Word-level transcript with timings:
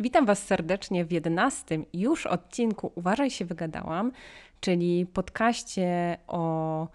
Witam 0.00 0.26
Was 0.26 0.46
serdecznie 0.46 1.04
w 1.04 1.12
jedenastym 1.12 1.84
już 1.92 2.26
odcinku 2.26 2.92
Uważaj 2.94 3.30
się 3.30 3.44
wygadałam, 3.44 4.12
czyli 4.60 5.06
podcaście 5.06 6.18
o 6.26 6.88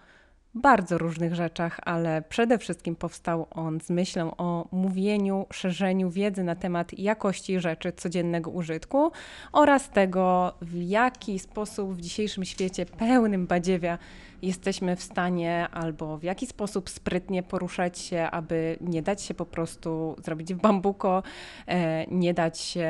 bardzo 0.54 0.98
różnych 0.98 1.34
rzeczach, 1.34 1.80
ale 1.84 2.22
przede 2.22 2.58
wszystkim 2.58 2.96
powstał 2.96 3.46
on 3.50 3.80
z 3.80 3.90
myślą 3.90 4.36
o 4.36 4.68
mówieniu, 4.72 5.46
szerzeniu 5.52 6.10
wiedzy 6.10 6.44
na 6.44 6.54
temat 6.54 6.98
jakości 6.98 7.60
rzeczy 7.60 7.92
codziennego 7.92 8.50
użytku 8.50 9.12
oraz 9.52 9.90
tego, 9.90 10.54
w 10.62 10.82
jaki 10.82 11.38
sposób 11.38 11.94
w 11.94 12.00
dzisiejszym 12.00 12.44
świecie 12.44 12.86
pełnym 12.86 13.46
badziewia 13.46 13.98
jesteśmy 14.42 14.96
w 14.96 15.02
stanie 15.02 15.68
albo 15.72 16.18
w 16.18 16.22
jaki 16.22 16.46
sposób 16.46 16.90
sprytnie 16.90 17.42
poruszać 17.42 17.98
się, 17.98 18.22
aby 18.30 18.76
nie 18.80 19.02
dać 19.02 19.22
się 19.22 19.34
po 19.34 19.46
prostu 19.46 20.16
zrobić 20.24 20.54
w 20.54 20.60
bambuko, 20.60 21.22
e, 21.66 22.06
nie 22.06 22.34
dać 22.34 22.58
się, 22.58 22.88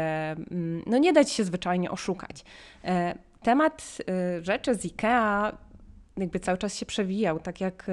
mm, 0.50 0.82
no 0.86 0.98
nie 0.98 1.12
dać 1.12 1.30
się 1.30 1.44
zwyczajnie 1.44 1.90
oszukać. 1.90 2.44
E, 2.84 3.14
temat 3.42 3.98
e, 4.08 4.44
rzeczy 4.44 4.74
z 4.74 4.84
IKEA 4.84 5.52
jakby 6.16 6.40
cały 6.40 6.58
czas 6.58 6.74
się 6.74 6.86
przewijał, 6.86 7.40
tak 7.40 7.60
jak 7.60 7.86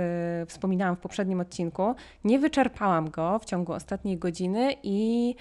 wspominałam 0.47 0.95
w 0.95 0.99
poprzednim 0.99 1.39
odcinku. 1.39 1.95
Nie 2.23 2.39
wyczerpałam 2.39 3.09
go 3.09 3.39
w 3.39 3.45
ciągu 3.45 3.73
ostatniej 3.73 4.17
godziny 4.17 4.75
i, 4.83 5.35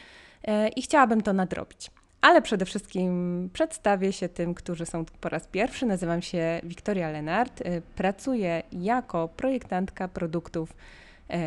i 0.77 0.83
chciałabym 0.83 1.23
to 1.23 1.33
nadrobić. 1.33 1.91
Ale 2.21 2.43
przede 2.43 2.65
wszystkim 2.65 3.51
przedstawię 3.53 4.13
się 4.13 4.29
tym, 4.29 4.55
którzy 4.55 4.87
są 4.87 5.05
tu 5.05 5.15
po 5.21 5.29
raz 5.29 5.47
pierwszy. 5.47 5.87
Nazywam 5.87 6.23
się 6.23 6.61
Wiktoria 6.63 7.11
Lenart. 7.11 7.61
Y, 7.61 7.83
pracuję 7.97 8.63
jako 8.73 9.29
projektantka 9.29 10.09
produktów 10.09 10.71
e, 10.71 11.06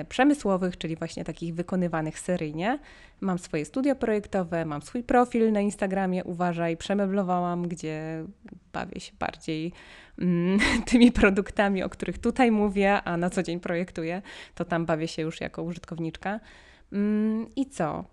przemysłowych, 0.10 0.78
czyli 0.78 0.96
właśnie 0.96 1.24
takich 1.24 1.56
wykonywanych 1.56 2.20
seryjnie. 2.20 2.80
Mam 3.22 3.40
swoje 3.40 3.66
studio 3.66 3.96
projektowe, 3.96 4.66
mam 4.66 4.82
swój 4.82 5.04
profil 5.04 5.52
na 5.52 5.62
Instagramie, 5.62 6.24
uważaj, 6.24 6.78
przemeblowałam, 6.78 7.68
gdzie 7.68 8.26
bawię 8.74 9.00
się 9.00 9.12
bardziej 9.20 9.74
mm, 10.20 10.60
tymi 10.92 11.12
produktami, 11.12 11.84
o 11.84 11.90
których 11.90 12.18
tutaj 12.18 12.52
mówię, 12.52 13.02
a 13.02 13.18
na 13.18 13.30
co 13.30 13.44
dzień 13.44 13.60
projektuję, 13.60 14.22
to 14.56 14.66
tam 14.66 14.86
bawię 14.86 15.08
się 15.08 15.22
już 15.22 15.42
jako 15.42 15.64
użytkowniczka. 15.64 16.40
Mm, 16.94 17.48
I 17.56 17.66
co? 17.66 18.06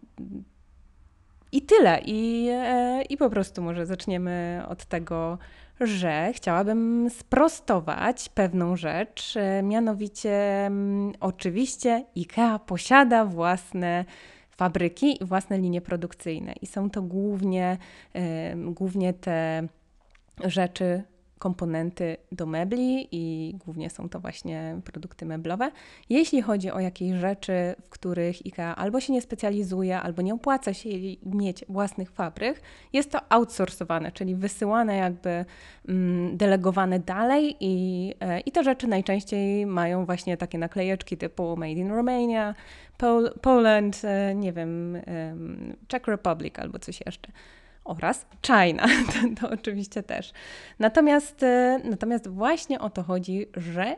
I 1.52 1.62
tyle. 1.62 2.00
I, 2.04 2.48
e, 2.50 3.02
I 3.02 3.16
po 3.16 3.30
prostu 3.30 3.62
może 3.62 3.86
zaczniemy 3.86 4.62
od 4.68 4.84
tego, 4.84 5.38
że 5.80 6.32
chciałabym 6.34 7.10
sprostować 7.10 8.28
pewną 8.28 8.76
rzecz, 8.76 9.36
e, 9.36 9.62
mianowicie 9.62 10.32
mm, 10.66 11.12
oczywiście 11.20 12.04
IKEA 12.16 12.58
posiada 12.66 13.24
własne 13.24 14.04
fabryki 14.50 15.22
i 15.22 15.26
własne 15.26 15.58
linie 15.58 15.80
produkcyjne 15.80 16.54
i 16.62 16.66
są 16.66 16.90
to 16.90 17.02
głównie, 17.02 17.78
e, 18.14 18.56
głównie 18.56 19.12
te 19.12 19.68
rzeczy 20.44 21.02
komponenty 21.38 22.16
do 22.32 22.46
mebli 22.46 23.08
i 23.12 23.54
głównie 23.64 23.90
są 23.90 24.08
to 24.08 24.20
właśnie 24.20 24.80
produkty 24.84 25.26
meblowe. 25.26 25.70
Jeśli 26.10 26.42
chodzi 26.42 26.70
o 26.70 26.80
jakieś 26.80 27.12
rzeczy, 27.12 27.74
w 27.82 27.88
których 27.88 28.36
IKEA 28.46 28.74
albo 28.76 29.00
się 29.00 29.12
nie 29.12 29.22
specjalizuje, 29.22 30.00
albo 30.00 30.22
nie 30.22 30.34
opłaca 30.34 30.74
się 30.74 30.88
mieć 31.22 31.64
własnych 31.68 32.10
fabryk, 32.10 32.60
jest 32.92 33.10
to 33.10 33.18
outsourcowane, 33.28 34.12
czyli 34.12 34.34
wysyłane 34.34 34.96
jakby 34.96 35.44
mm, 35.88 36.36
delegowane 36.36 36.98
dalej 37.00 37.56
i, 37.60 38.14
e, 38.20 38.40
i 38.40 38.52
te 38.52 38.64
rzeczy 38.64 38.86
najczęściej 38.86 39.66
mają 39.66 40.06
właśnie 40.06 40.36
takie 40.36 40.58
naklejeczki 40.58 41.16
typu 41.16 41.56
Made 41.56 41.72
in 41.72 41.90
Romania, 41.90 42.54
Pol 42.98 43.32
Poland, 43.40 44.02
e, 44.04 44.34
nie 44.34 44.52
wiem, 44.52 44.98
Czech 45.88 46.06
Republic 46.06 46.58
albo 46.58 46.78
coś 46.78 47.00
jeszcze 47.06 47.32
oraz 47.86 48.26
China, 48.46 48.86
to, 49.12 49.40
to, 49.40 49.50
oczywiście 49.54 50.02
też. 50.02 50.32
Natomiast, 50.78 51.42
e, 51.42 51.80
natomiast 51.84 52.28
właśnie 52.28 52.80
o 52.80 52.90
to 52.90 53.02
chodzi, 53.02 53.46
że 53.56 53.96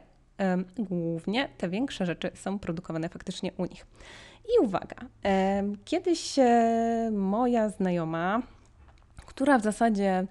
głównie 0.78 1.48
te 1.58 1.68
większe 1.68 2.06
rzeczy 2.06 2.30
są 2.34 2.58
produkowane 2.58 3.08
faktycznie 3.08 3.52
u 3.56 3.64
nich. 3.64 3.86
I 4.44 4.64
uwaga, 4.64 4.96
kiedyś 5.84 6.38
e, 6.38 7.10
moja 7.12 7.68
znajoma, 7.68 8.42
która 9.26 9.58
w 9.58 9.62
zasadzie 9.62 10.26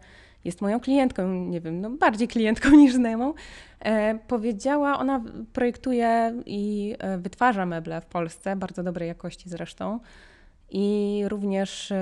jest 0.46 0.62
moją 0.62 0.80
klientką, 0.80 1.28
nie 1.28 1.62
wiem, 1.62 1.82
no 1.82 1.90
bardziej 1.90 2.28
klientką 2.28 2.70
niż 2.82 2.94
znajomą, 2.94 3.34
e, 3.80 4.20
powiedziała, 4.28 5.00
ona 5.00 5.24
projektuje 5.54 6.42
i 6.46 6.96
wytwarza 7.18 7.66
meble 7.66 8.02
w 8.02 8.06
Polsce, 8.06 8.56
bardzo 8.56 8.84
dobrej 8.84 9.08
jakości 9.08 9.50
zresztą. 9.50 10.00
I 10.70 11.24
również 11.28 11.94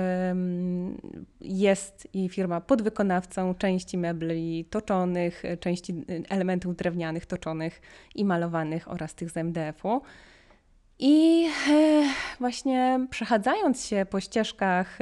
jest 1.40 2.08
jej 2.14 2.28
firma 2.28 2.60
podwykonawcą 2.60 3.54
części 3.54 3.98
mebli 3.98 4.64
toczonych, 4.64 5.42
części 5.60 5.92
y, 6.10 6.22
elementów 6.28 6.76
drewnianych 6.76 7.26
toczonych 7.26 7.80
i 8.14 8.24
malowanych 8.24 8.90
oraz 8.90 9.14
tych 9.14 9.30
z 9.30 9.36
MDF-u. 9.36 10.02
I 10.98 11.46
e, 11.70 12.02
właśnie 12.40 13.06
przechadzając 13.10 13.86
się 13.86 14.06
po 14.10 14.20
ścieżkach 14.20 14.96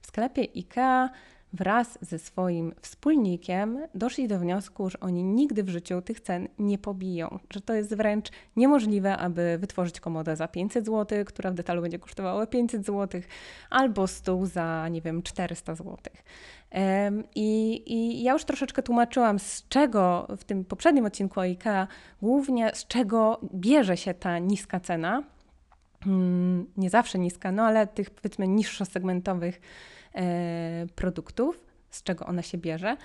w 0.00 0.06
sklepie 0.06 0.42
IKEA, 0.56 1.08
wraz 1.52 1.98
ze 2.00 2.18
swoim 2.18 2.74
wspólnikiem 2.80 3.78
doszli 3.94 4.28
do 4.28 4.38
wniosku, 4.38 4.90
że 4.90 5.00
oni 5.00 5.24
nigdy 5.24 5.62
w 5.62 5.68
życiu 5.68 6.02
tych 6.02 6.20
cen 6.20 6.48
nie 6.58 6.78
pobiją, 6.78 7.38
że 7.50 7.60
to 7.60 7.74
jest 7.74 7.94
wręcz 7.94 8.28
niemożliwe, 8.56 9.16
aby 9.16 9.58
wytworzyć 9.58 10.00
komodę 10.00 10.36
za 10.36 10.48
500 10.48 10.86
zł, 10.86 11.24
która 11.24 11.50
w 11.50 11.54
detalu 11.54 11.82
będzie 11.82 11.98
kosztowała 11.98 12.46
500 12.46 12.86
zł, 12.86 13.20
albo 13.70 14.06
stół 14.06 14.46
za, 14.46 14.88
nie 14.88 15.00
wiem, 15.00 15.22
400 15.22 15.74
zł. 15.74 15.96
I, 17.34 17.82
I, 17.86 18.22
ja 18.22 18.32
już 18.32 18.44
troszeczkę 18.44 18.82
tłumaczyłam, 18.82 19.38
z 19.38 19.68
czego 19.68 20.26
w 20.38 20.44
tym 20.44 20.64
poprzednim 20.64 21.04
odcinku 21.04 21.40
o 21.40 21.42
głównie 22.22 22.70
z 22.74 22.86
czego 22.86 23.40
bierze 23.54 23.96
się 23.96 24.14
ta 24.14 24.38
niska 24.38 24.80
cena. 24.80 25.22
Hmm, 26.04 26.66
nie 26.76 26.90
zawsze 26.90 27.18
niska, 27.18 27.52
no 27.52 27.62
ale 27.62 27.86
tych 27.86 28.10
powiedzmy 28.10 28.48
niższosegmentowych 28.48 29.60
E, 29.60 29.99
produktów, 30.94 31.64
z 31.90 32.02
czego 32.02 32.26
ona 32.26 32.42
się 32.42 32.58
bierze. 32.58 32.96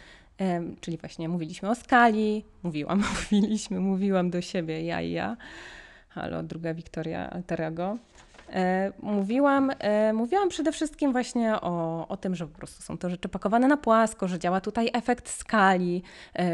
E, 0.42 0.62
czyli 0.82 0.98
właśnie 0.98 1.30
mówiliśmy 1.30 1.70
o 1.70 1.76
skali, 1.76 2.46
mówiłam, 2.64 3.04
mówiliśmy, 3.16 3.80
mówiłam 3.80 4.30
do 4.30 4.42
siebie, 4.42 4.82
ja 4.82 5.02
i 5.02 5.12
ja. 5.12 5.38
Halo, 6.10 6.44
druga 6.44 6.74
Wiktoria 6.74 7.30
Alterego. 7.30 7.98
E, 8.54 8.92
mówiłam, 9.02 9.72
mówiłam 10.14 10.50
przede 10.50 10.72
wszystkim 10.72 11.12
właśnie 11.12 11.62
o, 11.62 12.08
o 12.08 12.18
tym, 12.18 12.36
że 12.36 12.48
po 12.48 12.58
prostu 12.58 12.84
są 12.84 12.98
to 12.98 13.10
rzeczy 13.10 13.30
pakowane 13.30 13.68
na 13.68 13.78
płasko, 13.78 14.28
że 14.28 14.40
działa 14.40 14.62
tutaj 14.62 14.90
efekt 14.94 15.30
skali, 15.30 16.04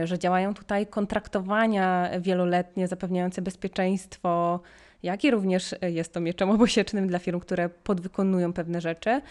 że 0.03 0.19
działają 0.19 0.53
tutaj 0.53 0.87
kontraktowania 0.87 2.09
wieloletnie 2.19 2.87
zapewniające 2.87 3.41
bezpieczeństwo, 3.41 4.59
jak 5.03 5.23
i 5.23 5.31
również 5.31 5.75
jest 5.81 6.13
to 6.13 6.19
mieczem 6.19 6.49
obosiecznym 6.49 7.07
dla 7.07 7.19
firm, 7.19 7.39
które 7.39 7.69
podwykonują 7.69 8.53
pewne 8.53 8.81
rzeczy. 8.81 9.21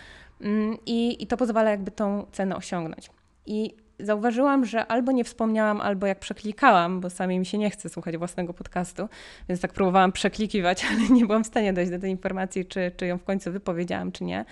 Mm, 0.41 0.76
I, 0.86 1.22
I 1.22 1.26
to 1.26 1.36
pozwala 1.36 1.70
jakby 1.70 1.91
tą 1.91 2.26
cenę 2.32 2.56
osiągnąć. 2.56 3.10
I 3.47 3.75
zauważyłam, 4.04 4.64
że 4.64 4.86
albo 4.86 5.12
nie 5.12 5.25
wspomniałam, 5.25 5.81
albo 5.81 6.06
jak 6.06 6.19
przeklikałam, 6.19 7.00
bo 7.00 7.10
sami 7.10 7.38
mi 7.38 7.47
się 7.47 7.58
nie 7.58 7.70
chce 7.70 7.88
słuchać 7.88 8.16
własnego 8.16 8.54
podcastu, 8.54 9.08
więc 9.48 9.60
tak 9.60 9.72
próbowałam 9.72 10.12
przeklikiwać, 10.12 10.84
ale 10.91 11.08
nie 11.08 11.26
byłam 11.26 11.44
w 11.44 11.47
stanie 11.47 11.72
dojść 11.72 11.91
do 11.91 11.98
tej 11.98 12.10
informacji, 12.10 12.64
czy, 12.64 12.92
czy 12.97 13.06
ją 13.06 13.19
w 13.19 13.25
końcu 13.25 13.52
wypowiedziałam, 13.52 14.12
czy 14.12 14.25
nie. 14.25 14.44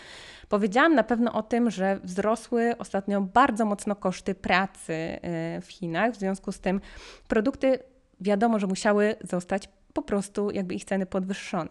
Powiedziałam 0.49 0.95
na 0.95 1.03
pewno 1.03 1.33
o 1.33 1.43
tym, 1.43 1.71
że 1.71 2.01
wzrosły 2.05 2.75
ostatnio 2.79 3.21
bardzo 3.21 3.65
mocno 3.65 3.97
koszty 3.97 4.35
pracy 4.35 4.93
y, 4.93 5.21
w 5.61 5.67
Chinach, 5.69 6.13
w 6.13 6.19
związku 6.19 6.53
z 6.53 6.61
tym 6.61 6.81
produkty 7.29 7.79
wiadomo, 8.21 8.59
że 8.59 8.67
musiały 8.67 9.15
zostać 9.25 9.69
po 9.99 10.03
prostu 10.03 10.51
jakby 10.51 10.75
ich 10.75 10.85
ceny 10.85 11.07
podwyższone. 11.07 11.71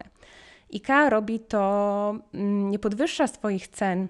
IKEA 0.74 1.10
robi 1.10 1.40
to, 1.40 2.14
mm, 2.34 2.70
nie 2.70 2.78
podwyższa 2.78 3.26
swoich 3.26 3.68
cen 3.68 4.08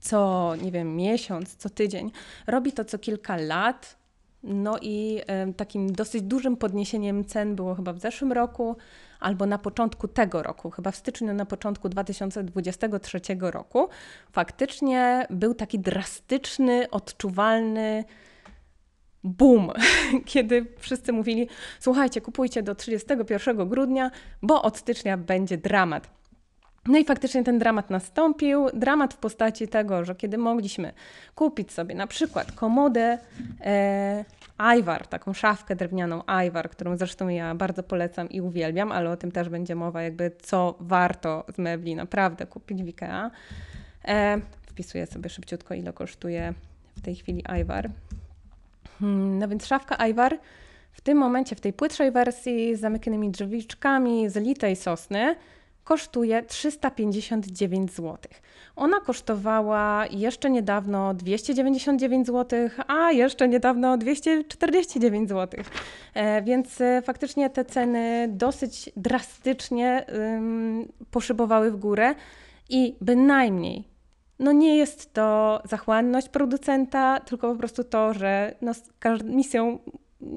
co, 0.00 0.52
nie 0.62 0.72
wiem, 0.72 0.96
miesiąc, 0.96 1.56
co 1.56 1.70
tydzień. 1.70 2.10
Robi 2.46 2.72
to 2.72 2.84
co 2.84 2.98
kilka 2.98 3.36
lat. 3.36 3.98
No 4.42 4.78
i 4.82 5.20
takim 5.56 5.92
dosyć 5.92 6.22
dużym 6.22 6.56
podniesieniem 6.56 7.24
cen 7.24 7.56
było 7.56 7.74
chyba 7.74 7.92
w 7.92 7.98
zeszłym 7.98 8.32
roku 8.32 8.76
albo 9.20 9.46
na 9.46 9.58
początku 9.58 10.08
tego 10.08 10.42
roku, 10.42 10.70
chyba 10.70 10.90
w 10.90 10.96
styczniu, 10.96 11.34
na 11.34 11.46
początku 11.46 11.88
2023 11.88 13.20
roku. 13.40 13.88
Faktycznie 14.32 15.26
był 15.30 15.54
taki 15.54 15.78
drastyczny, 15.78 16.90
odczuwalny 16.90 18.04
boom, 19.28 19.72
kiedy 20.24 20.66
wszyscy 20.78 21.12
mówili: 21.12 21.48
Słuchajcie, 21.80 22.20
kupujcie 22.20 22.62
do 22.62 22.74
31 22.74 23.68
grudnia, 23.68 24.10
bo 24.42 24.62
od 24.62 24.76
stycznia 24.76 25.16
będzie 25.16 25.58
dramat. 25.58 26.18
No 26.88 26.98
i 26.98 27.04
faktycznie 27.04 27.44
ten 27.44 27.58
dramat 27.58 27.90
nastąpił. 27.90 28.66
Dramat 28.74 29.14
w 29.14 29.16
postaci 29.16 29.68
tego, 29.68 30.04
że 30.04 30.14
kiedy 30.14 30.38
mogliśmy 30.38 30.92
kupić 31.34 31.72
sobie 31.72 31.94
na 31.94 32.06
przykład 32.06 32.52
komodę 32.52 33.18
e, 33.60 34.24
taką 35.10 35.32
szafkę 35.32 35.76
drewnianą 35.76 36.22
Ivar, 36.46 36.70
którą 36.70 36.96
zresztą 36.96 37.28
ja 37.28 37.54
bardzo 37.54 37.82
polecam 37.82 38.28
i 38.28 38.40
uwielbiam, 38.40 38.92
ale 38.92 39.10
o 39.10 39.16
tym 39.16 39.32
też 39.32 39.48
będzie 39.48 39.74
mowa, 39.74 40.02
jakby 40.02 40.30
co 40.42 40.74
warto 40.80 41.44
z 41.54 41.58
mebli 41.58 41.94
naprawdę 41.94 42.46
kupić 42.46 42.82
w 42.82 42.86
IKEA. 42.86 43.30
E, 44.04 44.40
wpisuję 44.62 45.06
sobie 45.06 45.30
szybciutko, 45.30 45.74
ile 45.74 45.92
kosztuje 45.92 46.54
w 46.96 47.00
tej 47.00 47.16
chwili 47.16 47.44
Ivar. 47.60 47.90
Hmm, 49.00 49.38
no 49.38 49.48
więc 49.48 49.66
szafka 49.66 50.08
Ivar 50.08 50.38
w 50.92 51.00
tym 51.00 51.18
momencie, 51.18 51.56
w 51.56 51.60
tej 51.60 51.72
płytszej 51.72 52.10
wersji 52.10 52.76
z 52.76 52.80
zamykanymi 52.80 53.30
drzewiczkami 53.30 54.28
z 54.28 54.36
litej 54.36 54.76
sosny, 54.76 55.36
kosztuje 55.84 56.42
359 56.42 57.92
zł. 57.92 58.18
Ona 58.76 59.00
kosztowała 59.00 60.06
jeszcze 60.10 60.50
niedawno 60.50 61.14
299 61.14 62.26
zł, 62.26 62.68
a 62.86 63.12
jeszcze 63.12 63.48
niedawno 63.48 63.96
249 63.98 65.28
zł. 65.28 65.64
E, 66.14 66.42
więc 66.42 66.80
e, 66.80 67.02
faktycznie 67.02 67.50
te 67.50 67.64
ceny 67.64 68.28
dosyć 68.32 68.90
drastycznie 68.96 70.06
poszybowały 71.10 71.70
w 71.70 71.76
górę 71.76 72.14
i 72.68 72.96
bynajmniej 73.00 73.97
no 74.38 74.52
nie 74.52 74.76
jest 74.76 75.12
to 75.12 75.60
zachłanność 75.64 76.28
producenta, 76.28 77.20
tylko 77.20 77.52
po 77.52 77.58
prostu 77.58 77.84
to, 77.84 78.14
że 78.14 78.54
no, 78.60 78.72
misją 79.24 79.78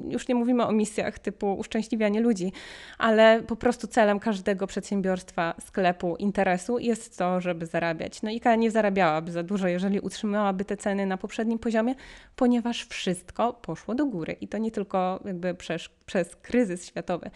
już 0.10 0.28
nie 0.28 0.36
mówimy 0.36 0.66
o 0.66 0.72
misjach 0.72 1.20
typu 1.20 1.54
uszczęśliwianie 1.54 2.22
ludzi, 2.22 2.52
ale 2.98 3.44
po 3.48 3.56
prostu 3.56 3.88
celem 3.88 4.20
każdego 4.20 4.68
przedsiębiorstwa, 4.68 5.56
sklepu, 5.66 6.16
interesu 6.16 6.80
jest 6.80 7.18
to, 7.18 7.42
żeby 7.42 7.66
zarabiać. 7.66 8.22
No 8.22 8.30
IKEA 8.30 8.58
nie 8.58 8.72
zarabiałaby 8.72 9.32
za 9.32 9.44
dużo, 9.44 9.68
jeżeli 9.68 10.00
utrzymałaby 10.00 10.66
te 10.66 10.78
ceny 10.78 11.06
na 11.06 11.18
poprzednim 11.18 11.60
poziomie, 11.60 11.96
ponieważ 12.36 12.86
wszystko 12.86 13.54
poszło 13.54 13.96
do 13.96 14.06
góry 14.06 14.36
i 14.42 14.48
to 14.48 14.58
nie 14.58 14.72
tylko 14.72 15.20
jakby 15.26 15.54
przez, 15.54 15.90
przez 16.06 16.36
kryzys 16.36 16.86
światowy 16.86 17.32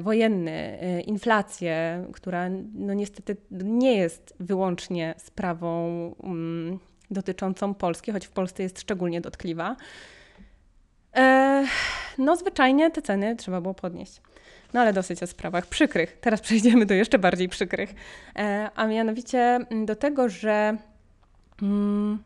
wojenny, 0.00 0.78
e, 0.80 1.00
inflację, 1.00 2.04
która 2.12 2.48
no 2.74 2.94
niestety 2.94 3.36
nie 3.50 3.96
jest 3.96 4.34
wyłącznie 4.40 5.14
sprawą 5.18 5.88
um, 6.18 6.78
dotyczącą 7.10 7.74
Polski, 7.74 8.12
choć 8.12 8.26
w 8.26 8.30
Polsce 8.30 8.62
jest 8.62 8.80
szczególnie 8.80 9.20
dotkliwa. 9.20 9.76
E, 11.16 11.64
no, 12.18 12.36
zwyczajnie 12.36 12.90
te 12.90 13.02
ceny 13.02 13.36
trzeba 13.36 13.60
było 13.60 13.74
podnieść. 13.74 14.20
No 14.72 14.80
ale 14.80 14.92
dosyć 14.92 15.22
o 15.22 15.26
sprawach 15.26 15.66
przykrych. 15.66 16.18
Teraz 16.20 16.40
przejdziemy 16.40 16.86
do 16.86 16.94
jeszcze 16.94 17.18
bardziej 17.18 17.48
przykrych. 17.48 17.94
E, 18.36 18.70
a 18.74 18.86
mianowicie 18.86 19.38
mm, 19.40 19.86
do 19.86 19.96
tego, 19.96 20.28
że 20.28 20.76
mm, 21.62 22.22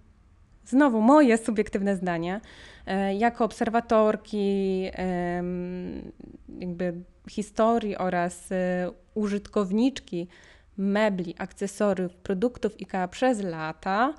znowu 0.65 1.01
moje 1.01 1.39
subiektywne 1.39 1.97
zdanie, 1.97 2.41
e, 2.87 3.15
jako 3.15 3.45
obserwatorki 3.45 4.85
jakby 6.59 6.95
historii 7.29 7.97
oraz 7.97 8.49
użytkowniczki 9.15 10.29
mebli, 10.77 11.35
akcesoriów, 11.39 12.17
produktów 12.17 12.77
IKEA 12.81 13.09
przez 13.09 13.43
lata, 13.43 14.15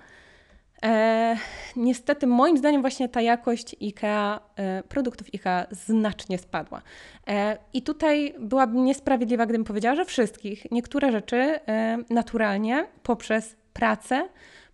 E, 0.83 1.37
niestety, 1.75 2.27
moim 2.27 2.57
zdaniem, 2.57 2.81
właśnie 2.81 3.09
ta 3.09 3.21
jakość 3.21 3.75
IKEA, 3.81 4.39
e, 4.55 4.83
produktów 4.83 5.27
IKEA 5.33 5.65
znacznie 5.71 6.37
spadła. 6.37 6.81
E, 7.27 7.57
I 7.73 7.81
tutaj 7.81 8.35
byłabym 8.39 8.85
niesprawiedliwa, 8.85 9.45
gdybym 9.45 9.63
powiedziała, 9.63 9.95
że 9.95 10.05
wszystkich. 10.05 10.71
Niektóre 10.71 11.11
rzeczy 11.11 11.37
e, 11.37 11.97
naturalnie 12.09 12.87
poprzez 13.03 13.55
pracę, 13.73 14.29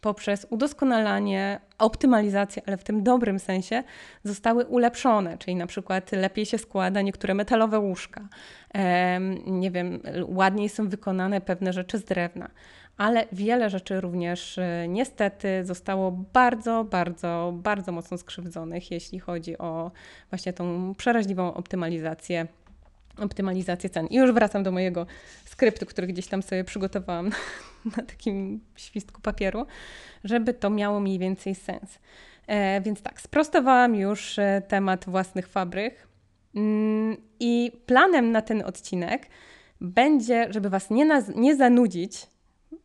poprzez 0.06 0.48
udoskonalanie, 0.50 1.60
optymalizację, 1.78 2.62
ale 2.68 2.78
w 2.78 2.84
tym 2.84 3.04
dobrym 3.04 3.40
sensie, 3.40 3.84
zostały 4.24 4.66
ulepszone, 4.66 5.38
czyli 5.38 5.56
na 5.56 5.68
przykład 5.68 6.12
lepiej 6.12 6.46
się 6.46 6.58
składa 6.58 7.02
niektóre 7.02 7.34
metalowe 7.34 7.80
łóżka, 7.80 8.28
nie 9.46 9.72
wiem, 9.72 10.00
ładniej 10.26 10.70
są 10.70 10.90
wykonane 10.90 11.42
pewne 11.42 11.74
rzeczy 11.74 11.98
z 11.98 12.04
drewna. 12.04 12.50
Ale 12.98 13.26
wiele 13.32 13.70
rzeczy 13.70 14.02
również 14.02 14.58
e, 14.58 14.86
niestety 14.88 15.66
zostało 15.66 16.12
bardzo, 16.12 16.84
bardzo, 16.84 17.54
bardzo 17.56 17.92
mocno 17.92 18.18
skrzywdzonych, 18.18 18.92
jeśli 18.92 19.20
chodzi 19.20 19.58
o 19.58 19.92
właśnie 20.30 20.54
tą 20.54 20.94
przeraźliwą 20.98 21.54
optymalizację 21.54 22.48
optymalizację 23.18 23.90
cen. 23.90 24.08
I 24.08 24.16
już 24.16 24.32
wracam 24.32 24.64
do 24.64 24.72
mojego 24.72 25.06
skryptu, 25.46 25.86
który 25.86 26.08
gdzieś 26.08 26.28
tam 26.28 26.44
sobie 26.44 26.64
przygotowałam 26.64 27.30
na 27.98 28.04
takim 28.04 28.60
świstku 28.76 29.22
papieru, 29.22 29.66
żeby 30.24 30.54
to 30.54 30.70
miało 30.70 31.00
mniej 31.00 31.20
więcej 31.20 31.56
sens. 31.56 32.00
E, 32.48 32.82
więc 32.82 33.02
tak, 33.02 33.22
sprostowałam 33.22 33.96
już 33.96 34.40
e, 34.40 34.62
temat 34.68 35.06
własnych 35.06 35.48
fabryk 35.48 36.08
mm, 36.56 37.18
i 37.40 37.72
planem 37.86 38.32
na 38.32 38.42
ten 38.42 38.64
odcinek 38.66 39.28
będzie, 39.82 40.48
żeby 40.50 40.70
Was 40.70 40.90
nie, 40.90 41.22
nie 41.36 41.56
zanudzić 41.56 42.28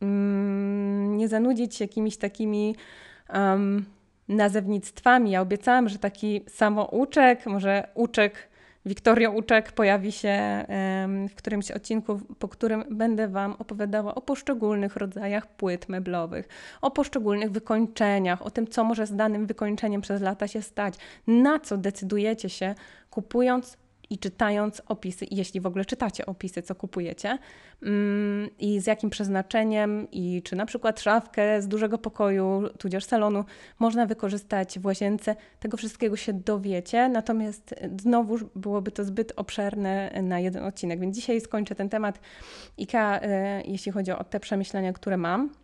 Mm, 0.01 1.17
nie 1.17 1.27
zanudzić 1.27 1.79
jakimiś 1.79 2.17
takimi 2.17 2.75
um, 3.33 3.85
nazewnictwami. 4.27 5.31
Ja 5.31 5.41
obiecałam, 5.41 5.89
że 5.89 5.99
taki 5.99 6.41
samouczek, 6.47 7.45
może 7.45 7.87
uczek, 7.93 8.49
Wiktoria 8.85 9.29
Uczek 9.29 9.71
pojawi 9.71 10.11
się 10.11 10.65
w 11.29 11.35
którymś 11.35 11.71
odcinku, 11.71 12.19
po 12.39 12.47
którym 12.47 12.83
będę 12.91 13.27
Wam 13.27 13.55
opowiadała 13.59 14.15
o 14.15 14.21
poszczególnych 14.21 14.95
rodzajach 14.95 15.47
płyt 15.47 15.89
meblowych, 15.89 16.47
o 16.81 16.91
poszczególnych 16.91 17.51
wykończeniach, 17.51 18.41
o 18.41 18.51
tym, 18.51 18.67
co 18.67 18.83
może 18.83 19.05
z 19.05 19.15
danym 19.15 19.45
wykończeniem 19.45 20.01
przez 20.01 20.21
lata 20.21 20.47
się 20.47 20.61
stać, 20.61 20.93
na 21.27 21.59
co 21.59 21.77
decydujecie 21.77 22.49
się 22.49 22.75
kupując 23.09 23.77
i 24.11 24.17
czytając 24.17 24.81
opisy, 24.87 25.25
jeśli 25.31 25.61
w 25.61 25.65
ogóle 25.65 25.85
czytacie 25.85 26.25
opisy, 26.25 26.61
co 26.61 26.75
kupujecie 26.75 27.37
mm, 27.83 28.49
i 28.59 28.79
z 28.79 28.87
jakim 28.87 29.09
przeznaczeniem 29.09 30.07
i 30.11 30.41
czy 30.43 30.55
na 30.55 30.65
przykład 30.65 30.99
szafkę 30.99 31.61
z 31.61 31.67
dużego 31.67 31.97
pokoju, 31.97 32.63
tudzież 32.77 33.05
salonu 33.05 33.45
można 33.79 34.05
wykorzystać 34.05 34.79
w 34.79 34.85
łazience, 34.85 35.35
tego 35.59 35.77
wszystkiego 35.77 36.15
się 36.15 36.33
dowiecie, 36.33 37.09
natomiast 37.09 37.75
znowu 37.99 38.37
byłoby 38.55 38.91
to 38.91 39.03
zbyt 39.03 39.33
obszerne 39.35 40.21
na 40.23 40.39
jeden 40.39 40.63
odcinek, 40.63 40.99
więc 40.99 41.15
dzisiaj 41.15 41.41
skończę 41.41 41.75
ten 41.75 41.89
temat. 41.89 42.19
IKEA, 42.79 43.19
e, 43.21 43.61
jeśli 43.65 43.91
chodzi 43.91 44.11
o 44.11 44.23
te 44.23 44.39
przemyślenia, 44.39 44.93
które 44.93 45.17
mam 45.17 45.60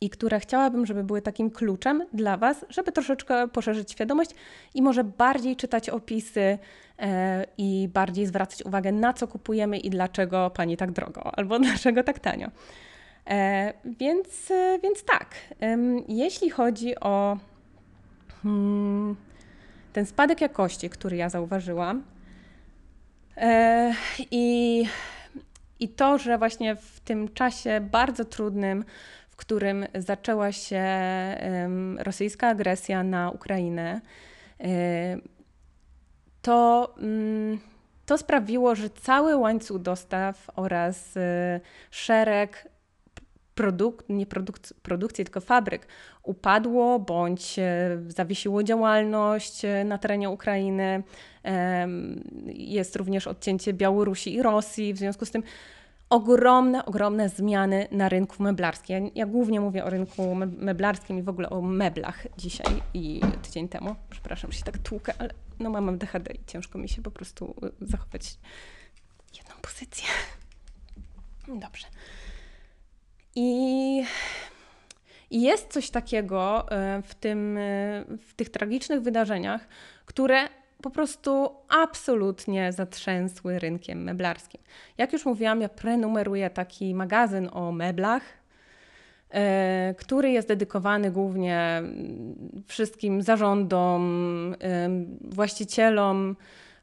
i 0.00 0.10
które 0.10 0.40
chciałabym, 0.40 0.86
żeby 0.86 1.04
były 1.04 1.22
takim 1.22 1.50
kluczem 1.50 2.06
dla 2.12 2.36
Was, 2.36 2.64
żeby 2.68 2.92
troszeczkę 2.92 3.48
poszerzyć 3.48 3.92
świadomość 3.92 4.30
i 4.74 4.82
może 4.82 5.04
bardziej 5.04 5.56
czytać 5.56 5.90
opisy 5.90 6.58
e, 6.98 7.46
i 7.58 7.88
bardziej 7.92 8.26
zwracać 8.26 8.62
uwagę 8.62 8.92
na 8.92 9.12
co 9.12 9.28
kupujemy 9.28 9.78
i 9.78 9.90
dlaczego 9.90 10.50
Pani 10.50 10.76
tak 10.76 10.92
drogo 10.92 11.38
albo 11.38 11.58
dlaczego 11.68 12.02
tak 12.02 12.18
tanio. 12.18 12.48
E, 13.26 13.72
więc, 13.84 14.50
e, 14.50 14.78
więc 14.82 15.04
tak, 15.04 15.34
jeśli 16.08 16.50
chodzi 16.50 17.00
o 17.00 17.36
hmm, 18.42 19.16
ten 19.92 20.06
spadek 20.06 20.40
jakości, 20.40 20.90
który 20.90 21.16
ja 21.16 21.28
zauważyłam 21.28 22.02
i, 24.30 24.84
i 25.80 25.88
to, 25.88 26.18
że 26.18 26.38
właśnie 26.38 26.76
w 26.76 27.00
tym 27.00 27.28
czasie 27.34 27.80
bardzo 27.80 28.24
trudnym, 28.24 28.84
którym 29.38 29.86
zaczęła 29.94 30.52
się 30.52 30.84
rosyjska 31.98 32.48
agresja 32.48 33.02
na 33.02 33.30
Ukrainę, 33.30 34.00
to, 36.42 36.94
mm, 36.98 37.58
to 38.06 38.18
sprawiło, 38.18 38.74
że 38.74 38.90
cały 38.90 39.36
łańcuch 39.36 39.82
dostaw 39.82 40.50
oraz 40.56 41.16
y, 41.16 41.20
szereg 41.90 42.68
produk 43.58 44.04
nie 44.08 44.26
produk 44.26 44.58
produkcji, 44.82 45.24
tylko 45.24 45.40
fabryk 45.40 45.86
upadło 46.22 46.98
bądź 46.98 47.58
e, 47.58 47.98
zawiesiło 48.08 48.62
działalność 48.62 49.64
e, 49.64 49.84
na 49.84 49.98
terenie 49.98 50.30
Ukrainy. 50.30 51.02
Jest 52.46 52.96
również 52.96 53.26
odcięcie 53.26 53.72
Białorusi 53.72 54.34
i 54.34 54.42
Rosji. 54.42 54.94
W 54.94 54.98
związku 54.98 55.24
z 55.24 55.30
tym 55.30 55.42
ogromne, 56.10 56.84
ogromne 56.84 57.28
zmiany 57.28 57.88
na 57.90 58.08
rynku 58.08 58.42
meblarskim. 58.42 59.10
Ja, 59.14 59.26
głównie 59.26 59.60
mówię 59.60 59.84
o 59.84 59.90
rynku 59.90 60.34
meblarskim 60.34 61.18
i 61.18 61.22
w 61.22 61.28
ogóle 61.28 61.50
o 61.50 61.62
meblach 61.62 62.26
dzisiaj 62.38 62.82
i 62.94 63.20
tydzień 63.42 63.68
temu. 63.68 63.96
Przepraszam, 64.10 64.52
że 64.52 64.58
się 64.58 64.64
tak 64.64 64.78
tłukę, 64.78 65.12
ale 65.18 65.30
no 65.58 65.70
mam 65.70 65.98
DHD 65.98 66.34
i 66.34 66.44
ciężko 66.44 66.78
mi 66.78 66.88
się 66.88 67.02
po 67.02 67.10
prostu 67.10 67.54
y, 67.82 67.86
zachować 67.86 68.38
jedną 69.36 69.54
pozycję. 69.62 70.08
Dobrze. 71.48 71.86
I, 73.34 74.02
i 75.30 75.42
jest 75.42 75.72
coś 75.72 75.90
takiego 75.90 76.66
y, 76.98 77.02
w, 77.02 77.14
tym, 77.14 77.56
y, 77.56 78.04
w 78.28 78.34
tych 78.34 78.48
tragicznych 78.48 79.02
wydarzeniach, 79.02 79.68
które 80.06 80.48
po 80.82 80.90
prostu 80.90 81.50
absolutnie 81.68 82.72
zatrzęsły 82.72 83.58
rynkiem 83.58 84.02
meblarskim. 84.02 84.60
Jak 84.98 85.12
już 85.12 85.26
mówiłam, 85.26 85.60
ja 85.60 85.68
prenumeruję 85.68 86.50
taki 86.50 86.94
magazyn 86.94 87.48
o 87.52 87.72
meblach, 87.72 88.22
e, 89.30 89.94
który 89.98 90.30
jest 90.30 90.48
dedykowany 90.48 91.10
głównie 91.10 91.82
wszystkim 92.66 93.22
zarządom, 93.22 94.54
właścicielom, 95.20 96.36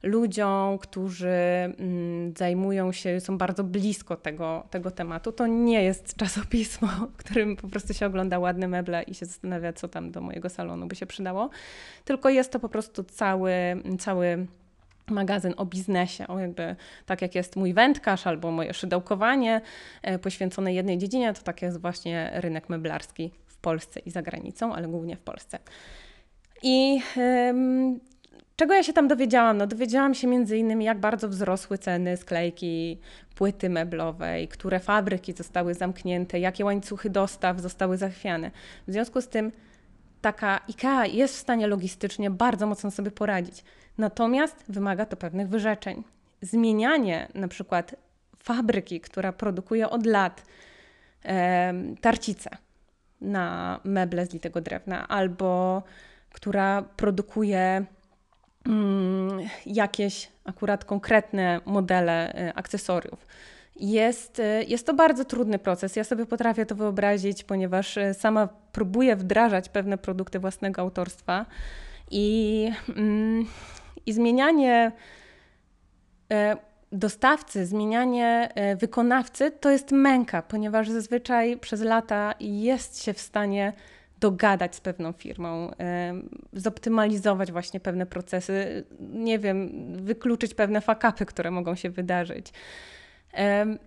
ludziom, 0.05 0.77
którzy 0.77 1.27
mm, 1.27 2.33
zajmują 2.37 2.91
się, 2.91 3.19
są 3.19 3.37
bardzo 3.37 3.63
blisko 3.63 4.15
tego, 4.15 4.67
tego 4.69 4.91
tematu. 4.91 5.31
To 5.31 5.47
nie 5.47 5.83
jest 5.83 6.15
czasopismo, 6.15 6.87
w 6.87 7.17
którym 7.17 7.55
po 7.55 7.67
prostu 7.67 7.93
się 7.93 8.05
ogląda 8.05 8.39
ładne 8.39 8.67
meble 8.67 9.03
i 9.03 9.13
się 9.13 9.25
zastanawia, 9.25 9.73
co 9.73 9.87
tam 9.87 10.11
do 10.11 10.21
mojego 10.21 10.49
salonu 10.49 10.87
by 10.87 10.95
się 10.95 11.05
przydało, 11.05 11.49
tylko 12.05 12.29
jest 12.29 12.51
to 12.51 12.59
po 12.59 12.69
prostu 12.69 13.03
cały, 13.03 13.53
cały 13.99 14.47
magazyn 15.07 15.53
o 15.57 15.65
biznesie, 15.65 16.27
o 16.27 16.39
jakby 16.39 16.75
tak 17.05 17.21
jak 17.21 17.35
jest 17.35 17.55
mój 17.55 17.73
wędkarz 17.73 18.27
albo 18.27 18.51
moje 18.51 18.73
szydełkowanie 18.73 19.61
e, 20.01 20.19
poświęcone 20.19 20.73
jednej 20.73 20.97
dziedzinie, 20.97 21.33
to 21.33 21.41
tak 21.41 21.61
jest 21.61 21.81
właśnie 21.81 22.31
rynek 22.33 22.69
meblarski 22.69 23.31
w 23.47 23.57
Polsce 23.57 23.99
i 23.99 24.11
za 24.11 24.21
granicą, 24.21 24.73
ale 24.73 24.87
głównie 24.87 25.15
w 25.15 25.21
Polsce. 25.21 25.59
I 26.63 27.01
czego 28.55 28.73
ja 28.73 28.83
się 28.83 28.93
tam 28.93 29.07
dowiedziałam? 29.07 29.57
No 29.57 29.67
dowiedziałam 29.67 30.13
się 30.13 30.27
między 30.27 30.57
innymi, 30.57 30.85
jak 30.85 30.99
bardzo 30.99 31.29
wzrosły 31.29 31.77
ceny 31.77 32.17
sklejki 32.17 32.99
płyty 33.35 33.69
meblowej, 33.69 34.47
które 34.47 34.79
fabryki 34.79 35.33
zostały 35.33 35.73
zamknięte, 35.73 36.39
jakie 36.39 36.65
łańcuchy 36.65 37.09
dostaw 37.09 37.59
zostały 37.59 37.97
zachwiane. 37.97 38.51
W 38.87 38.91
związku 38.91 39.21
z 39.21 39.27
tym 39.27 39.51
taka 40.21 40.61
IKEA 40.69 41.17
jest 41.17 41.35
w 41.35 41.39
stanie 41.39 41.67
logistycznie 41.67 42.29
bardzo 42.29 42.67
mocno 42.67 42.91
sobie 42.91 43.11
poradzić. 43.11 43.63
Natomiast 43.97 44.63
wymaga 44.69 45.05
to 45.05 45.17
pewnych 45.17 45.49
wyrzeczeń. 45.49 46.03
Zmienianie 46.41 47.27
na 47.33 47.47
przykład 47.47 47.95
fabryki, 48.43 49.01
która 49.01 49.33
produkuje 49.33 49.89
od 49.89 50.05
lat 50.05 50.43
e, 51.25 51.73
tarcice 52.01 52.49
na 53.21 53.79
meble 53.83 54.25
z 54.25 54.33
litego 54.33 54.61
drewna, 54.61 55.07
albo 55.07 55.83
która 56.31 56.81
produkuje 56.81 57.85
jakieś 59.65 60.31
akurat 60.45 60.85
konkretne 60.85 61.61
modele 61.65 62.33
e, 62.33 62.53
akcesoriów. 62.53 63.27
Jest, 63.75 64.39
e, 64.39 64.63
jest 64.63 64.85
to 64.85 64.93
bardzo 64.93 65.25
trudny 65.25 65.59
proces. 65.59 65.95
Ja 65.95 66.03
sobie 66.03 66.25
potrafię 66.25 66.65
to 66.65 66.75
wyobrazić, 66.75 67.43
ponieważ 67.43 67.97
e, 67.97 68.13
sama 68.13 68.49
próbuję 68.71 69.15
wdrażać 69.15 69.69
pewne 69.69 69.97
produkty 69.97 70.39
własnego 70.39 70.81
autorstwa 70.81 71.45
i, 72.11 72.71
mm, 72.95 73.45
i 74.05 74.13
zmienianie 74.13 74.91
dostawcy, 76.91 77.65
zmienianie 77.65 78.49
wykonawcy 78.77 79.51
to 79.51 79.71
jest 79.71 79.91
męka, 79.91 80.41
ponieważ 80.41 80.89
zazwyczaj 80.89 81.57
przez 81.57 81.81
lata 81.81 82.33
jest 82.39 83.03
się 83.03 83.13
w 83.13 83.19
stanie 83.19 83.73
dogadać 84.19 84.75
z 84.75 84.81
pewną 84.81 85.11
firmą, 85.11 85.71
zoptymalizować 86.53 87.51
właśnie 87.51 87.79
pewne 87.79 88.05
procesy, 88.05 88.83
nie 88.99 89.39
wiem, 89.39 89.71
wykluczyć 90.03 90.53
pewne 90.53 90.81
fakapy, 90.81 91.25
które 91.25 91.51
mogą 91.51 91.75
się 91.75 91.89
wydarzyć. 91.89 92.53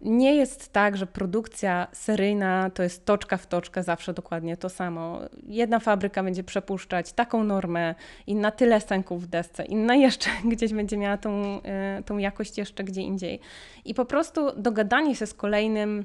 Nie 0.02 0.36
jest 0.36 0.72
tak, 0.72 0.96
że 0.96 1.06
produkcja 1.06 1.86
seryjna 1.92 2.70
to 2.70 2.82
jest 2.82 3.04
toczka 3.04 3.36
w 3.36 3.46
toczkę 3.46 3.82
zawsze 3.82 4.14
dokładnie 4.14 4.56
to 4.56 4.68
samo. 4.68 5.20
Jedna 5.46 5.78
fabryka 5.78 6.22
będzie 6.22 6.44
przepuszczać 6.44 7.12
taką 7.12 7.44
normę, 7.44 7.94
inna 8.26 8.50
tyle 8.50 8.80
sęków 8.80 9.22
w 9.22 9.26
desce, 9.26 9.64
inna 9.64 9.94
jeszcze 9.94 10.30
gdzieś 10.52 10.74
będzie 10.74 10.96
miała 10.96 11.16
tą, 11.16 11.62
e, 11.62 12.02
tą 12.06 12.18
jakość 12.18 12.58
jeszcze 12.58 12.84
gdzie 12.84 13.02
indziej. 13.02 13.40
I 13.84 13.94
po 13.94 14.04
prostu 14.04 14.52
dogadanie 14.56 15.16
się 15.16 15.26
z 15.26 15.34
kolejnym 15.34 16.04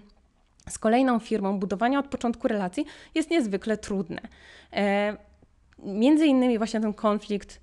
z 0.69 0.79
kolejną 0.79 1.19
firmą, 1.19 1.59
budowanie 1.59 1.99
od 1.99 2.07
początku 2.07 2.47
relacji 2.47 2.85
jest 3.15 3.29
niezwykle 3.29 3.77
trudne. 3.77 4.21
E, 4.73 5.17
między 5.79 6.25
innymi 6.25 6.57
właśnie 6.57 6.81
ten 6.81 6.93
konflikt, 6.93 7.62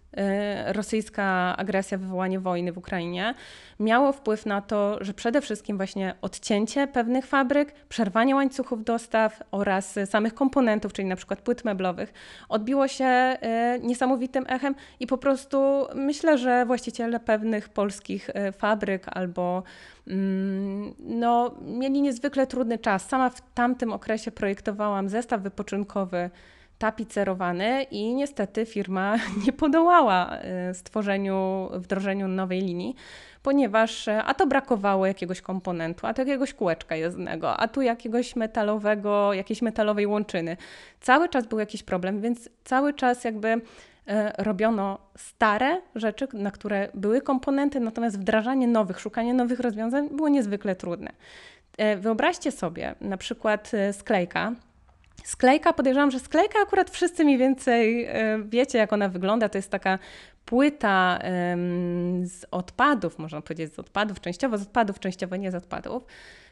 rosyjska 0.67 1.57
agresja, 1.57 1.99
wywołanie 1.99 2.41
wojny 2.41 2.73
w 2.73 2.79
Ukrainie 2.79 3.35
miało 3.81 4.13
wpływ 4.13 4.47
na 4.47 4.61
to, 4.61 4.99
że 5.01 5.15
przede 5.15 5.41
wszystkim 5.41 5.77
właśnie 5.77 6.15
odcięcie 6.23 6.87
pewnych 6.87 7.27
fabryk, 7.27 7.73
przerwanie 7.89 8.35
łańcuchów 8.35 8.85
dostaw 8.85 9.43
oraz 9.51 9.99
samych 10.05 10.35
komponentów, 10.35 10.93
czyli 10.93 11.09
na 11.09 11.17
przykład 11.17 11.41
płyt 11.41 11.65
meblowych, 11.65 12.13
odbiło 12.49 12.89
się 12.89 13.05
e, 13.05 13.79
niesamowitym 13.83 14.45
echem 14.49 14.75
i 15.01 15.07
po 15.07 15.19
prostu 15.19 15.87
myślę, 15.95 16.39
że 16.39 16.67
właściciele 16.67 17.21
pewnych 17.21 17.69
polskich 17.69 18.31
fabryk 18.59 19.05
albo 19.07 19.63
mm, 20.07 20.95
no, 20.99 21.55
mieli 21.63 22.03
niezwykle 22.03 22.47
trudny 22.47 22.79
czas. 22.79 23.09
Sama 23.09 23.31
w 23.31 23.55
tamtym 23.55 23.93
okresie 23.93 24.31
projektowałam 24.31 25.09
zestaw 25.09 25.43
wypoczynkowy 25.43 26.31
tapicerowany 26.81 27.83
i 27.91 28.15
niestety 28.15 28.67
firma 28.67 29.17
nie 29.47 29.53
podołała 29.53 30.31
e, 30.31 30.75
stworzeniu, 30.75 31.69
wdrożeniu 31.73 32.29
nowej 32.29 32.61
linii, 32.61 32.95
ponieważ 33.43 34.09
e, 34.09 34.23
a 34.25 34.35
to 34.35 34.47
brakowało 34.47 35.07
jakiegoś 35.07 35.41
komponentu, 35.41 36.07
a 36.07 36.15
to 36.15 36.23
jakiegoś 36.23 36.55
kółeczka 36.55 36.97
jezdnego, 36.97 37.57
a 37.57 37.69
tu 37.69 37.83
jakiegoś 37.83 38.37
metalowego, 38.37 39.33
jakiejś 39.33 39.63
metalowej 39.63 40.07
łączyny. 40.07 40.57
Cały 41.01 41.29
czas 41.29 41.47
był 41.47 41.59
jakiś 41.59 41.83
problem, 41.83 42.21
więc 42.21 42.49
cały 42.65 42.95
czas 42.95 43.25
jakby 43.25 43.49
e, 43.49 43.61
robiono 44.39 44.99
stare 45.17 45.81
rzeczy, 45.95 46.29
na 46.33 46.51
które 46.51 46.89
były 46.95 47.21
komponenty, 47.21 47.81
natomiast 47.81 48.19
wdrażanie 48.19 48.67
nowych, 48.67 49.01
szukanie 49.01 49.35
nowych 49.35 49.61
rozwiązań 49.61 50.09
było 50.09 50.29
niezwykle 50.29 50.77
trudne. 50.77 51.13
Wyobraźcie 51.99 52.53
sobie 52.53 52.95
na 53.01 53.17
przykład 53.17 53.73
sklejka, 53.93 54.53
Sklejka, 55.25 55.73
podejrzewam, 55.73 56.11
że 56.11 56.21
sklejka 56.21 56.59
akurat 56.63 56.91
wszyscy 56.91 57.25
mniej 57.25 57.39
więcej 57.39 58.05
e, 58.05 58.39
wiecie, 58.49 58.79
jak 58.79 58.93
ona 58.93 59.09
wygląda. 59.09 59.49
To 59.49 59.59
jest 59.59 59.71
taka 59.71 59.99
płyta 60.45 61.19
z 62.25 62.47
odpadów, 62.51 63.19
można 63.19 63.41
powiedzieć 63.41 63.75
z 63.75 63.79
odpadów, 63.79 64.21
częściowo 64.21 64.59
z 64.59 64.63
odpadów, 64.63 65.01
częściowo 65.01 65.37
nie 65.37 65.51
z 65.51 65.55
odpadów 65.55 66.07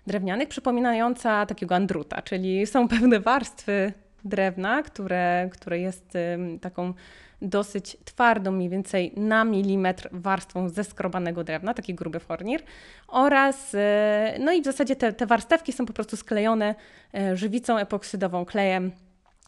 drewnianych, 0.06 0.48
przypominająca 0.48 1.46
takiego 1.46 1.74
andruta, 1.74 2.22
czyli 2.22 2.66
są 2.66 2.88
pewne 2.88 3.20
warstwy 3.20 3.92
drewna, 4.24 4.82
które, 4.82 5.48
które 5.52 5.78
jest 5.78 6.12
taką 6.60 6.94
dosyć 7.42 7.96
twardą, 8.04 8.52
mniej 8.52 8.68
więcej 8.68 9.12
na 9.16 9.44
milimetr 9.44 10.08
warstwą 10.12 10.68
zeskrobanego 10.68 11.44
drewna, 11.44 11.74
taki 11.74 11.94
gruby 11.94 12.20
fornir 12.20 12.62
oraz, 13.08 13.74
e, 13.74 14.36
no 14.40 14.52
i 14.52 14.62
w 14.62 14.64
zasadzie 14.64 14.96
te, 14.96 15.12
te 15.12 15.26
warstewki 15.26 15.72
są 15.72 15.86
po 15.86 15.92
prostu 15.92 16.16
sklejone 16.16 16.74
e, 17.14 17.36
żywicą 17.36 17.78
epoksydową, 17.78 18.44
klejem 18.44 18.92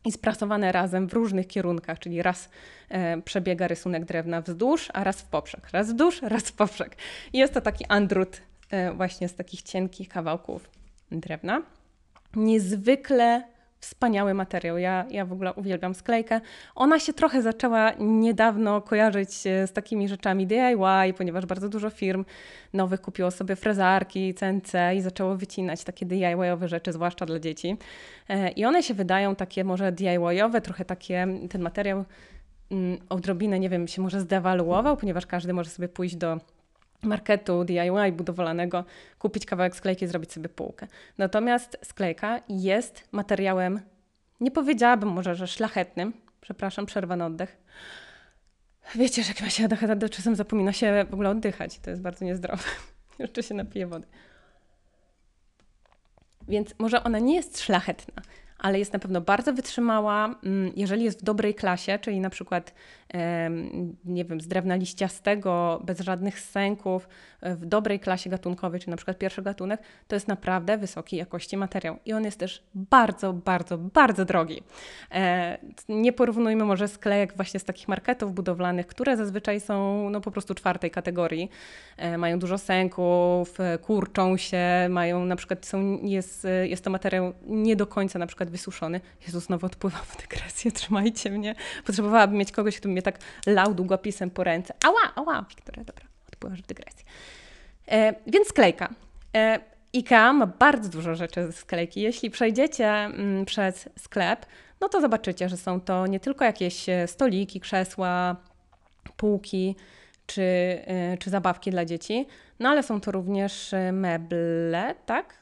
i 0.05 0.13
sprasowane 0.13 0.73
razem 0.73 1.09
w 1.09 1.13
różnych 1.13 1.47
kierunkach, 1.47 1.99
czyli 1.99 2.23
raz 2.23 2.49
e, 2.89 3.23
przebiega 3.23 3.69
rysunek 3.69 4.05
drewna 4.05 4.41
wzdłuż, 4.41 4.89
a 4.93 5.05
raz 5.05 5.21
w 5.21 5.27
poprzek, 5.27 5.71
raz 5.71 5.87
wzdłuż, 5.87 6.23
raz 6.23 6.43
w 6.43 6.53
poprzek. 6.53 6.97
I 7.33 7.39
jest 7.39 7.55
to 7.55 7.61
taki 7.61 7.85
andrut 7.89 8.41
właśnie 8.95 9.29
z 9.29 9.35
takich 9.35 9.63
cienkich 9.63 10.09
kawałków 10.09 10.71
drewna. 11.11 11.63
Niezwykle 12.37 13.43
wspaniały 13.81 14.35
materiał. 14.35 14.79
Ja, 14.79 15.05
ja 15.11 15.25
w 15.25 15.33
ogóle 15.33 15.53
uwielbiam 15.55 15.95
sklejkę. 15.95 16.41
Ona 16.75 16.99
się 16.99 17.13
trochę 17.13 17.43
zaczęła 17.43 17.93
niedawno 17.99 18.81
kojarzyć 18.81 19.33
z 19.43 19.73
takimi 19.73 20.09
rzeczami 20.09 20.47
DIY, 20.47 21.15
ponieważ 21.17 21.47
bardzo 21.47 21.69
dużo 21.69 21.91
firm 21.91 22.25
nowych 22.73 23.01
kupiło 23.01 23.31
sobie 23.31 23.57
frezarki, 23.57 24.35
CNC 24.35 24.73
i 24.97 25.01
zaczęło 25.01 25.37
wycinać 25.37 25.85
takie 25.85 26.07
DIY-owe 26.07 26.69
rzeczy, 26.69 26.93
zwłaszcza 26.93 27.27
dla 27.27 27.39
dzieci. 27.39 27.77
E, 28.29 28.51
I 28.51 28.65
one 28.65 28.83
się 28.83 28.95
wydają 28.95 29.37
takie 29.37 29.65
może 29.65 29.93
DIY-owe, 29.93 30.61
trochę 30.61 30.85
takie, 30.85 31.27
ten 31.51 31.63
materiał 31.63 32.05
odrobinę, 33.09 33.59
nie 33.59 33.69
wiem, 33.69 33.89
się 33.89 34.03
może 34.03 34.21
zdewaluował, 34.21 34.97
ponieważ 34.97 35.27
każdy 35.27 35.53
może 35.53 35.71
sobie 35.71 35.89
pójść 35.89 36.17
do 36.17 36.41
marketu 37.03 37.65
DIY 37.65 38.13
budowlanego, 38.13 38.85
kupić 39.19 39.47
kawałek 39.47 39.77
sklejki, 39.77 40.07
zrobić 40.07 40.33
sobie 40.33 40.49
półkę. 40.49 40.87
Natomiast 41.19 41.79
sklejka 41.83 42.41
jest 42.49 43.09
materiałem, 43.13 43.81
nie 44.41 44.51
powiedziałabym 44.51 45.09
może, 45.09 45.35
że 45.35 45.47
szlachetnym, 45.47 46.13
przepraszam, 46.41 46.87
przerwa 46.87 47.17
na 47.17 47.27
oddech. 47.27 47.57
Wiecie, 48.95 49.23
że 49.23 49.29
jak 49.29 49.43
ma 49.43 49.51
się 49.51 49.65
ADHD, 49.65 49.97
to 49.97 50.09
czasem 50.09 50.37
zapomina 50.37 50.73
się 50.73 51.07
w 51.11 51.15
ogóle 51.15 51.31
oddychać. 51.31 51.79
To 51.79 51.91
jest 51.91 52.03
bardzo 52.03 52.25
niezdrowe. 52.25 52.65
Jeszcze 53.19 53.43
się 53.43 53.55
napije 53.55 53.87
wody. 53.87 54.07
Więc 56.49 56.75
może 56.79 57.05
ona 57.05 57.19
nie 57.19 57.35
jest 57.35 57.61
szlachetna, 57.61 58.23
ale 58.59 58.79
jest 58.79 58.93
na 58.93 58.99
pewno 58.99 59.21
bardzo 59.21 59.53
wytrzymała. 59.53 60.35
Mm, 60.45 60.73
jeżeli 60.77 61.05
jest 61.05 61.21
w 61.21 61.25
dobrej 61.25 61.55
klasie, 61.55 61.99
czyli 61.99 62.21
na 62.21 62.31
przykład, 62.31 62.75
nie 64.05 64.25
wiem, 64.25 64.41
z 64.41 64.47
drewna 64.47 64.77
liściastego, 64.77 65.81
bez 65.85 66.01
żadnych 66.01 66.41
sęków, 66.41 67.09
w 67.43 67.67
dobrej 67.67 68.01
klasie 68.01 68.31
gatunkowej, 68.31 68.81
czy 68.81 68.91
na 68.91 68.97
przykład 68.97 69.19
pierwszy 69.19 69.43
gatunek, 69.43 69.83
to 70.09 70.17
jest 70.17 70.29
naprawdę 70.29 70.79
wysokiej 70.79 71.19
jakości 71.19 71.57
materiał. 71.57 71.97
I 72.05 72.13
on 72.13 72.25
jest 72.25 72.39
też 72.39 72.63
bardzo, 72.75 73.33
bardzo, 73.33 73.79
bardzo 73.79 74.25
drogi. 74.25 74.63
E, 75.13 75.59
nie 75.89 76.13
porównujmy 76.13 76.65
może 76.65 76.89
sklejek 76.89 77.37
właśnie 77.37 77.61
z 77.61 77.65
takich 77.65 77.89
marketów 77.89 78.35
budowlanych, 78.35 78.87
które 78.87 79.17
zazwyczaj 79.17 79.61
są 79.61 80.11
no, 80.11 80.21
po 80.21 80.31
prostu 80.31 80.55
czwartej 80.55 80.91
kategorii. 80.91 81.51
E, 81.97 82.19
mają 82.19 82.39
dużo 82.39 82.59
sęków, 82.59 83.61
e, 83.61 83.79
kurczą 83.79 84.37
się, 84.37 84.87
mają 84.91 85.25
na 85.25 85.37
przykład, 85.37 85.67
są, 85.67 85.99
jest, 86.03 86.47
jest 86.63 86.85
to 86.85 86.91
materiał 86.91 87.33
nie 87.47 87.77
do 87.77 87.87
końca 87.87 88.19
na 88.19 88.27
przykład 88.27 88.51
wysuszony. 88.51 89.01
Jezus, 89.27 89.45
znowu 89.45 89.67
odpływam 89.67 90.03
w 90.05 90.21
dygresję, 90.23 90.73
trzymajcie 90.73 91.31
mnie. 91.31 91.55
Potrzebowałabym 91.87 92.39
mieć 92.39 92.53
kogoś, 92.53 92.77
kto 92.77 92.89
mnie 92.89 93.00
tak 93.03 93.19
lał 93.47 93.75
długopisem 93.75 94.31
po 94.31 94.45
ręce. 94.45 94.75
Ała, 94.85 95.15
ała, 95.15 95.45
Wiktoria, 95.49 95.85
dobra 95.85 96.11
wpływasz 96.41 96.63
w 96.63 96.67
dygresję. 96.67 97.05
E, 97.89 98.15
więc 98.27 98.49
sklejka. 98.49 98.89
E, 99.37 99.61
IKEA 99.95 100.33
ma 100.33 100.47
bardzo 100.47 100.89
dużo 100.89 101.15
rzeczy 101.15 101.47
ze 101.47 101.53
sklejki. 101.53 102.01
Jeśli 102.01 102.31
przejdziecie 102.31 102.89
mm, 102.89 103.45
przez 103.45 103.89
sklep, 103.99 104.47
no 104.81 104.89
to 104.89 105.01
zobaczycie, 105.01 105.49
że 105.49 105.57
są 105.57 105.81
to 105.81 106.07
nie 106.07 106.21
tylko 106.21 106.45
jakieś 106.45 106.89
e, 106.89 107.07
stoliki, 107.07 107.61
krzesła, 107.61 108.37
półki 109.17 109.77
czy, 110.27 110.43
e, 110.87 111.17
czy 111.19 111.31
zabawki 111.31 111.71
dla 111.71 111.85
dzieci, 111.85 112.27
no 112.61 112.69
ale 112.69 112.83
są 112.83 113.01
to 113.01 113.11
również 113.11 113.75
e, 113.75 113.93
meble, 113.93 114.95
tak? 115.07 115.41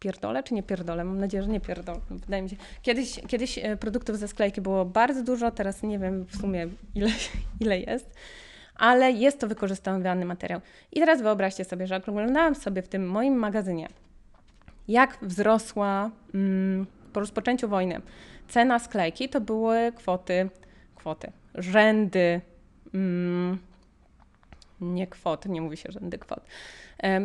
Pierdolę 0.00 0.42
czy 0.42 0.54
nie 0.54 0.62
pierdolę? 0.62 1.04
Mam 1.04 1.18
nadzieję, 1.18 1.42
że 1.42 1.48
nie 1.48 1.60
pierdolę. 1.60 2.00
Wydaje 2.10 2.42
mi 2.42 2.48
się. 2.48 2.56
Kiedyś, 2.82 3.20
kiedyś 3.28 3.58
produktów 3.80 4.18
ze 4.18 4.28
sklejki 4.28 4.60
było 4.60 4.84
bardzo 4.84 5.22
dużo, 5.22 5.50
teraz 5.50 5.82
nie 5.82 5.98
wiem 5.98 6.24
w 6.24 6.36
sumie 6.36 6.68
ile, 6.94 7.10
ile 7.60 7.80
jest 7.80 8.10
ale 8.80 9.12
jest 9.12 9.40
to 9.40 9.48
wykorzystywany 9.48 10.24
materiał. 10.24 10.60
I 10.92 11.00
teraz 11.00 11.22
wyobraźcie 11.22 11.64
sobie, 11.64 11.86
że 11.86 11.96
oglądałam 11.96 12.54
sobie 12.54 12.82
w 12.82 12.88
tym 12.88 13.08
moim 13.08 13.34
magazynie, 13.34 13.88
jak 14.88 15.18
wzrosła 15.22 16.10
mm, 16.34 16.86
po 17.12 17.20
rozpoczęciu 17.20 17.68
wojny 17.68 18.00
cena 18.48 18.78
sklejki, 18.78 19.28
to 19.28 19.40
były 19.40 19.92
kwoty, 19.96 20.48
kwoty, 20.94 21.32
rzędy, 21.54 22.40
mm, 22.94 23.58
nie 24.80 25.06
kwot, 25.06 25.46
nie 25.46 25.60
mówi 25.60 25.76
się 25.76 25.92
rzędy 25.92 26.18
kwot. 26.18 26.40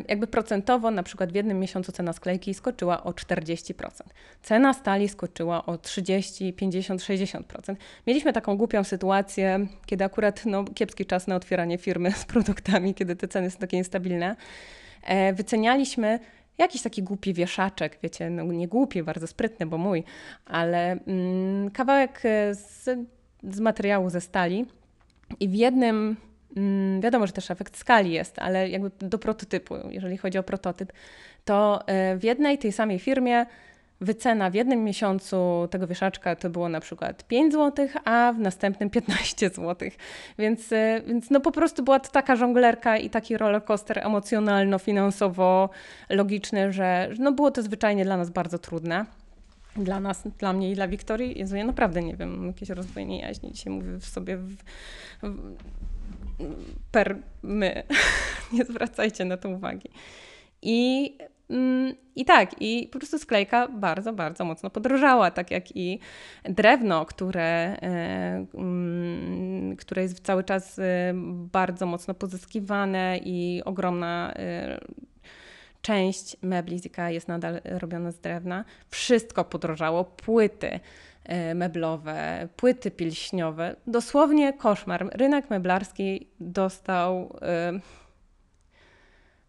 Jakby 0.07 0.27
procentowo, 0.27 0.91
na 0.91 1.03
przykład 1.03 1.31
w 1.31 1.35
jednym 1.35 1.59
miesiącu 1.59 1.91
cena 1.91 2.13
sklejki 2.13 2.53
skoczyła 2.53 3.03
o 3.03 3.11
40%. 3.11 3.89
Cena 4.41 4.73
stali 4.73 5.09
skoczyła 5.09 5.65
o 5.65 5.77
30, 5.77 6.53
50, 6.53 7.01
60%. 7.01 7.75
Mieliśmy 8.07 8.33
taką 8.33 8.57
głupią 8.57 8.83
sytuację, 8.83 9.67
kiedy 9.85 10.03
akurat 10.03 10.45
no, 10.45 10.63
kiepski 10.63 11.05
czas 11.05 11.27
na 11.27 11.35
otwieranie 11.35 11.77
firmy 11.77 12.11
z 12.11 12.25
produktami, 12.25 12.93
kiedy 12.93 13.15
te 13.15 13.27
ceny 13.27 13.51
są 13.51 13.59
takie 13.59 13.77
niestabilne. 13.77 14.35
E, 15.03 15.33
wycenialiśmy 15.33 16.19
jakiś 16.57 16.81
taki 16.81 17.03
głupi 17.03 17.33
wieszaczek, 17.33 17.97
wiecie, 18.03 18.29
no 18.29 18.43
nie 18.43 18.67
głupi, 18.67 19.03
bardzo 19.03 19.27
sprytny, 19.27 19.65
bo 19.65 19.77
mój, 19.77 20.03
ale 20.45 20.91
mm, 20.91 21.71
kawałek 21.71 22.21
e, 22.23 22.55
z, 22.55 22.89
z 23.43 23.59
materiału 23.59 24.09
ze 24.09 24.21
stali 24.21 24.65
i 25.39 25.49
w 25.49 25.53
jednym 25.53 26.17
wiadomo, 26.99 27.27
że 27.27 27.33
też 27.33 27.51
efekt 27.51 27.77
skali 27.77 28.11
jest, 28.11 28.39
ale 28.39 28.69
jakby 28.69 28.91
do 28.99 29.19
prototypu, 29.19 29.75
jeżeli 29.89 30.17
chodzi 30.17 30.37
o 30.37 30.43
prototyp, 30.43 30.93
to 31.45 31.87
e, 31.87 32.17
w 32.17 32.23
jednej 32.23 32.57
tej 32.57 32.71
samej 32.71 32.99
firmie 32.99 33.45
wycena 34.01 34.49
w 34.49 34.53
jednym 34.53 34.83
miesiącu 34.83 35.67
tego 35.71 35.87
wieszaczka 35.87 36.35
to 36.35 36.49
było 36.49 36.69
na 36.69 36.79
przykład 36.79 37.27
5 37.27 37.53
zł, 37.53 37.87
a 38.05 38.33
w 38.33 38.39
następnym 38.39 38.89
15 38.89 39.49
zł. 39.49 39.89
Więc, 40.37 40.71
e, 40.71 41.01
więc 41.07 41.29
no 41.29 41.39
po 41.39 41.51
prostu 41.51 41.83
była 41.83 41.99
to 41.99 42.11
taka 42.11 42.35
żonglerka 42.35 42.97
i 42.97 43.09
taki 43.09 43.37
rollercoaster 43.37 43.99
emocjonalno-finansowo-logiczny, 43.99 46.71
że 46.71 47.09
no 47.19 47.31
było 47.31 47.51
to 47.51 47.61
zwyczajnie 47.61 48.05
dla 48.05 48.17
nas 48.17 48.29
bardzo 48.29 48.59
trudne. 48.59 49.05
Dla 49.75 49.99
nas, 49.99 50.23
dla 50.39 50.53
mnie 50.53 50.71
i 50.71 50.75
dla 50.75 50.87
Wiktorii, 50.87 51.39
Jezu, 51.39 51.55
ja 51.55 51.63
naprawdę 51.63 52.03
nie 52.03 52.15
wiem, 52.15 52.47
jakieś 52.47 52.69
rozdwojenie 52.69 53.19
jaźni 53.19 53.51
dzisiaj 53.51 53.73
mówię 53.73 53.97
w 53.99 54.05
sobie 54.05 54.37
w, 54.37 54.55
w, 55.23 55.55
per 56.91 57.17
my. 57.43 57.83
Nie 58.53 58.65
zwracajcie 58.65 59.25
na 59.25 59.37
to 59.37 59.49
uwagi. 59.49 59.89
I, 60.61 61.17
mm, 61.49 61.93
I 62.15 62.25
tak, 62.25 62.61
i 62.61 62.89
po 62.91 62.99
prostu 62.99 63.19
sklejka 63.19 63.67
bardzo, 63.67 64.13
bardzo 64.13 64.45
mocno 64.45 64.69
podrożała, 64.69 65.31
tak 65.31 65.51
jak 65.51 65.75
i 65.77 65.99
drewno, 66.43 67.05
które, 67.05 67.77
e, 67.81 68.45
mm, 68.53 69.75
które 69.75 70.01
jest 70.01 70.25
cały 70.25 70.43
czas 70.43 70.79
e, 70.79 71.13
bardzo 71.51 71.85
mocno 71.85 72.13
pozyskiwane 72.13 73.19
i 73.23 73.61
ogromna 73.65 74.33
e, 74.35 74.79
część 75.81 76.37
mebli 76.41 76.79
z 76.79 76.87
jest 77.09 77.27
nadal 77.27 77.61
robiona 77.63 78.11
z 78.11 78.19
drewna. 78.19 78.65
Wszystko 78.89 79.43
podrożało, 79.43 80.03
płyty, 80.03 80.79
meblowe, 81.55 82.47
płyty 82.55 82.91
pilśniowe. 82.91 83.75
Dosłownie 83.87 84.53
koszmar. 84.53 85.09
Rynek 85.13 85.49
meblarski 85.49 86.29
dostał. 86.39 87.37
E, 87.41 87.79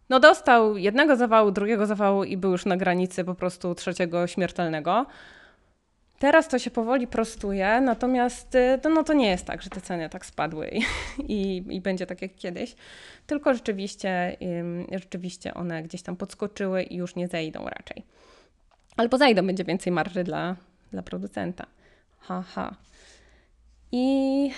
no, 0.09 0.19
dostał 0.19 0.77
jednego 0.77 1.15
zawału, 1.15 1.51
drugiego 1.51 1.85
zawału 1.85 2.23
i 2.23 2.37
był 2.37 2.51
już 2.51 2.65
na 2.65 2.77
granicy 2.77 3.23
po 3.23 3.35
prostu 3.35 3.75
trzeciego 3.75 4.27
śmiertelnego. 4.27 5.05
Teraz 6.19 6.47
to 6.47 6.59
się 6.59 6.71
powoli 6.71 7.07
prostuje, 7.07 7.81
natomiast 7.81 8.55
e, 8.55 8.77
to, 8.77 8.89
no 8.89 9.03
to 9.03 9.13
nie 9.13 9.27
jest 9.27 9.45
tak, 9.45 9.61
że 9.61 9.69
te 9.69 9.81
ceny 9.81 10.09
tak 10.09 10.25
spadły 10.25 10.69
i, 10.69 10.81
i, 11.33 11.63
i 11.75 11.81
będzie 11.81 12.05
tak 12.05 12.21
jak 12.21 12.35
kiedyś, 12.35 12.75
tylko 13.27 13.53
rzeczywiście, 13.53 14.37
rzeczywiście 14.91 15.53
one 15.53 15.83
gdzieś 15.83 16.01
tam 16.01 16.15
podskoczyły 16.15 16.83
i 16.83 16.95
już 16.95 17.15
nie 17.15 17.27
zejdą 17.27 17.65
raczej. 17.65 18.05
Albo 18.97 19.17
zejdą, 19.17 19.47
będzie 19.47 19.63
więcej 19.63 19.93
marży 19.93 20.23
dla, 20.23 20.55
dla 20.91 21.01
producenta. 21.01 21.65
Haha. 22.19 22.43
Ha. 22.43 22.75
I 23.91 24.51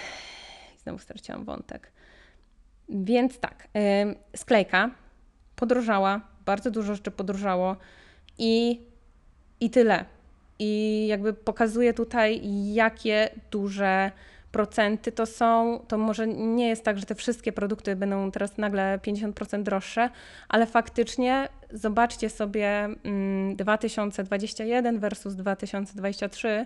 znowu 0.84 1.00
straciłam 1.00 1.46
wątek. 1.46 1.92
Więc 2.89 3.39
tak, 3.39 3.68
sklejka 4.36 4.92
podróżała, 5.56 6.22
bardzo 6.46 6.72
dużo 6.72 6.96
rzeczy 6.96 7.12
podróżało 7.12 7.76
i, 8.38 8.82
i 9.60 9.70
tyle. 9.70 10.06
I 10.60 11.06
jakby 11.08 11.34
pokazuje 11.34 11.94
tutaj, 11.94 12.42
jakie 12.74 13.30
duże 13.52 14.12
procenty 14.51 15.12
to 15.12 15.25
są, 15.25 15.79
to 15.88 15.97
może 15.97 16.27
nie 16.27 16.67
jest 16.67 16.83
tak, 16.83 16.99
że 16.99 17.05
te 17.05 17.15
wszystkie 17.15 17.51
produkty 17.51 17.95
będą 17.95 18.31
teraz 18.31 18.57
nagle 18.57 18.99
50% 19.07 19.63
droższe, 19.63 20.09
ale 20.49 20.65
faktycznie 20.65 21.49
zobaczcie 21.71 22.29
sobie 22.29 22.89
2021 23.55 24.85
mm, 24.88 25.01
versus 25.01 25.35
2023 25.35 26.65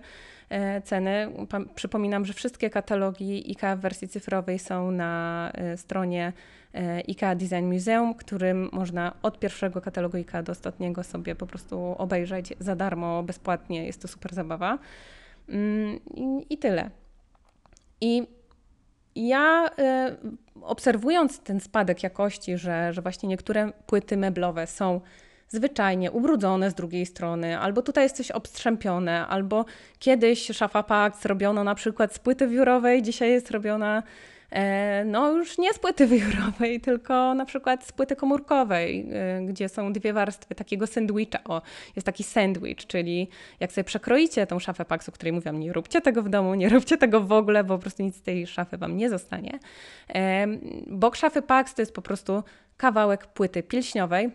e, 0.49 0.81
ceny. 0.81 1.29
Przypominam, 1.75 2.25
że 2.25 2.33
wszystkie 2.33 2.69
katalogi 2.69 3.45
IKEA 3.49 3.75
w 3.75 3.79
wersji 3.79 4.07
cyfrowej 4.07 4.59
są 4.59 4.91
na 4.91 5.51
e, 5.53 5.77
stronie 5.77 6.33
e, 6.75 6.97
IKEA 7.09 7.35
Design 7.35 7.73
Museum, 7.73 8.13
którym 8.13 8.69
można 8.71 9.13
od 9.21 9.39
pierwszego 9.39 9.81
katalogu 9.81 10.17
IKEA 10.17 10.43
do 10.43 10.51
ostatniego 10.51 11.03
sobie 11.03 11.35
po 11.35 11.47
prostu 11.47 11.95
obejrzeć 11.97 12.53
za 12.59 12.75
darmo, 12.75 13.23
bezpłatnie. 13.23 13.85
Jest 13.85 14.01
to 14.01 14.07
super 14.07 14.33
zabawa. 14.33 14.77
Mm, 15.49 15.99
I, 16.15 16.53
i 16.53 16.57
tyle. 16.57 17.02
I 18.01 18.27
ja 19.15 19.67
y, 19.67 20.61
obserwując 20.61 21.39
ten 21.39 21.59
spadek 21.59 22.03
jakości, 22.03 22.57
że, 22.57 22.93
że 22.93 23.01
właśnie 23.01 23.29
niektóre 23.29 23.71
płyty 23.85 24.17
meblowe 24.17 24.67
są 24.67 25.01
zwyczajnie 25.47 26.11
ubrudzone 26.11 26.71
z 26.71 26.73
drugiej 26.73 27.05
strony, 27.05 27.59
albo 27.59 27.81
tutaj 27.81 28.03
jest 28.03 28.17
coś 28.17 28.31
obstrzępione, 28.31 29.27
albo 29.27 29.65
kiedyś 29.99 30.47
szafa 30.47 30.83
Pax 30.83 31.25
robiono 31.25 31.63
na 31.63 31.75
przykład 31.75 32.13
z 32.13 32.19
płyty 32.19 32.47
wiórowej, 32.47 33.01
dzisiaj 33.01 33.29
jest 33.31 33.51
robiona 33.51 34.03
no 35.05 35.31
już 35.31 35.57
nie 35.57 35.73
z 35.73 35.79
płyty 35.79 36.07
wyjorowej, 36.07 36.81
tylko 36.87 37.33
na 37.33 37.45
przykład 37.45 37.85
z 37.85 37.91
płyty 37.91 38.15
komórkowej, 38.15 39.09
e, 39.11 39.41
gdzie 39.45 39.69
są 39.69 39.93
dwie 39.93 40.13
warstwy 40.13 40.55
takiego 40.55 40.87
sandwicha. 40.87 41.39
O, 41.43 41.61
jest 41.95 42.05
taki 42.05 42.23
sandwich, 42.23 42.87
czyli 42.87 43.29
jak 43.59 43.71
sobie 43.71 43.83
przekroicie 43.83 44.47
tą 44.47 44.59
szafę 44.59 44.85
o 45.07 45.11
której 45.11 45.33
mówiłam, 45.33 45.59
nie 45.59 45.73
róbcie 45.73 46.01
tego 46.01 46.23
w 46.23 46.29
domu, 46.29 46.55
nie 46.55 46.69
róbcie 46.75 46.97
tego 46.97 47.21
w 47.21 47.31
ogóle, 47.31 47.63
bo 47.63 47.75
po 47.75 47.81
prostu 47.81 48.03
nic 48.03 48.15
z 48.15 48.21
tej 48.21 48.47
szafy 48.47 48.77
Wam 48.77 48.97
nie 48.97 49.09
zostanie. 49.09 49.59
E, 50.09 50.47
bok 50.87 51.15
szafy 51.15 51.41
Pax 51.41 51.73
to 51.73 51.81
jest 51.81 51.93
po 51.93 52.01
prostu 52.01 52.43
kawałek 52.77 53.27
płyty 53.27 53.63
pilśniowej, 53.63 54.31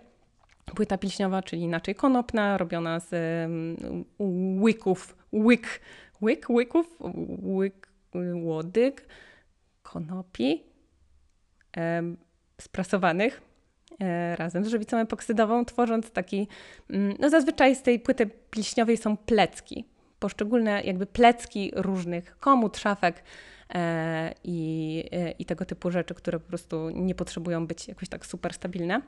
Płyta 0.74 0.98
pilśniowa, 0.98 1.42
czyli 1.42 1.62
inaczej 1.62 1.94
konopna, 1.94 2.58
robiona 2.58 3.00
z 3.00 3.10
łyków, 4.60 5.16
łyk, 5.32 5.80
łyk, 6.22 6.50
łyków, 6.50 6.98
łyk, 7.42 7.88
łodyg, 8.34 9.06
konopi 9.92 10.62
e, 11.76 12.02
sprasowanych 12.60 13.42
e, 14.00 14.36
razem 14.36 14.64
z 14.64 14.68
żywicą 14.68 14.96
epoksydową, 14.96 15.64
tworząc 15.64 16.10
taki, 16.10 16.48
mm, 16.90 17.16
no 17.18 17.30
zazwyczaj 17.30 17.76
z 17.76 17.82
tej 17.82 18.00
płyty 18.00 18.30
pilśniowej 18.50 18.96
są 18.96 19.16
plecki, 19.16 19.84
poszczególne 20.18 20.82
jakby 20.82 21.06
plecki 21.06 21.72
różnych 21.74 22.38
komód, 22.38 22.76
szafek 22.76 23.22
e, 23.74 24.34
i, 24.44 25.04
i 25.38 25.44
tego 25.44 25.64
typu 25.64 25.90
rzeczy, 25.90 26.14
które 26.14 26.40
po 26.40 26.48
prostu 26.48 26.90
nie 26.90 27.14
potrzebują 27.14 27.66
być 27.66 27.88
jakoś 27.88 28.08
tak 28.08 28.26
super 28.26 28.54
stabilne. 28.54 29.02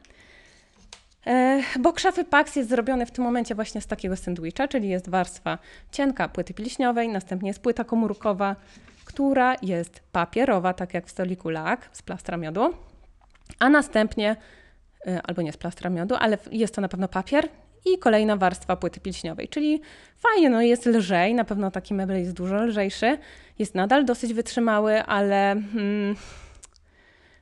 E, 1.26 1.62
bok 1.80 2.00
szafy 2.00 2.24
Pax 2.24 2.56
jest 2.56 2.68
zrobiony 2.68 3.06
w 3.06 3.10
tym 3.10 3.24
momencie 3.24 3.54
właśnie 3.54 3.80
z 3.80 3.86
takiego 3.86 4.16
sandwicha, 4.16 4.68
czyli 4.68 4.88
jest 4.88 5.08
warstwa 5.08 5.58
cienka 5.92 6.28
płyty 6.28 6.54
pilśniowej, 6.54 7.08
następnie 7.08 7.48
jest 7.48 7.60
płyta 7.60 7.84
komórkowa, 7.84 8.56
która 9.12 9.54
jest 9.62 10.00
papierowa, 10.12 10.74
tak 10.74 10.94
jak 10.94 11.06
w 11.06 11.10
stoliku 11.10 11.48
lak 11.48 11.88
z 11.92 12.02
plastra 12.02 12.36
miodu, 12.36 12.74
a 13.58 13.68
następnie, 13.68 14.36
y, 15.06 15.20
albo 15.22 15.42
nie 15.42 15.52
z 15.52 15.56
plastra 15.56 15.90
miodu, 15.90 16.14
ale 16.18 16.38
jest 16.52 16.74
to 16.74 16.80
na 16.80 16.88
pewno 16.88 17.08
papier 17.08 17.48
i 17.84 17.98
kolejna 17.98 18.36
warstwa 18.36 18.76
płyty 18.76 19.00
pilśniowej, 19.00 19.48
czyli 19.48 19.80
fajnie, 20.16 20.50
no 20.50 20.62
jest 20.62 20.86
lżej, 20.86 21.34
na 21.34 21.44
pewno 21.44 21.70
taki 21.70 21.94
mebel 21.94 22.18
jest 22.18 22.32
dużo 22.32 22.64
lżejszy, 22.64 23.18
jest 23.58 23.74
nadal 23.74 24.04
dosyć 24.04 24.34
wytrzymały, 24.34 25.02
ale 25.02 25.56
hmm, 25.72 26.16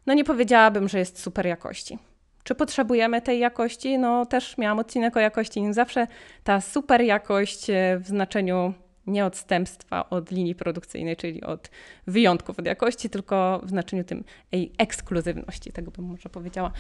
no 0.07 0.15
nie 0.15 0.25
powiedziałabym, 0.25 0.89
że 0.89 0.99
jest 0.99 1.23
super 1.23 1.47
jakości. 1.47 1.99
Czy 2.45 2.55
potrzebujemy 2.55 3.23
tej 3.23 3.39
jakości? 3.39 3.99
No 3.99 4.27
też 4.27 4.59
miałam 4.59 4.79
odcinek 4.79 5.17
o 5.17 5.21
jakości. 5.21 5.63
Nie 5.63 5.75
zawsze 5.75 6.07
ta 6.45 6.61
super 6.61 7.01
jakość 7.01 7.71
e, 7.71 7.99
w 7.99 8.07
znaczeniu 8.07 8.75
nie 9.09 9.27
odstępstwa 9.27 10.11
od 10.11 10.31
linii 10.31 10.55
produkcyjnej, 10.55 11.17
czyli 11.17 11.43
od 11.43 11.71
wyjątków 12.07 12.59
od 12.59 12.67
jakości, 12.67 13.11
tylko 13.11 13.61
w 13.65 13.69
znaczeniu 13.69 14.05
tym 14.05 14.25
jej 14.53 14.73
ekskluzywności, 14.79 15.73
tego 15.73 15.91
bym 15.91 16.05
może 16.05 16.29
powiedziała, 16.29 16.73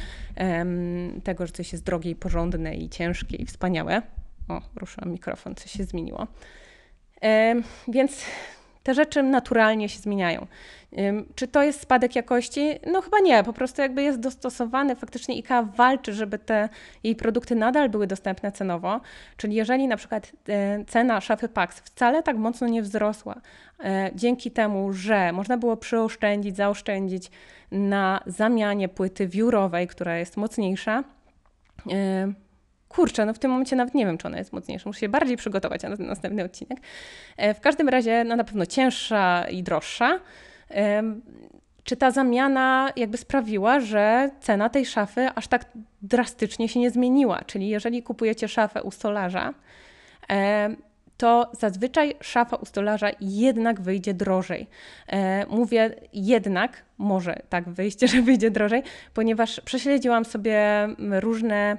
tego, 1.24 1.46
że 1.46 1.52
coś 1.52 1.72
jest 1.72 1.84
drogie 1.84 2.10
i 2.10 2.16
porządne 2.16 2.74
i 2.74 2.88
ciężkie 2.88 3.36
i 3.36 3.46
wspaniałe. 3.46 4.02
O, 4.48 4.62
ruszyłam 4.76 5.12
mikrofon, 5.12 5.54
coś 5.54 5.70
się 5.70 5.84
zmieniło. 5.84 6.26
Więc 7.88 8.24
te 8.82 8.94
rzeczy 8.94 9.22
naturalnie 9.22 9.88
się 9.88 9.98
zmieniają. 9.98 10.46
Czy 11.34 11.48
to 11.48 11.62
jest 11.62 11.80
spadek 11.80 12.16
jakości? 12.16 12.78
No 12.92 13.02
chyba 13.02 13.18
nie, 13.20 13.44
po 13.44 13.52
prostu 13.52 13.82
jakby 13.82 14.02
jest 14.02 14.20
dostosowany, 14.20 14.96
faktycznie 14.96 15.34
IKEA 15.34 15.76
walczy, 15.76 16.12
żeby 16.12 16.38
te 16.38 16.68
jej 17.04 17.16
produkty 17.16 17.54
nadal 17.54 17.88
były 17.88 18.06
dostępne 18.06 18.52
cenowo, 18.52 19.00
czyli 19.36 19.54
jeżeli 19.54 19.88
na 19.88 19.96
przykład 19.96 20.32
e, 20.48 20.84
cena 20.84 21.20
szafy 21.20 21.48
Pax 21.48 21.80
wcale 21.80 22.22
tak 22.22 22.36
mocno 22.36 22.68
nie 22.68 22.82
wzrosła, 22.82 23.40
e, 23.80 24.10
dzięki 24.14 24.50
temu, 24.50 24.92
że 24.92 25.32
można 25.32 25.56
było 25.56 25.76
przyoszczędzić, 25.76 26.56
zaoszczędzić 26.56 27.30
na 27.72 28.20
zamianie 28.26 28.88
płyty 28.88 29.28
wiórowej, 29.28 29.88
która 29.88 30.18
jest 30.18 30.36
mocniejsza, 30.36 31.04
kurczę, 32.88 33.26
no 33.26 33.34
w 33.34 33.38
tym 33.38 33.50
momencie 33.50 33.76
nawet 33.76 33.94
nie 33.94 34.06
wiem, 34.06 34.18
czy 34.18 34.26
ona 34.26 34.38
jest 34.38 34.52
mocniejsza. 34.52 34.88
Muszę 34.88 35.00
się 35.00 35.08
bardziej 35.08 35.36
przygotować 35.36 35.82
na 35.82 35.88
następny 35.98 36.44
odcinek. 36.44 36.78
E, 37.36 37.54
w 37.54 37.60
każdym 37.60 37.88
razie 37.88 38.24
no 38.24 38.36
na 38.36 38.44
pewno 38.44 38.66
cięższa 38.66 39.44
i 39.50 39.62
droższa. 39.62 40.20
Czy 41.84 41.96
ta 41.96 42.10
zamiana 42.10 42.92
jakby 42.96 43.16
sprawiła, 43.16 43.80
że 43.80 44.30
cena 44.40 44.68
tej 44.68 44.86
szafy 44.86 45.28
aż 45.34 45.48
tak 45.48 45.64
drastycznie 46.02 46.68
się 46.68 46.80
nie 46.80 46.90
zmieniła? 46.90 47.40
Czyli 47.46 47.68
jeżeli 47.68 48.02
kupujecie 48.02 48.48
szafę 48.48 48.82
u 48.82 48.90
stolarza, 48.90 49.54
to 51.18 51.50
zazwyczaj 51.60 52.14
szafa 52.20 52.56
u 52.56 52.64
stolarza 52.64 53.10
jednak 53.20 53.80
wyjdzie 53.80 54.14
drożej. 54.14 54.66
E, 55.06 55.46
mówię 55.46 55.94
jednak, 56.12 56.84
może 56.98 57.42
tak 57.48 57.68
wyjść, 57.68 58.00
że 58.12 58.22
wyjdzie 58.22 58.50
drożej, 58.50 58.82
ponieważ 59.14 59.60
prześledziłam 59.60 60.24
sobie 60.24 60.60
różne 60.98 61.78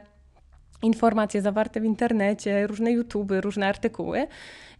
informacje 0.81 1.41
zawarte 1.41 1.81
w 1.81 1.85
internecie, 1.85 2.67
różne 2.67 2.91
YouTube, 2.91 3.31
różne 3.31 3.67
artykuły. 3.67 4.27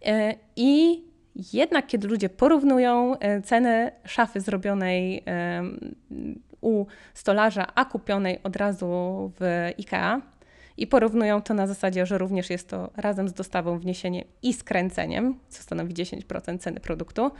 E, 0.06 0.34
I 0.56 1.02
jednak, 1.52 1.86
kiedy 1.86 2.08
ludzie 2.08 2.28
porównują 2.28 3.18
e, 3.18 3.42
cenę 3.42 3.92
szafy 4.04 4.40
zrobionej 4.40 5.24
u 6.60 6.86
stolarza, 7.14 7.66
a 7.74 7.84
kupionej 7.84 8.38
od 8.42 8.56
razu 8.56 9.32
w 9.40 9.70
IKEA, 9.78 10.20
i 10.80 10.86
porównują 10.86 11.42
to 11.42 11.54
na 11.54 11.66
zasadzie, 11.66 12.06
że 12.06 12.18
również 12.18 12.50
jest 12.50 12.68
to 12.68 12.90
razem 12.96 13.28
z 13.28 13.32
dostawą, 13.32 13.78
wniesieniem 13.78 14.24
i 14.42 14.52
skręceniem, 14.52 15.38
co 15.48 15.62
stanowi 15.62 15.94
10% 15.94 16.58
ceny 16.58 16.80
produktu, 16.80 17.30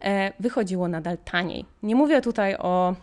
e, 0.00 0.32
wychodziło 0.40 0.88
nadal 0.88 1.18
taniej. 1.18 1.64
Nie 1.82 1.94
mówię 1.94 2.20
tutaj 2.20 2.56
o 2.56 2.94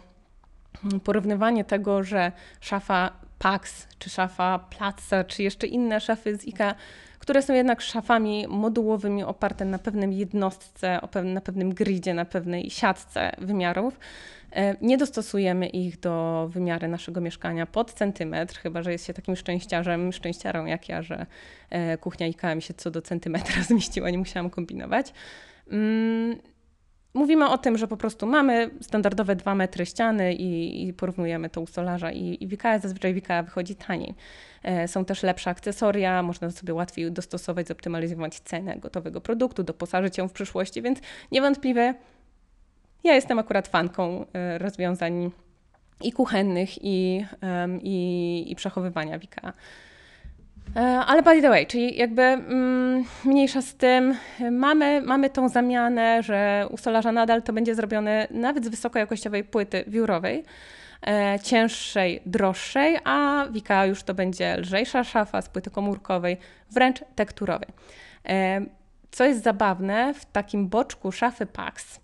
mm, 0.86 1.00
porównywaniu 1.00 1.64
tego, 1.64 2.04
że 2.04 2.32
szafa 2.60 3.12
Pax, 3.40 3.88
czy 4.00 4.10
szafa 4.10 4.60
Platza, 4.60 5.24
czy 5.24 5.44
jeszcze 5.44 5.68
inne 5.68 6.00
szafy 6.00 6.38
z 6.38 6.48
IKEA, 6.48 6.76
które 7.20 7.42
są 7.42 7.54
jednak 7.54 7.82
szafami 7.82 8.48
modułowymi 8.48 9.24
oparte 9.24 9.66
na 9.66 9.80
pewnym 9.80 10.14
jednostce, 10.14 11.00
na 11.24 11.42
pewnym 11.42 11.74
gridzie, 11.74 12.14
na 12.14 12.26
pewnej 12.26 12.70
siatce 12.70 13.32
wymiarów. 13.38 14.00
E, 14.52 14.76
nie 14.82 14.98
dostosujemy 14.98 15.68
ich 15.68 16.00
do 16.00 16.48
wymiary 16.54 16.88
naszego 16.88 17.22
mieszkania 17.22 17.66
pod 17.66 17.94
centymetr, 17.94 18.60
chyba 18.60 18.84
że 18.84 18.92
jest 18.92 19.06
się 19.06 19.14
takim 19.14 19.36
szczęściarzem, 19.36 20.14
szczęściarą 20.14 20.66
jak 20.66 20.90
ja, 20.90 21.02
że 21.02 21.26
e, 21.70 21.98
kuchnia 21.98 22.26
IKEA 22.26 22.56
mi 22.56 22.62
się 22.62 22.74
co 22.74 22.92
do 22.92 23.02
centymetra 23.02 23.64
zmieściła, 23.70 24.10
nie 24.10 24.18
musiałam 24.18 24.50
kombinować. 24.50 25.14
Mówimy 27.14 27.50
o 27.50 27.58
tym, 27.58 27.78
że 27.78 27.88
po 27.88 27.98
prostu 27.98 28.28
mamy 28.28 28.70
standardowe 28.82 29.36
dwa 29.36 29.56
metry 29.56 29.86
ściany 29.86 30.34
i, 30.34 30.88
i 30.88 30.94
porównujemy 30.94 31.50
to 31.50 31.62
u 31.62 31.68
solarza 31.68 32.12
i, 32.12 32.38
i 32.44 32.48
Wika, 32.48 32.80
zazwyczaj 32.80 33.14
Wika 33.14 33.44
wychodzi 33.44 33.76
taniej. 33.76 34.16
E, 34.64 34.88
są 34.88 35.06
też 35.06 35.24
lepsze 35.24 35.50
akcesoria, 35.50 36.24
można 36.24 36.52
sobie 36.52 36.74
łatwiej 36.74 37.12
dostosować, 37.12 37.68
zoptymalizować 37.68 38.40
cenę 38.40 38.78
gotowego 38.78 39.22
produktu, 39.22 39.64
doposażyć 39.64 40.18
ją 40.18 40.28
w 40.28 40.34
przyszłości, 40.34 40.82
więc 40.82 41.00
niewątpliwie 41.32 41.94
ja 43.04 43.16
jestem 43.16 43.40
akurat 43.40 43.68
fanką 43.68 44.26
e, 44.34 44.58
rozwiązań 44.58 45.32
i 46.04 46.12
kuchennych, 46.12 46.70
i, 46.84 47.26
i, 47.82 48.46
i 48.52 48.56
przechowywania 48.56 49.20
Wika. 49.20 49.48
E, 49.48 49.54
ale 50.76 51.24
by 51.24 51.42
the 51.42 51.50
way, 51.50 51.68
czyli 51.68 51.98
jakby 51.98 52.22
mm, 52.22 53.06
mniejsza 53.26 53.62
z 53.62 53.76
tym, 53.76 54.16
mamy, 54.52 55.02
mamy 55.02 55.30
tą 55.30 55.50
zamianę, 55.50 56.24
że 56.24 56.68
u 56.72 56.78
stolarza 56.78 57.12
nadal 57.12 57.44
to 57.44 57.54
będzie 57.54 57.76
zrobione 57.76 58.28
nawet 58.32 58.66
z 58.66 58.68
wysokojakościowej 58.68 59.44
płyty 59.44 59.84
wiórowej, 59.88 60.44
e, 61.08 61.40
cięższej, 61.44 62.22
droższej, 62.26 62.98
a 63.04 63.46
Wika 63.52 63.86
już 63.86 64.04
to 64.04 64.14
będzie 64.14 64.58
lżejsza 64.58 65.04
szafa 65.04 65.42
z 65.42 65.50
płyty 65.50 65.70
komórkowej, 65.70 66.38
wręcz 66.72 67.04
tekturowej. 67.16 67.70
E, 68.26 68.62
co 69.12 69.26
jest 69.26 69.44
zabawne, 69.44 70.14
w 70.14 70.26
takim 70.26 70.68
boczku 70.68 71.12
szafy 71.12 71.46
Pax, 71.46 72.00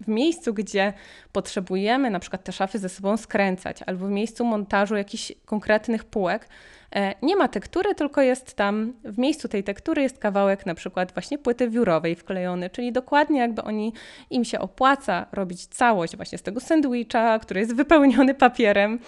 w 0.00 0.08
miejscu, 0.08 0.54
gdzie 0.54 0.92
potrzebujemy 1.32 2.10
na 2.10 2.20
przykład 2.20 2.44
te 2.44 2.52
szafy 2.52 2.78
ze 2.78 2.88
sobą 2.88 3.16
skręcać, 3.16 3.82
albo 3.86 4.06
w 4.06 4.10
miejscu 4.10 4.44
montażu 4.44 4.96
jakichś 4.96 5.32
konkretnych 5.44 6.04
półek, 6.04 6.48
E, 6.94 7.14
nie 7.22 7.36
ma 7.36 7.48
tektury, 7.48 7.94
tylko 7.94 8.22
jest 8.22 8.54
tam, 8.54 8.92
w 9.04 9.18
miejscu 9.18 9.48
tej 9.48 9.64
tektury 9.64 10.02
jest 10.02 10.18
kawałek 10.18 10.66
na 10.66 10.74
przykład 10.74 11.12
właśnie 11.12 11.38
płyty 11.38 11.70
wiórowej 11.70 12.14
wklejony, 12.14 12.70
czyli 12.70 12.92
dokładnie 12.92 13.40
jakby 13.40 13.62
oni, 13.62 13.92
im 14.30 14.44
się 14.44 14.58
opłaca 14.58 15.26
robić 15.32 15.66
całość 15.66 16.16
właśnie 16.16 16.38
z 16.38 16.42
tego 16.42 16.60
sandwicha, 16.60 17.38
który 17.38 17.60
jest 17.60 17.74
wypełniony 17.74 18.34
papierem, 18.34 18.98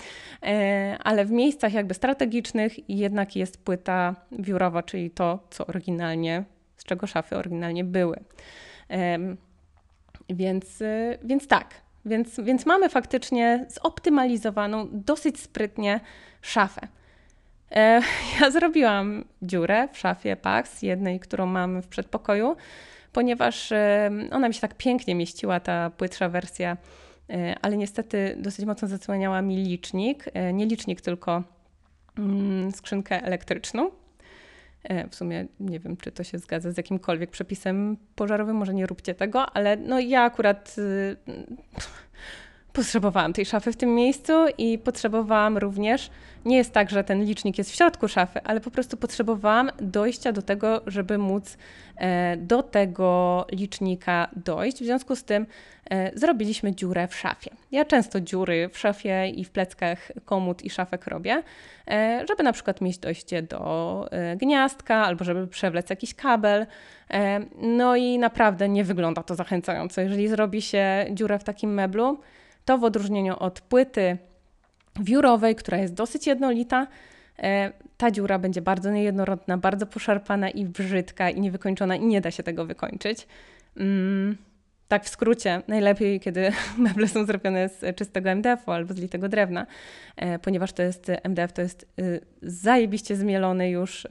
e, 0.42 0.96
ale 1.00 1.24
w 1.24 1.30
miejscach 1.30 1.72
jakby 1.72 1.94
strategicznych 1.94 2.90
jednak 2.90 3.36
jest 3.36 3.64
płyta 3.64 4.16
wiórowa, 4.32 4.82
czyli 4.82 5.10
to, 5.10 5.38
co 5.50 5.66
oryginalnie, 5.66 6.44
z 6.76 6.84
czego 6.84 7.06
szafy 7.06 7.36
oryginalnie 7.36 7.84
były. 7.84 8.16
Więc, 10.30 10.80
y, 10.80 11.18
więc 11.24 11.46
tak, 11.46 11.74
więc, 12.04 12.40
więc 12.40 12.66
mamy 12.66 12.88
faktycznie 12.88 13.66
zoptymalizowaną 13.68 14.88
dosyć 14.92 15.40
sprytnie 15.40 16.00
szafę. 16.42 16.88
E, 17.72 18.00
ja 18.40 18.50
zrobiłam 18.50 19.24
dziurę 19.42 19.88
w 19.92 19.98
szafie 19.98 20.36
Pax, 20.36 20.82
jednej, 20.82 21.20
którą 21.20 21.46
mam 21.46 21.82
w 21.82 21.88
przedpokoju, 21.88 22.56
ponieważ 23.12 23.72
e, 23.72 24.10
ona 24.30 24.48
mi 24.48 24.54
się 24.54 24.60
tak 24.60 24.74
pięknie 24.74 25.14
mieściła, 25.14 25.60
ta 25.60 25.90
płytsza 25.90 26.28
wersja, 26.28 26.76
e, 27.30 27.54
ale 27.62 27.76
niestety 27.76 28.36
dosyć 28.38 28.66
mocno 28.66 28.88
zasłaniała 28.88 29.42
mi 29.42 29.56
licznik. 29.56 30.24
Nie 30.52 30.66
licznik, 30.66 31.00
tylko 31.00 31.42
mm, 32.18 32.72
skrzynkę 32.72 33.22
elektryczną. 33.22 33.90
W 35.10 35.14
sumie 35.14 35.46
nie 35.60 35.80
wiem, 35.80 35.96
czy 35.96 36.12
to 36.12 36.24
się 36.24 36.38
zgadza 36.38 36.72
z 36.72 36.76
jakimkolwiek 36.76 37.30
przepisem 37.30 37.96
pożarowym, 38.14 38.56
może 38.56 38.74
nie 38.74 38.86
róbcie 38.86 39.14
tego, 39.14 39.50
ale 39.50 39.76
no 39.76 40.00
ja 40.00 40.22
akurat 40.22 40.76
y, 40.78 41.16
potrzebowałam 42.72 43.32
tej 43.32 43.46
szafy 43.46 43.72
w 43.72 43.76
tym 43.76 43.94
miejscu 43.94 44.32
i 44.58 44.78
potrzebowałam 44.78 45.58
również, 45.58 46.10
nie 46.44 46.56
jest 46.56 46.72
tak, 46.72 46.90
że 46.90 47.04
ten 47.04 47.24
licznik 47.24 47.58
jest 47.58 47.70
w 47.70 47.74
środku 47.74 48.08
szafy, 48.08 48.40
ale 48.44 48.60
po 48.60 48.70
prostu 48.70 48.96
potrzebowałam 48.96 49.70
dojścia 49.80 50.32
do 50.32 50.42
tego, 50.42 50.80
żeby 50.86 51.18
móc 51.18 51.56
e, 51.96 52.36
do 52.36 52.62
tego 52.62 53.46
licznika 53.52 54.28
dojść. 54.36 54.76
W 54.76 54.84
związku 54.84 55.16
z 55.16 55.24
tym 55.24 55.46
e, 55.90 56.18
zrobiliśmy 56.18 56.74
dziurę 56.74 57.08
w 57.08 57.14
szafie. 57.14 57.50
Ja 57.72 57.84
często 57.84 58.20
dziury 58.20 58.68
w 58.72 58.78
szafie 58.78 59.28
i 59.28 59.44
w 59.44 59.50
pleckach 59.50 60.12
komód 60.24 60.62
i 60.62 60.70
szafek 60.70 61.06
robię, 61.06 61.42
e, 61.88 62.24
żeby 62.28 62.42
na 62.42 62.52
przykład 62.52 62.80
mieć 62.80 62.98
dojście 62.98 63.42
do 63.42 64.10
gniazdka 64.36 64.96
albo 64.96 65.24
żeby 65.24 65.46
przewlec 65.46 65.90
jakiś 65.90 66.14
kabel. 66.14 66.66
No 67.62 67.96
i 67.96 68.18
naprawdę 68.18 68.68
nie 68.68 68.84
wygląda 68.84 69.22
to 69.22 69.34
zachęcająco. 69.34 70.00
Jeżeli 70.00 70.28
zrobi 70.28 70.62
się 70.62 71.06
dziurę 71.10 71.38
w 71.38 71.44
takim 71.44 71.74
meblu, 71.74 72.20
to 72.64 72.78
w 72.78 72.84
odróżnieniu 72.84 73.36
od 73.38 73.60
płyty 73.60 74.18
wiórowej, 75.00 75.54
która 75.54 75.78
jest 75.78 75.94
dosyć 75.94 76.26
jednolita, 76.26 76.86
e, 77.38 77.72
ta 77.96 78.10
dziura 78.10 78.38
będzie 78.38 78.62
bardzo 78.62 78.90
niejednorodna, 78.90 79.58
bardzo 79.58 79.86
poszarpana 79.86 80.50
i 80.50 80.64
brzydka 80.64 81.30
i 81.30 81.40
niewykończona 81.40 81.96
i 81.96 82.06
nie 82.06 82.20
da 82.20 82.30
się 82.30 82.42
tego 82.42 82.64
wykończyć. 82.64 83.26
Mm, 83.76 84.36
tak 84.90 85.04
w 85.04 85.08
skrócie, 85.08 85.62
najlepiej, 85.68 86.20
kiedy 86.20 86.52
meble 86.78 87.08
są 87.08 87.24
zrobione 87.24 87.68
z 87.68 87.96
czystego 87.96 88.30
MDF-u 88.30 88.70
albo 88.70 88.94
z 88.94 88.96
litego 88.96 89.28
drewna, 89.28 89.66
e, 90.16 90.38
ponieważ 90.38 90.72
to 90.72 90.82
jest 90.82 91.12
MDF, 91.22 91.52
to 91.52 91.62
jest 91.62 91.86
y, 92.00 92.20
zajebiście 92.42 93.16
zmielony 93.16 93.70
już 93.70 94.06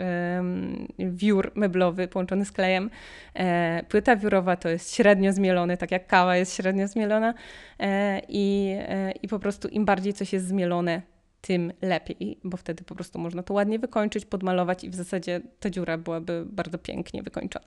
wiór 0.99 1.51
meblowy 1.55 2.07
połączony 2.07 2.45
z 2.45 2.51
klejem. 2.51 2.89
E, 3.33 3.83
płyta 3.89 4.15
wiórowa 4.15 4.55
to 4.55 4.69
jest 4.69 4.95
średnio 4.95 5.33
zmielony, 5.33 5.77
tak 5.77 5.91
jak 5.91 6.07
kawa 6.07 6.35
jest 6.35 6.55
średnio 6.55 6.87
zmielona 6.87 7.33
e, 7.79 8.21
i, 8.27 8.75
i 9.21 9.27
po 9.27 9.39
prostu 9.39 9.67
im 9.67 9.85
bardziej 9.85 10.13
coś 10.13 10.33
jest 10.33 10.47
zmielone, 10.47 11.01
tym 11.41 11.73
lepiej, 11.81 12.39
bo 12.43 12.57
wtedy 12.57 12.83
po 12.83 12.95
prostu 12.95 13.19
można 13.19 13.43
to 13.43 13.53
ładnie 13.53 13.79
wykończyć, 13.79 14.25
podmalować 14.25 14.83
i 14.83 14.89
w 14.89 14.95
zasadzie 14.95 15.41
ta 15.59 15.69
dziura 15.69 15.97
byłaby 15.97 16.45
bardzo 16.45 16.77
pięknie 16.77 17.23
wykończona. 17.23 17.65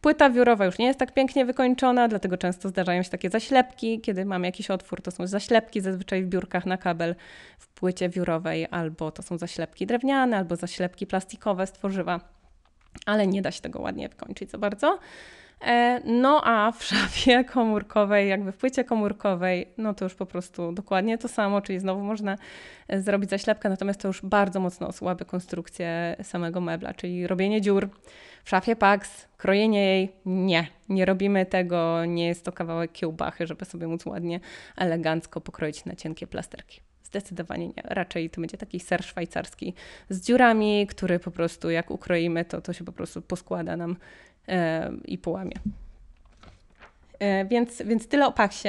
Płyta 0.00 0.30
wiórowa 0.30 0.64
już 0.64 0.78
nie 0.78 0.86
jest 0.86 0.98
tak 0.98 1.14
pięknie 1.14 1.44
wykończona, 1.44 2.08
dlatego 2.08 2.36
często 2.36 2.68
zdarzają 2.68 3.02
się 3.02 3.10
takie 3.10 3.30
zaślepki. 3.30 4.00
Kiedy 4.00 4.24
mamy 4.24 4.46
jakiś 4.46 4.70
otwór, 4.70 5.02
to 5.02 5.10
są 5.10 5.26
zaślepki 5.26 5.80
zazwyczaj 5.80 6.22
w 6.22 6.28
biurkach 6.28 6.66
na 6.66 6.76
kabel 6.76 7.14
w 7.58 7.68
płycie 7.68 8.08
wiórowej, 8.08 8.66
albo 8.70 9.10
to 9.10 9.22
są 9.22 9.38
zaślepki 9.38 9.86
drewniane, 9.86 10.36
albo 10.36 10.56
zaślepki 10.56 11.06
plastikowe 11.06 11.66
z 11.66 11.72
tworzywa, 11.72 12.20
ale 13.06 13.26
nie 13.26 13.42
da 13.42 13.50
się 13.50 13.60
tego 13.60 13.80
ładnie 13.80 14.08
wykończyć 14.08 14.50
za 14.50 14.58
bardzo. 14.58 14.98
E, 15.64 16.00
no 16.04 16.40
a 16.44 16.72
w 16.72 16.84
szafie 16.84 17.44
komórkowej, 17.54 18.28
jakby 18.28 18.52
w 18.52 18.56
płycie 18.56 18.84
komórkowej, 18.84 19.68
no 19.78 19.94
to 19.94 20.04
już 20.04 20.14
po 20.14 20.26
prostu 20.26 20.72
dokładnie 20.72 21.18
to 21.18 21.28
samo, 21.28 21.60
czyli 21.60 21.78
znowu 21.78 22.00
można 22.00 22.38
e, 22.88 23.00
zrobić 23.00 23.30
zaślepkę, 23.30 23.68
natomiast 23.68 24.00
to 24.00 24.08
już 24.08 24.22
bardzo 24.22 24.60
mocno 24.60 24.88
osłabia 24.88 25.24
konstrukcję 25.24 26.16
samego 26.22 26.60
mebla, 26.60 26.94
czyli 26.94 27.26
robienie 27.26 27.60
dziur 27.60 27.88
w 28.44 28.50
szafie 28.50 28.76
Pax, 28.76 29.28
krojenie 29.36 29.84
jej, 29.84 30.12
nie, 30.26 30.66
nie 30.88 31.04
robimy 31.04 31.46
tego, 31.46 32.04
nie 32.04 32.26
jest 32.26 32.44
to 32.44 32.52
kawałek 32.52 32.92
kiełbachy, 32.92 33.46
żeby 33.46 33.64
sobie 33.64 33.86
móc 33.86 34.06
ładnie, 34.06 34.40
elegancko 34.76 35.40
pokroić 35.40 35.84
na 35.84 35.96
cienkie 35.96 36.26
plasterki. 36.26 36.80
Zdecydowanie 37.12 37.68
nie. 37.68 37.82
Raczej 37.84 38.30
to 38.30 38.40
będzie 38.40 38.58
taki 38.58 38.80
ser 38.80 39.04
szwajcarski 39.04 39.74
z 40.08 40.26
dziurami, 40.26 40.86
który 40.86 41.18
po 41.18 41.30
prostu 41.30 41.70
jak 41.70 41.90
ukroimy, 41.90 42.44
to 42.44 42.60
to 42.60 42.72
się 42.72 42.84
po 42.84 42.92
prostu 42.92 43.22
poskłada 43.22 43.76
nam 43.76 43.96
i 45.04 45.18
połamie. 45.18 45.54
E, 47.22 47.44
więc, 47.44 47.82
więc 47.82 48.08
tyle 48.08 48.26
o 48.26 48.32
paksie. 48.32 48.68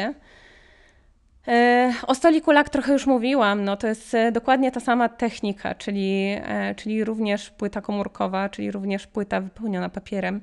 E, 1.47 1.93
o 2.07 2.15
stoliku 2.15 2.51
lak 2.51 2.69
trochę 2.69 2.93
już 2.93 3.05
mówiłam, 3.07 3.63
no 3.63 3.77
to 3.77 3.87
jest 3.87 4.17
dokładnie 4.31 4.71
ta 4.71 4.79
sama 4.79 5.09
technika, 5.09 5.75
czyli, 5.75 6.35
czyli 6.75 7.03
również 7.03 7.49
płyta 7.49 7.81
komórkowa, 7.81 8.49
czyli 8.49 8.71
również 8.71 9.07
płyta 9.07 9.41
wypełniona 9.41 9.89
papierem. 9.89 10.41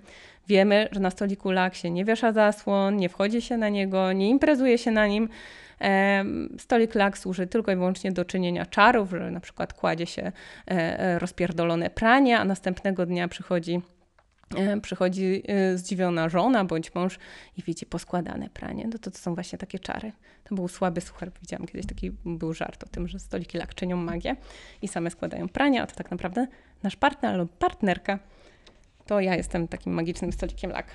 Wiemy, 0.49 0.89
że 0.93 1.01
na 1.01 1.11
stoliku 1.11 1.51
lak 1.51 1.75
się 1.75 1.91
nie 1.91 2.05
wiesza 2.05 2.33
zasłon, 2.33 2.97
nie 2.97 3.09
wchodzi 3.09 3.43
się 3.43 3.57
na 3.57 3.69
niego, 3.69 4.13
nie 4.13 4.29
imprezuje 4.29 4.79
się 4.79 4.91
na 4.91 5.07
nim. 5.07 5.29
Stolik 6.59 6.95
lak 6.95 7.19
służy 7.19 7.47
tylko 7.47 7.73
i 7.73 7.77
wyłącznie 7.77 8.13
do 8.13 8.25
czynienia 8.25 8.67
czarów, 8.67 9.11
że 9.11 9.31
na 9.31 9.41
przykład 9.41 9.73
kładzie 9.73 10.07
się 10.07 10.33
rozpierdolone 11.19 11.91
pranie, 11.91 12.39
a 12.39 12.45
następnego 12.45 13.07
dnia 13.07 13.29
przychodzi 13.29 13.81
E, 14.00 14.00
przychodzi 14.83 15.43
e, 15.49 15.79
zdziwiona 15.79 16.29
żona 16.29 16.65
bądź 16.65 16.95
mąż 16.95 17.19
i 17.57 17.63
widzi 17.63 17.87
poskładane 17.87 18.49
pranie. 18.55 18.89
No 18.93 18.99
to, 18.99 19.11
to 19.11 19.19
są 19.19 19.35
właśnie 19.35 19.59
takie 19.59 19.79
czary. 19.79 20.13
To 20.45 20.55
był 20.55 20.69
słaby 20.69 21.01
suchar. 21.01 21.31
Widziałam 21.41 21.67
kiedyś 21.67 21.87
taki 21.87 22.11
był 22.25 22.55
żart 22.55 22.85
o 22.85 22.87
tym, 22.87 23.09
że 23.09 23.19
stoliki 23.19 23.59
lak 23.59 23.75
czynią 23.75 23.97
magię 23.97 24.37
i 24.83 24.89
same 24.89 25.11
składają 25.11 25.49
prania, 25.49 25.83
a 25.83 25.87
to 25.87 25.95
tak 25.95 26.11
naprawdę 26.11 26.47
nasz 26.83 26.97
partner 26.97 27.39
lub 27.39 27.57
partnerka 27.59 28.19
to 29.11 29.21
ja 29.21 29.35
jestem 29.37 29.69
takim 29.69 29.93
magicznym 29.93 30.33
stolikiem 30.33 30.71
lak. 30.71 30.87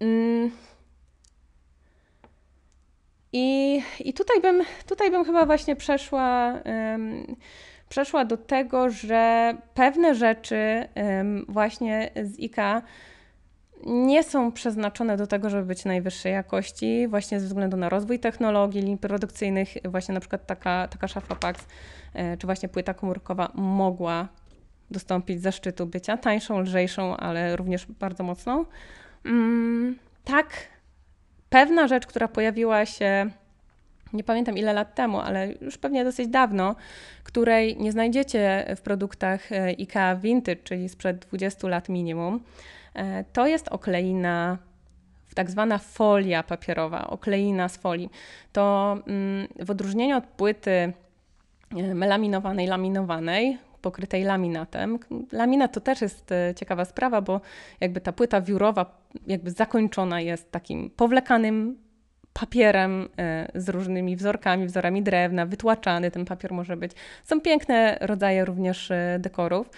Mm. 0.00 0.50
I, 3.32 3.80
I 4.00 4.14
tutaj 4.14 4.40
bym, 4.40 4.62
tutaj 4.86 5.10
bym 5.10 5.24
chyba 5.24 5.46
właśnie 5.46 5.76
przeszła 5.76 6.52
um, 6.64 7.36
przeszła 7.94 8.24
do 8.24 8.36
tego, 8.36 8.90
że 8.90 9.54
pewne 9.74 10.14
rzeczy 10.14 10.88
właśnie 11.48 12.10
z 12.22 12.40
IKA 12.40 12.82
nie 13.86 14.22
są 14.22 14.52
przeznaczone 14.52 15.16
do 15.16 15.26
tego, 15.26 15.50
żeby 15.50 15.64
być 15.66 15.84
najwyższej 15.84 16.32
jakości, 16.32 17.08
właśnie 17.08 17.40
ze 17.40 17.46
względu 17.46 17.76
na 17.76 17.88
rozwój 17.88 18.18
technologii, 18.18 18.80
linii 18.80 18.98
produkcyjnych, 18.98 19.68
właśnie 19.84 20.14
na 20.14 20.20
przykład 20.20 20.46
taka, 20.46 20.88
taka 20.88 21.08
szafa 21.08 21.34
PAX, 21.36 21.66
e, 22.14 22.36
czy 22.36 22.46
właśnie 22.46 22.68
płyta 22.68 22.94
komórkowa 22.94 23.50
mogła 23.54 24.28
dostąpić 24.90 25.42
zaszczytu 25.42 25.86
bycia 25.86 26.16
tańszą, 26.16 26.60
lżejszą, 26.60 27.16
ale 27.16 27.56
również 27.56 27.86
bardzo 27.86 28.24
mocną. 28.24 28.64
Mm, 29.24 29.98
tak, 30.24 30.46
pewna 31.50 31.88
rzecz, 31.88 32.06
która 32.06 32.28
pojawiła 32.28 32.86
się 32.86 33.30
nie 34.14 34.24
pamiętam 34.24 34.58
ile 34.58 34.72
lat 34.72 34.94
temu, 34.94 35.20
ale 35.20 35.52
już 35.60 35.78
pewnie 35.78 36.04
dosyć 36.04 36.28
dawno, 36.28 36.76
której 37.24 37.76
nie 37.76 37.92
znajdziecie 37.92 38.74
w 38.76 38.80
produktach 38.80 39.52
e, 39.52 39.66
IKEA 39.66 40.16
Vintage, 40.22 40.62
czyli 40.64 40.88
sprzed 40.88 41.18
20 41.18 41.68
lat 41.68 41.88
minimum. 41.88 42.40
E, 42.94 43.24
to 43.24 43.46
jest 43.46 43.68
okleina 43.68 44.58
tak 45.34 45.50
zwana 45.50 45.78
folia 45.78 46.42
papierowa, 46.42 47.06
okleina 47.06 47.68
z 47.68 47.76
folii. 47.76 48.10
To 48.52 48.96
mm, 49.06 49.48
w 49.60 49.70
odróżnieniu 49.70 50.16
od 50.16 50.26
płyty 50.26 50.70
e, 50.70 50.92
melaminowanej, 51.94 52.66
laminowanej, 52.66 53.58
pokrytej 53.82 54.24
laminatem. 54.24 54.98
Laminat 55.32 55.72
to 55.72 55.80
też 55.80 56.00
jest 56.00 56.30
ciekawa 56.56 56.84
sprawa, 56.84 57.20
bo 57.20 57.40
jakby 57.80 58.00
ta 58.00 58.12
płyta 58.12 58.40
wiórowa 58.40 59.02
jakby 59.26 59.50
zakończona 59.50 60.20
jest 60.20 60.50
takim 60.50 60.90
powlekanym 60.90 61.84
papierem 62.40 63.08
e, 63.18 63.48
z 63.54 63.68
różnymi 63.68 64.16
wzorkami, 64.16 64.66
wzorami 64.66 65.02
drewna, 65.02 65.46
wytłaczany 65.46 66.10
ten 66.10 66.24
papier 66.24 66.52
może 66.52 66.76
być. 66.76 66.92
Są 67.24 67.40
piękne 67.40 67.98
rodzaje 68.00 68.44
również 68.44 68.90
e, 68.90 69.16
dekorów. 69.20 69.70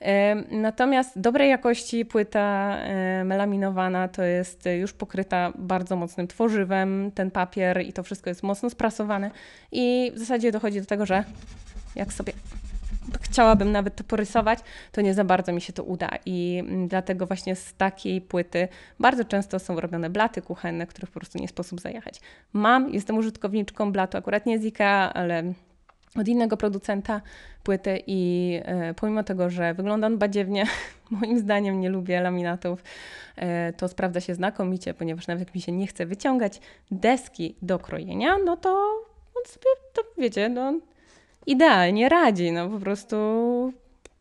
E, 0.00 0.34
natomiast 0.50 1.20
dobrej 1.20 1.50
jakości 1.50 2.04
płyta 2.04 2.78
melaminowana 3.24 4.08
to 4.08 4.22
jest 4.22 4.64
już 4.80 4.92
pokryta 4.92 5.52
bardzo 5.58 5.96
mocnym 5.96 6.28
tworzywem, 6.28 7.10
ten 7.14 7.30
papier 7.30 7.82
i 7.82 7.92
to 7.92 8.02
wszystko 8.02 8.30
jest 8.30 8.42
mocno 8.42 8.70
sprasowane 8.70 9.30
i 9.72 10.12
w 10.14 10.18
zasadzie 10.18 10.52
dochodzi 10.52 10.80
do 10.80 10.86
tego, 10.86 11.06
że 11.06 11.24
jak 11.96 12.12
sobie 12.12 12.32
chciałabym 13.20 13.72
nawet 13.72 13.96
to 13.96 14.04
porysować, 14.04 14.58
to 14.92 15.00
nie 15.00 15.14
za 15.14 15.24
bardzo 15.24 15.52
mi 15.52 15.60
się 15.60 15.72
to 15.72 15.84
uda. 15.84 16.10
I 16.26 16.58
mm, 16.60 16.88
dlatego 16.88 17.26
właśnie 17.26 17.56
z 17.56 17.74
takiej 17.74 18.20
płyty 18.20 18.68
bardzo 19.00 19.24
często 19.24 19.58
są 19.58 19.80
robione 19.80 20.10
blaty 20.10 20.42
kuchenne, 20.42 20.86
których 20.86 21.10
po 21.10 21.20
prostu 21.20 21.38
nie 21.38 21.48
sposób 21.48 21.80
zajechać. 21.80 22.20
Mam, 22.52 22.94
jestem 22.94 23.18
użytkowniczką 23.18 23.92
blatu, 23.92 24.18
akurat 24.18 24.46
nie 24.46 24.58
z 24.58 24.64
IKEA, 24.64 25.12
ale 25.14 25.52
od 26.16 26.28
innego 26.28 26.56
producenta 26.56 27.20
płyty 27.62 28.02
i 28.06 28.52
e, 28.64 28.94
pomimo 28.94 29.22
tego, 29.22 29.50
że 29.50 29.74
wygląda 29.74 30.06
on 30.06 30.18
badziewnie, 30.18 30.66
moim 31.10 31.38
zdaniem 31.38 31.80
nie 31.80 31.88
lubię 31.88 32.20
laminatów, 32.20 32.82
e, 33.36 33.72
to 33.72 33.88
sprawdza 33.88 34.20
się 34.20 34.34
znakomicie, 34.34 34.94
ponieważ 34.94 35.26
nawet 35.26 35.40
jak 35.48 35.54
mi 35.54 35.60
się 35.60 35.72
nie 35.72 35.86
chce 35.86 36.06
wyciągać 36.06 36.60
deski 36.90 37.56
do 37.62 37.78
krojenia, 37.78 38.38
no 38.44 38.56
to 38.56 38.70
on 39.36 39.44
sobie, 39.46 39.66
to 39.92 40.02
wiecie, 40.18 40.48
no 40.48 40.80
idealnie 41.46 42.08
radzi. 42.08 42.52
No 42.52 42.68
po 42.68 42.78
prostu 42.78 43.16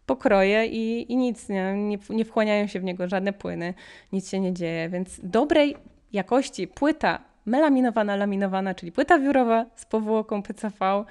pokroje 0.05 0.65
i, 0.65 1.11
i 1.11 1.17
nic, 1.17 1.49
nie, 1.49 1.73
nie, 1.73 1.97
nie 2.09 2.25
wchłaniają 2.25 2.67
się 2.67 2.79
w 2.79 2.83
niego 2.83 3.07
żadne 3.07 3.33
płyny, 3.33 3.73
nic 4.11 4.29
się 4.29 4.39
nie 4.39 4.53
dzieje, 4.53 4.89
więc 4.89 5.19
dobrej 5.23 5.75
jakości 6.13 6.67
płyta 6.67 7.19
melaminowana, 7.45 8.15
laminowana, 8.15 8.75
czyli 8.75 8.91
płyta 8.91 9.19
wiórowa 9.19 9.65
z 9.75 9.85
powłoką 9.85 10.43
PCV 10.43 11.05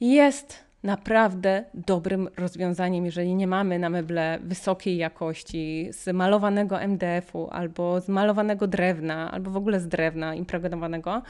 jest 0.00 0.64
naprawdę 0.82 1.64
dobrym 1.74 2.28
rozwiązaniem, 2.36 3.04
jeżeli 3.04 3.34
nie 3.34 3.46
mamy 3.46 3.78
na 3.78 3.90
meble 3.90 4.38
wysokiej 4.42 4.96
jakości, 4.96 5.88
z 5.90 6.12
malowanego 6.12 6.80
MDF-u 6.80 7.48
albo 7.50 8.00
z 8.00 8.08
malowanego 8.08 8.66
drewna, 8.66 9.30
albo 9.30 9.50
w 9.50 9.56
ogóle 9.56 9.80
z 9.80 9.88
drewna 9.88 10.34
impregnowanego, 10.34 11.22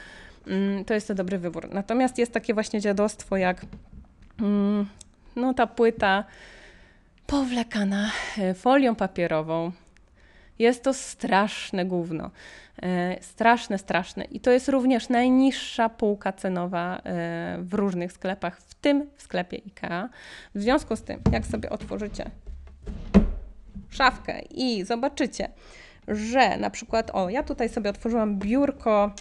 to 0.85 0.93
jest 0.93 1.07
to 1.07 1.15
dobry 1.15 1.37
wybór. 1.37 1.69
Natomiast 1.73 2.17
jest 2.17 2.31
takie 2.31 2.53
właśnie 2.53 2.81
dziadostwo 2.81 3.37
jak 3.37 3.65
mm, 4.39 4.87
no, 5.35 5.53
ta 5.53 5.67
płyta 5.67 6.23
powlekana 7.27 8.11
e, 8.37 8.53
folią 8.53 8.95
papierową. 8.95 9.71
Jest 10.59 10.83
to 10.83 10.93
straszne 10.93 11.85
gówno. 11.85 12.31
E, 12.83 13.17
straszne, 13.21 13.77
straszne. 13.77 14.23
I 14.23 14.39
to 14.39 14.51
jest 14.51 14.69
również 14.69 15.09
najniższa 15.09 15.89
półka 15.89 16.33
cenowa 16.33 16.97
e, 16.97 17.01
w 17.61 17.73
różnych 17.73 18.11
sklepach, 18.11 18.61
w 18.61 18.75
tym 18.75 19.07
w 19.15 19.21
sklepie 19.21 19.57
IKEA. 19.65 20.09
W 20.55 20.61
związku 20.61 20.95
z 20.95 21.01
tym, 21.01 21.21
jak 21.31 21.45
sobie 21.45 21.69
otworzycie 21.69 22.31
szafkę 23.89 24.41
i 24.41 24.83
zobaczycie, 24.83 25.49
że 26.07 26.57
na 26.57 26.69
przykład, 26.69 27.11
o, 27.13 27.29
ja 27.29 27.43
tutaj 27.43 27.69
sobie 27.69 27.89
otworzyłam 27.89 28.39
biurko 28.39 29.11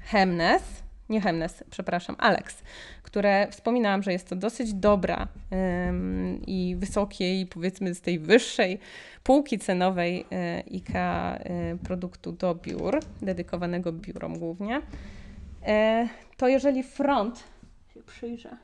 Hemnes, 0.00 0.62
nie 1.08 1.20
Hemnes, 1.20 1.64
przepraszam, 1.70 2.16
Alex, 2.18 2.62
które 3.02 3.48
wspominałam, 3.50 4.02
że 4.02 4.12
jest 4.12 4.28
to 4.28 4.36
dosyć 4.36 4.74
dobra 4.74 5.28
i 6.46 6.76
wysokiej, 6.78 7.46
powiedzmy 7.46 7.94
z 7.94 8.00
tej 8.00 8.18
wyższej 8.18 8.78
półki 9.22 9.58
cenowej 9.58 10.26
e, 10.32 10.62
IKEA 10.72 11.36
e, 11.38 11.76
produktu 11.84 12.32
do 12.32 12.54
biur, 12.54 13.00
dedykowanego 13.22 13.92
biurom 13.92 14.38
głównie, 14.38 14.82
e, 15.66 16.08
to 16.36 16.48
jeżeli 16.48 16.82
front, 16.82 17.44
się 17.94 18.02
przyjrzę, 18.02 18.56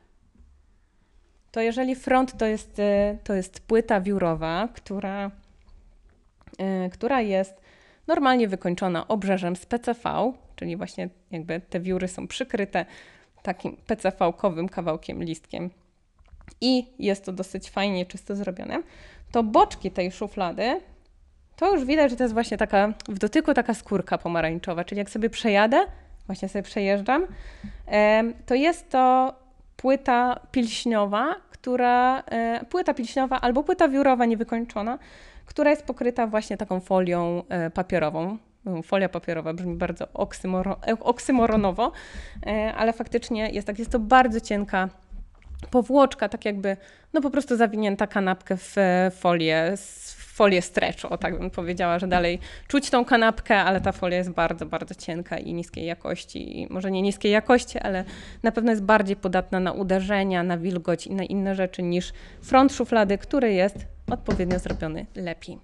to 1.51 1.61
jeżeli 1.61 1.95
front 1.95 2.39
to 2.39 2.47
jest, 2.47 2.81
to 3.25 3.35
jest 3.35 3.61
płyta 3.61 4.01
wiórowa, 4.01 4.69
która, 4.75 5.31
która 6.93 7.21
jest 7.21 7.66
normalnie 8.07 8.49
wykończona 8.49 9.09
obrzeżem 9.09 9.57
z 9.57 9.67
PCV, 9.67 10.33
czyli 10.57 10.77
właśnie 10.77 11.09
jakby 11.31 11.61
te 11.61 11.81
wióry 11.81 12.09
są 12.09 12.27
przykryte 12.27 12.87
takim 13.43 13.77
PCV-kowym 13.87 14.69
kawałkiem 14.69 15.23
listkiem. 15.23 15.71
I 16.61 16.87
jest 16.99 17.25
to 17.25 17.33
dosyć 17.33 17.71
fajnie, 17.71 18.07
czysto 18.07 18.37
zrobione, 18.37 18.83
to 19.33 19.43
boczki 19.43 19.91
tej 19.91 20.13
szuflady, 20.13 20.81
to 21.57 21.75
już 21.75 21.85
widać, 21.85 22.11
że 22.11 22.17
to 22.17 22.25
jest 22.25 22.35
właśnie 22.35 22.57
taka 22.57 22.93
w 23.09 23.19
dotyku 23.19 23.55
taka 23.55 23.75
skórka 23.75 24.19
pomarańczowa, 24.19 24.85
czyli 24.85 24.99
jak 24.99 25.11
sobie 25.11 25.31
przejadę, 25.31 25.87
właśnie 26.27 26.49
sobie 26.49 26.63
przejeżdżam, 26.63 27.27
to 28.47 28.55
jest 28.55 28.91
to 28.91 29.35
płyta 29.77 30.41
pilśniowa, 30.53 31.35
która, 31.51 32.23
e, 32.27 32.65
płyta 32.65 32.95
pilśniowa 32.95 33.41
albo 33.41 33.63
płyta 33.63 33.89
wiórowa 33.89 34.25
niewykończona, 34.25 34.99
która 35.47 35.71
jest 35.71 35.83
pokryta 35.83 36.27
właśnie 36.27 36.57
taką 36.57 36.81
folią 36.81 37.43
e, 37.49 37.71
papierową. 37.71 38.39
Folia 38.83 39.09
papierowa 39.09 39.53
brzmi 39.55 39.77
bardzo 39.77 40.09
oksymoro, 40.15 40.77
oksymoronowo, 41.01 41.93
e, 42.47 42.75
ale 42.75 42.93
faktycznie 42.93 43.51
jest 43.51 43.67
tak, 43.67 43.79
jest 43.79 43.91
to 43.91 43.99
bardzo 43.99 44.41
cienka 44.41 44.89
powłoczka, 45.71 46.29
tak 46.29 46.45
jakby 46.45 46.77
no 47.13 47.21
po 47.21 47.31
prostu 47.31 47.57
zawinięta 47.57 48.07
kanapkę 48.07 48.57
w 48.57 48.77
folię, 49.11 49.75
folię 50.19 50.63
stretch, 50.63 51.05
o 51.05 51.19
tak 51.19 51.39
bym 51.39 51.51
powiedziała, 51.51 51.99
że 51.99 52.07
dalej 52.07 52.39
czuć 52.69 52.91
tą 52.91 53.05
kanapkę, 53.05 53.57
ale 53.57 53.81
ta 53.81 53.93
folia 53.93 54.17
jest 54.17 54.31
bardzo, 54.31 54.67
bardzo 54.67 54.95
cienka 54.95 55.39
i 55.39 55.55
niskiej 55.55 55.87
jakości. 55.87 56.67
Może 56.71 56.91
nie 56.91 57.03
niskiej 57.03 57.33
jakości, 57.33 57.79
ale 57.79 58.05
na 58.43 58.53
pewno 58.53 58.71
jest 58.71 58.83
bardziej 58.83 59.17
podatna 59.17 59.61
na 59.61 59.73
uderzenia, 59.73 60.43
na 60.43 60.59
wilgoć 60.59 61.07
i 61.07 61.15
na 61.15 61.25
inne 61.25 61.55
rzeczy 61.55 61.83
niż 61.83 62.13
front 62.43 62.73
szuflady, 62.73 63.19
który 63.19 63.53
jest 63.53 63.96
odpowiednio 64.11 64.59
zrobiony 64.59 65.07
lepiej. 65.15 65.59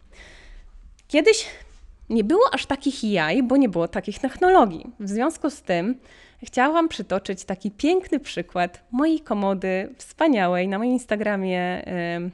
Kiedyś 1.09 1.47
nie 2.11 2.25
było 2.25 2.43
aż 2.53 2.67
takich 2.67 3.05
jaj, 3.05 3.43
bo 3.43 3.57
nie 3.57 3.69
było 3.69 3.89
takich 3.89 4.19
technologii. 4.19 4.87
W 5.01 5.09
związku 5.09 5.51
z 5.51 5.63
tym 5.63 5.95
chciałam 6.43 6.89
przytoczyć 6.89 7.45
taki 7.45 7.71
piękny 7.71 8.21
przykład 8.21 8.85
mojej 8.91 9.21
komody 9.21 9.95
wspaniałej 9.97 10.69
na 10.69 10.79
moim 10.79 10.93
Instagramie. 10.93 11.83
Yy, 12.23 12.31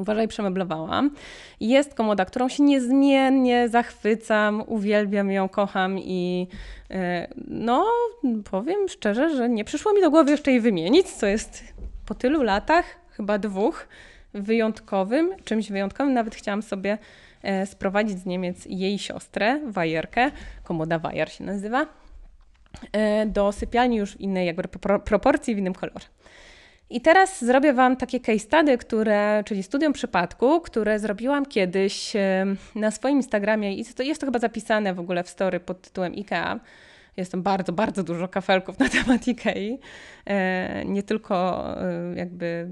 uważaj, 0.00 0.28
przemeblowałam. 0.28 1.10
Jest 1.60 1.94
komoda, 1.94 2.24
którą 2.24 2.48
się 2.48 2.62
niezmiennie 2.62 3.68
zachwycam, 3.68 4.62
uwielbiam 4.66 5.30
ją, 5.30 5.48
kocham 5.48 5.98
i 5.98 6.48
yy, 6.90 6.96
no, 7.48 7.86
powiem 8.50 8.88
szczerze, 8.88 9.36
że 9.36 9.48
nie 9.48 9.64
przyszło 9.64 9.92
mi 9.92 10.00
do 10.00 10.10
głowy 10.10 10.30
jeszcze 10.30 10.50
jej 10.50 10.60
wymienić, 10.60 11.10
co 11.10 11.26
jest 11.26 11.64
po 12.06 12.14
tylu 12.14 12.42
latach, 12.42 12.84
chyba 13.10 13.38
dwóch, 13.38 13.86
wyjątkowym, 14.34 15.30
czymś 15.44 15.70
wyjątkowym. 15.70 16.14
Nawet 16.14 16.34
chciałam 16.34 16.62
sobie 16.62 16.98
e, 17.42 17.66
sprowadzić 17.66 18.18
z 18.18 18.26
Niemiec 18.26 18.66
jej 18.66 18.98
siostrę, 18.98 19.60
Wajerkę, 19.66 20.30
komoda 20.62 20.98
Wajer 20.98 21.32
się 21.32 21.44
nazywa, 21.44 21.86
e, 22.92 23.26
do 23.26 23.52
sypialni 23.52 23.96
już 23.96 24.12
w 24.12 24.20
innej 24.20 24.46
jakby 24.46 24.62
proporcji, 25.04 25.54
w 25.54 25.58
innym 25.58 25.74
kolorze. 25.74 26.06
I 26.90 27.00
teraz 27.00 27.44
zrobię 27.44 27.72
Wam 27.72 27.96
takie 27.96 28.20
case 28.20 28.38
study, 28.38 28.78
które, 28.78 29.42
czyli 29.46 29.62
studium 29.62 29.92
przypadku, 29.92 30.60
które 30.60 30.98
zrobiłam 30.98 31.46
kiedyś 31.46 32.16
e, 32.16 32.46
na 32.74 32.90
swoim 32.90 33.16
Instagramie 33.16 33.74
i 33.74 33.84
jest 33.98 34.20
to 34.20 34.26
chyba 34.26 34.38
zapisane 34.38 34.94
w 34.94 35.00
ogóle 35.00 35.24
w 35.24 35.28
story 35.28 35.60
pod 35.60 35.80
tytułem 35.80 36.12
IKEA. 36.12 36.60
Jest 37.16 37.32
tam 37.32 37.42
bardzo, 37.42 37.72
bardzo 37.72 38.02
dużo 38.02 38.28
kafelków 38.28 38.78
na 38.78 38.88
temat 39.04 39.28
Ikei. 39.28 39.78
E, 40.26 40.84
nie 40.84 41.02
tylko 41.02 41.64
e, 41.82 42.14
jakby 42.16 42.68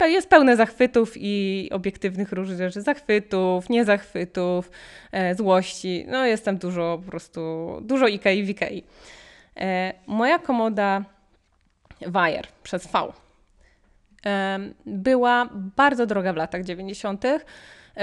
jest 0.00 0.28
pełne 0.28 0.56
zachwytów 0.56 1.12
i 1.16 1.68
obiektywnych 1.72 2.32
różnych 2.32 2.58
rzeczy, 2.58 2.82
zachwytów, 2.82 3.68
niezachwytów, 3.70 4.70
e, 5.12 5.34
złości. 5.34 6.04
No 6.08 6.26
jest 6.26 6.44
tam 6.44 6.56
dużo 6.56 7.00
po 7.04 7.10
prostu, 7.10 7.40
dużo 7.82 8.08
Ikei 8.08 8.44
w 8.44 8.48
Ikei. 8.48 8.84
Moja 10.06 10.38
komoda 10.38 11.04
Wire 12.00 12.46
przez 12.62 12.86
V 12.86 13.12
była 14.86 15.48
bardzo 15.76 16.06
droga 16.06 16.32
w 16.32 16.36
latach 16.36 16.64
90. 16.64 17.24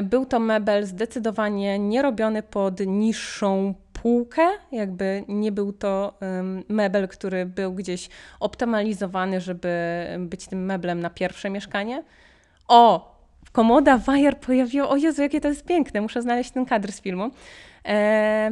Był 0.04 0.26
to 0.26 0.40
mebel 0.40 0.86
zdecydowanie 0.86 1.80
nierobiony 1.80 2.44
pod 2.44 2.80
niższą 2.80 3.74
półkę, 4.02 4.48
jakby 4.72 5.24
nie 5.28 5.52
był 5.52 5.74
to 5.74 6.14
mebel, 6.70 7.08
który 7.08 7.46
był 7.46 7.74
gdzieś 7.74 8.10
optymalizowany, 8.40 9.42
żeby 9.42 9.70
być 10.20 10.48
tym 10.48 10.66
meblem 10.66 11.00
na 11.00 11.10
pierwsze 11.10 11.50
mieszkanie. 11.50 12.04
O, 12.68 13.18
komoda 13.52 13.98
Wire 13.98 14.36
pojawiła, 14.36 14.90
o 14.90 14.96
Jezu, 14.96 15.22
jakie 15.22 15.42
to 15.42 15.48
jest 15.48 15.66
piękne, 15.66 16.02
muszę 16.02 16.22
znaleźć 16.22 16.52
ten 16.52 16.66
kadr 16.66 16.92
z 16.92 17.02
filmu. 17.02 17.30
E, 17.86 18.52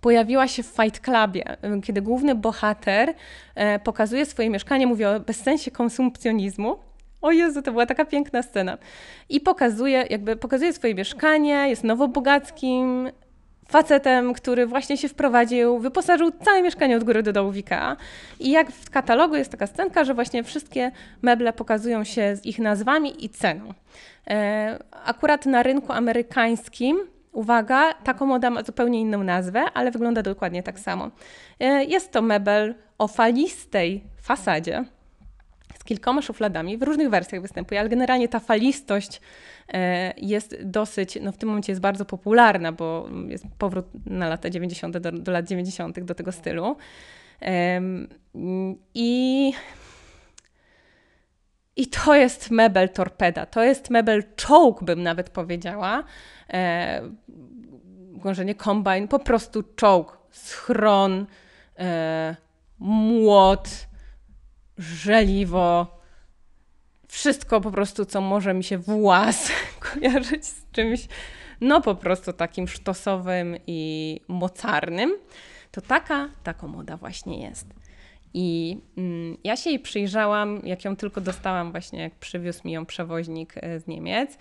pojawiła 0.00 0.48
się 0.48 0.62
w 0.62 0.66
Fight 0.66 1.00
Clubie, 1.00 1.56
kiedy 1.84 2.02
główny 2.02 2.34
bohater 2.34 3.14
e, 3.54 3.78
pokazuje 3.78 4.26
swoje 4.26 4.50
mieszkanie, 4.50 4.86
mówi 4.86 5.04
o 5.04 5.20
bezsensie 5.20 5.70
konsumpcjonizmu. 5.70 6.78
O 7.22 7.32
Jezu, 7.32 7.62
to 7.62 7.72
była 7.72 7.86
taka 7.86 8.04
piękna 8.04 8.42
scena. 8.42 8.78
I 9.28 9.40
pokazuje, 9.40 10.06
jakby 10.10 10.36
pokazuje 10.36 10.72
swoje 10.72 10.94
mieszkanie, 10.94 11.54
jest 11.68 11.84
nowobogackim 11.84 13.10
facetem, 13.68 14.32
który 14.32 14.66
właśnie 14.66 14.96
się 14.96 15.08
wprowadził, 15.08 15.78
wyposażył 15.78 16.30
całe 16.44 16.62
mieszkanie 16.62 16.96
od 16.96 17.04
góry 17.04 17.22
do 17.22 17.32
dołu 17.32 17.52
w 17.52 17.56
IKEA. 17.56 17.96
I 18.40 18.50
jak 18.50 18.70
w 18.70 18.90
katalogu 18.90 19.36
jest 19.36 19.50
taka 19.50 19.66
scenka, 19.66 20.04
że 20.04 20.14
właśnie 20.14 20.44
wszystkie 20.44 20.92
meble 21.22 21.52
pokazują 21.52 22.04
się 22.04 22.36
z 22.36 22.46
ich 22.46 22.58
nazwami 22.58 23.24
i 23.24 23.28
ceną. 23.28 23.74
E, 24.30 24.78
akurat 25.04 25.46
na 25.46 25.62
rynku 25.62 25.92
amerykańskim 25.92 27.00
Uwaga, 27.32 27.94
ta 27.94 28.14
komoda 28.14 28.50
ma 28.50 28.62
zupełnie 28.62 29.00
inną 29.00 29.22
nazwę, 29.22 29.64
ale 29.74 29.90
wygląda 29.90 30.22
dokładnie 30.22 30.62
tak 30.62 30.80
samo. 30.80 31.10
E, 31.60 31.84
jest 31.84 32.12
to 32.12 32.22
mebel 32.22 32.74
o 32.98 33.08
falistej 33.08 34.04
fasadzie 34.22 34.84
z 35.78 35.84
kilkoma 35.84 36.22
szufladami. 36.22 36.78
W 36.78 36.82
różnych 36.82 37.10
wersjach 37.10 37.42
występuje, 37.42 37.80
ale 37.80 37.88
generalnie 37.88 38.28
ta 38.28 38.40
falistość 38.40 39.20
E, 39.72 40.14
jest 40.16 40.56
dosyć, 40.64 41.18
no 41.22 41.32
w 41.32 41.36
tym 41.36 41.48
momencie 41.48 41.72
jest 41.72 41.80
bardzo 41.80 42.04
popularna, 42.04 42.72
bo 42.72 43.08
jest 43.28 43.44
powrót 43.58 43.86
na 44.06 44.28
lata 44.28 44.50
90. 44.50 44.98
do, 44.98 45.12
do 45.12 45.32
lat 45.32 45.46
90. 45.46 46.00
do 46.00 46.14
tego 46.14 46.32
stylu. 46.32 46.76
I 48.94 49.52
i 51.76 51.86
to 51.86 52.14
jest 52.14 52.50
mebel 52.50 52.88
torpeda, 52.88 53.46
to 53.46 53.64
jest 53.64 53.90
mebel 53.90 54.22
czołg, 54.36 54.84
bym 54.84 55.02
nawet 55.02 55.30
powiedziała. 55.30 56.04
E, 56.50 57.02
może 58.24 58.44
nie 58.44 58.54
kombajn, 58.54 59.08
po 59.08 59.18
prostu 59.18 59.62
czołg, 59.62 60.18
schron, 60.30 61.26
e, 61.78 62.36
młot, 62.78 63.68
żeliwo, 64.78 65.86
wszystko 67.08 67.60
po 67.60 67.70
prostu, 67.70 68.04
co 68.04 68.20
może 68.20 68.54
mi 68.54 68.64
się 68.64 68.78
włas 68.78 69.50
kojarzyć 69.92 70.46
z 70.46 70.70
czymś, 70.72 71.08
no 71.60 71.80
po 71.80 71.94
prostu 71.94 72.32
takim 72.32 72.68
sztosowym 72.68 73.56
i 73.66 74.20
mocarnym, 74.28 75.12
to 75.70 75.80
taka 75.80 76.28
ta 76.42 76.54
komoda 76.54 76.96
właśnie 76.96 77.42
jest. 77.42 77.66
I 78.34 78.78
mm, 78.96 79.36
ja 79.44 79.56
się 79.56 79.70
jej 79.70 79.78
przyjrzałam, 79.78 80.60
jak 80.64 80.84
ją 80.84 80.96
tylko 80.96 81.20
dostałam, 81.20 81.70
właśnie 81.70 82.00
jak 82.00 82.14
przywiózł 82.14 82.60
mi 82.64 82.72
ją 82.72 82.86
przewoźnik 82.86 83.54
e, 83.56 83.80
z 83.80 83.86
Niemiec. 83.86 84.38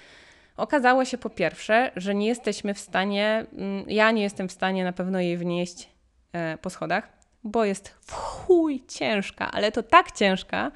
Okazało 0.58 1.06
się 1.06 1.18
po 1.18 1.30
pierwsze, 1.30 1.92
że 1.96 2.16
nie 2.16 2.28
jesteśmy 2.28 2.74
w 2.74 2.80
stanie, 2.80 3.46
mm, 3.54 3.86
ja 3.88 4.12
nie 4.12 4.24
jestem 4.24 4.48
w 4.48 4.52
stanie 4.52 4.84
na 4.84 4.94
pewno 4.94 5.20
jej 5.20 5.38
wnieść 5.38 5.90
e, 6.34 6.58
po 6.58 6.70
schodach 6.70 7.21
bo 7.44 7.66
jest 7.66 7.90
w 8.02 8.14
chuj 8.14 8.84
ciężka, 8.88 9.52
ale 9.52 9.72
to 9.72 9.84
tak 9.84 10.12
ciężka, 10.12 10.72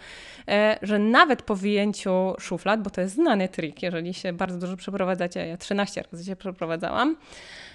e, 0.48 0.80
że 0.82 1.00
nawet 1.00 1.42
po 1.42 1.56
wyjęciu 1.56 2.34
szuflad, 2.40 2.82
bo 2.82 2.90
to 2.90 3.02
jest 3.02 3.14
znany 3.14 3.50
trik, 3.50 3.84
jeżeli 3.84 4.14
się 4.14 4.34
bardzo 4.34 4.58
dużo 4.58 4.78
przeprowadzacie, 4.78 5.48
ja 5.48 5.58
13 5.58 6.04
razy 6.12 6.26
się 6.26 6.36
przeprowadzałam, 6.36 7.18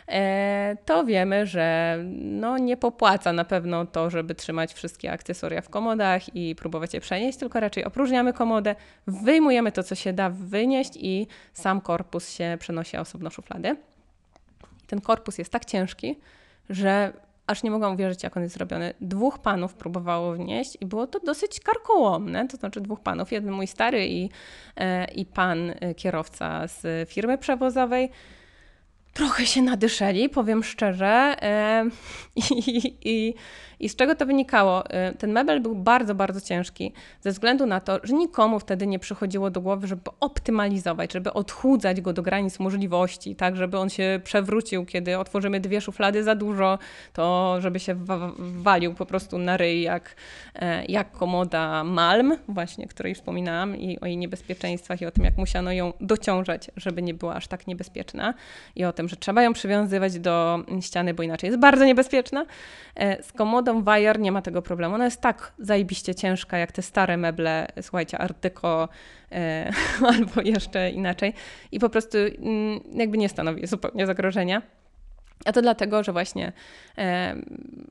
e, 0.08 0.76
to 0.84 1.04
wiemy, 1.04 1.46
że 1.46 1.98
no 2.20 2.58
nie 2.58 2.76
popłaca 2.76 3.32
na 3.32 3.44
pewno 3.44 3.86
to, 3.86 4.10
żeby 4.10 4.34
trzymać 4.34 4.72
wszystkie 4.74 5.12
akcesoria 5.12 5.60
w 5.60 5.68
komodach 5.68 6.36
i 6.36 6.54
próbować 6.54 6.94
je 6.94 7.00
przenieść, 7.00 7.38
tylko 7.38 7.60
raczej 7.60 7.84
opróżniamy 7.84 8.32
komodę, 8.32 8.74
wyjmujemy 9.06 9.72
to, 9.72 9.82
co 9.82 9.94
się 9.94 10.12
da 10.12 10.30
wynieść 10.30 10.92
i 10.96 11.26
sam 11.52 11.80
korpus 11.80 12.30
się 12.30 12.56
przenosi 12.60 12.96
osobno 12.96 13.30
szuflady. 13.30 13.76
Ten 14.86 15.00
korpus 15.00 15.38
jest 15.38 15.52
tak 15.52 15.64
ciężki, 15.64 16.18
że 16.70 17.12
aż 17.50 17.62
nie 17.62 17.70
mogłam 17.70 17.94
uwierzyć, 17.94 18.22
jak 18.22 18.36
on 18.36 18.42
jest 18.42 18.54
zrobiony. 18.54 18.94
Dwóch 19.00 19.38
panów 19.38 19.74
próbowało 19.74 20.32
wnieść 20.32 20.78
i 20.80 20.86
było 20.86 21.06
to 21.06 21.20
dosyć 21.20 21.60
karkołomne, 21.60 22.48
to 22.48 22.56
znaczy 22.56 22.80
dwóch 22.80 23.00
panów, 23.00 23.32
jeden 23.32 23.52
mój 23.52 23.66
stary 23.66 24.06
i, 24.06 24.30
e, 24.76 25.04
i 25.04 25.26
pan 25.26 25.70
e, 25.70 25.94
kierowca 25.94 26.66
z 26.66 27.08
firmy 27.08 27.38
przewozowej 27.38 28.10
trochę 29.12 29.46
się 29.46 29.62
nadyszeli, 29.62 30.28
powiem 30.28 30.64
szczerze. 30.64 31.36
I, 32.36 32.42
i, 33.04 33.34
I, 33.80 33.88
z 33.88 33.96
czego 33.96 34.14
to 34.14 34.26
wynikało? 34.26 34.84
Ten 35.18 35.32
mebel 35.32 35.60
był 35.60 35.74
bardzo, 35.74 36.14
bardzo 36.14 36.40
ciężki, 36.40 36.92
ze 37.20 37.30
względu 37.30 37.66
na 37.66 37.80
to, 37.80 38.00
że 38.02 38.14
nikomu 38.14 38.58
wtedy 38.58 38.86
nie 38.86 38.98
przychodziło 38.98 39.50
do 39.50 39.60
głowy, 39.60 39.86
żeby 39.86 40.02
optymalizować, 40.20 41.12
żeby 41.12 41.32
odchudzać 41.32 42.00
go 42.00 42.12
do 42.12 42.22
granic 42.22 42.58
możliwości, 42.58 43.36
tak, 43.36 43.56
żeby 43.56 43.78
on 43.78 43.90
się 43.90 44.20
przewrócił, 44.24 44.84
kiedy 44.84 45.18
otworzymy 45.18 45.60
dwie 45.60 45.80
szuflady 45.80 46.24
za 46.24 46.34
dużo, 46.34 46.78
to 47.12 47.56
żeby 47.60 47.80
się 47.80 47.96
walił 48.38 48.94
po 48.94 49.06
prostu 49.06 49.38
na 49.38 49.56
ryj, 49.56 49.82
jak, 49.82 50.16
e, 50.54 50.84
jak 50.84 51.12
komoda 51.12 51.84
Malm, 51.84 52.36
właśnie, 52.48 52.86
której 52.86 53.14
wspominałam, 53.14 53.76
i 53.76 54.00
o 54.00 54.06
jej 54.06 54.16
niebezpieczeństwach, 54.16 55.00
i 55.00 55.06
o 55.06 55.10
tym, 55.10 55.24
jak 55.24 55.36
musiano 55.36 55.72
ją 55.72 55.92
dociążać, 56.00 56.70
żeby 56.76 57.02
nie 57.02 57.14
była 57.14 57.34
aż 57.34 57.48
tak 57.48 57.66
niebezpieczna, 57.66 58.34
i 58.76 58.84
o 58.84 58.92
tym, 58.92 58.99
że 59.08 59.16
trzeba 59.16 59.42
ją 59.42 59.52
przywiązywać 59.52 60.18
do 60.18 60.64
ściany, 60.80 61.14
bo 61.14 61.22
inaczej 61.22 61.48
jest 61.48 61.60
bardzo 61.60 61.84
niebezpieczna. 61.84 62.46
E, 62.94 63.22
z 63.22 63.32
komodą 63.32 63.84
Wire 63.84 64.18
nie 64.18 64.32
ma 64.32 64.42
tego 64.42 64.62
problemu. 64.62 64.94
Ona 64.94 65.04
jest 65.04 65.20
tak 65.20 65.52
zajebiście 65.58 66.14
ciężka, 66.14 66.58
jak 66.58 66.72
te 66.72 66.82
stare 66.82 67.16
meble, 67.16 67.66
słuchajcie, 67.82 68.18
Art 68.18 68.40
Deco 68.40 68.88
e, 69.32 69.72
albo 70.12 70.40
jeszcze 70.40 70.90
inaczej. 70.90 71.34
I 71.72 71.80
po 71.80 71.88
prostu 71.88 72.18
mm, 72.18 72.80
jakby 72.94 73.18
nie 73.18 73.28
stanowi 73.28 73.66
zupełnie 73.66 74.06
zagrożenia. 74.06 74.62
A 75.44 75.52
to 75.52 75.62
dlatego, 75.62 76.02
że 76.02 76.12
właśnie 76.12 76.52
e, 76.98 77.36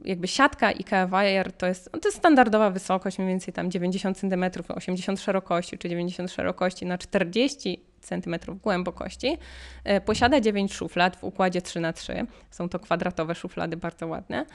jakby 0.05 0.27
siatka 0.27 0.67
IKEA 0.67 1.07
Wire 1.07 1.51
to 1.51 1.67
jest, 1.67 1.91
to 1.91 2.07
jest 2.07 2.17
standardowa 2.17 2.69
wysokość, 2.69 3.17
mniej 3.17 3.29
więcej 3.29 3.53
tam 3.53 3.71
90 3.71 4.17
cm, 4.17 4.45
80 4.75 5.19
szerokości, 5.19 5.77
czy 5.77 5.89
90 5.89 6.31
szerokości 6.31 6.85
na 6.85 6.97
40 6.97 7.88
cm 7.99 8.35
głębokości. 8.63 9.37
E, 9.83 10.01
posiada 10.01 10.41
9 10.41 10.73
szuflad 10.73 11.17
w 11.17 11.23
układzie 11.23 11.61
3 11.61 11.79
na 11.79 11.93
3 11.93 12.25
Są 12.51 12.69
to 12.69 12.79
kwadratowe 12.79 13.35
szuflady, 13.35 13.77
bardzo 13.77 14.07
ładne. 14.07 14.45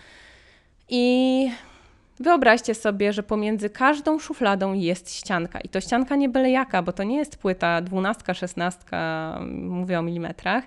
I 0.88 1.50
Wyobraźcie 2.20 2.74
sobie, 2.74 3.12
że 3.12 3.22
pomiędzy 3.22 3.70
każdą 3.70 4.18
szufladą 4.18 4.72
jest 4.72 5.14
ścianka. 5.14 5.60
I 5.60 5.68
to 5.68 5.80
ścianka 5.80 6.16
nie 6.16 6.28
byle 6.28 6.50
jaka, 6.50 6.82
bo 6.82 6.92
to 6.92 7.02
nie 7.02 7.16
jest 7.16 7.36
płyta 7.36 7.80
12, 7.80 8.34
16, 8.34 8.80
mówię 9.50 9.98
o 9.98 10.02
milimetrach, 10.02 10.64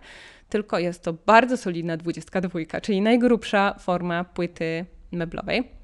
tylko 0.49 0.79
jest 0.79 1.03
to 1.03 1.13
bardzo 1.13 1.57
solidna 1.57 1.97
22, 1.97 2.79
czyli 2.81 3.01
najgrubsza 3.01 3.75
forma 3.79 4.23
płyty 4.23 4.85
meblowej 5.11 5.76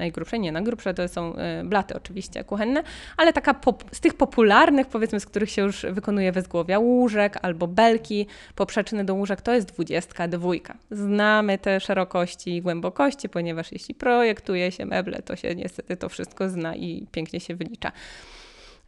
najgrubsze, 0.00 0.38
nie, 0.38 0.52
najgrubsze 0.52 0.94
to 0.94 1.08
są 1.08 1.34
y, 1.34 1.64
blaty 1.64 1.94
oczywiście 1.94 2.44
kuchenne, 2.44 2.82
ale 3.16 3.32
taka 3.32 3.54
z 3.92 4.00
tych 4.00 4.14
popularnych, 4.14 4.86
powiedzmy, 4.86 5.20
z 5.20 5.26
których 5.26 5.50
się 5.50 5.62
już 5.62 5.86
wykonuje 5.90 6.32
wezgłowia, 6.32 6.78
łóżek 6.78 7.38
albo 7.42 7.66
belki 7.66 8.26
poprzeczne 8.54 9.04
do 9.04 9.14
łóżek, 9.14 9.40
to 9.40 9.54
jest 9.54 9.68
dwudziestka 9.68 10.28
dwójka. 10.28 10.76
Znamy 10.90 11.58
te 11.58 11.80
szerokości 11.80 12.56
i 12.56 12.62
głębokości, 12.62 13.28
ponieważ 13.28 13.72
jeśli 13.72 13.94
projektuje 13.94 14.72
się 14.72 14.86
meble, 14.86 15.22
to 15.22 15.36
się 15.36 15.54
niestety 15.54 15.96
to 15.96 16.08
wszystko 16.08 16.48
zna 16.48 16.76
i 16.76 17.06
pięknie 17.12 17.40
się 17.40 17.54
wylicza 17.54 17.92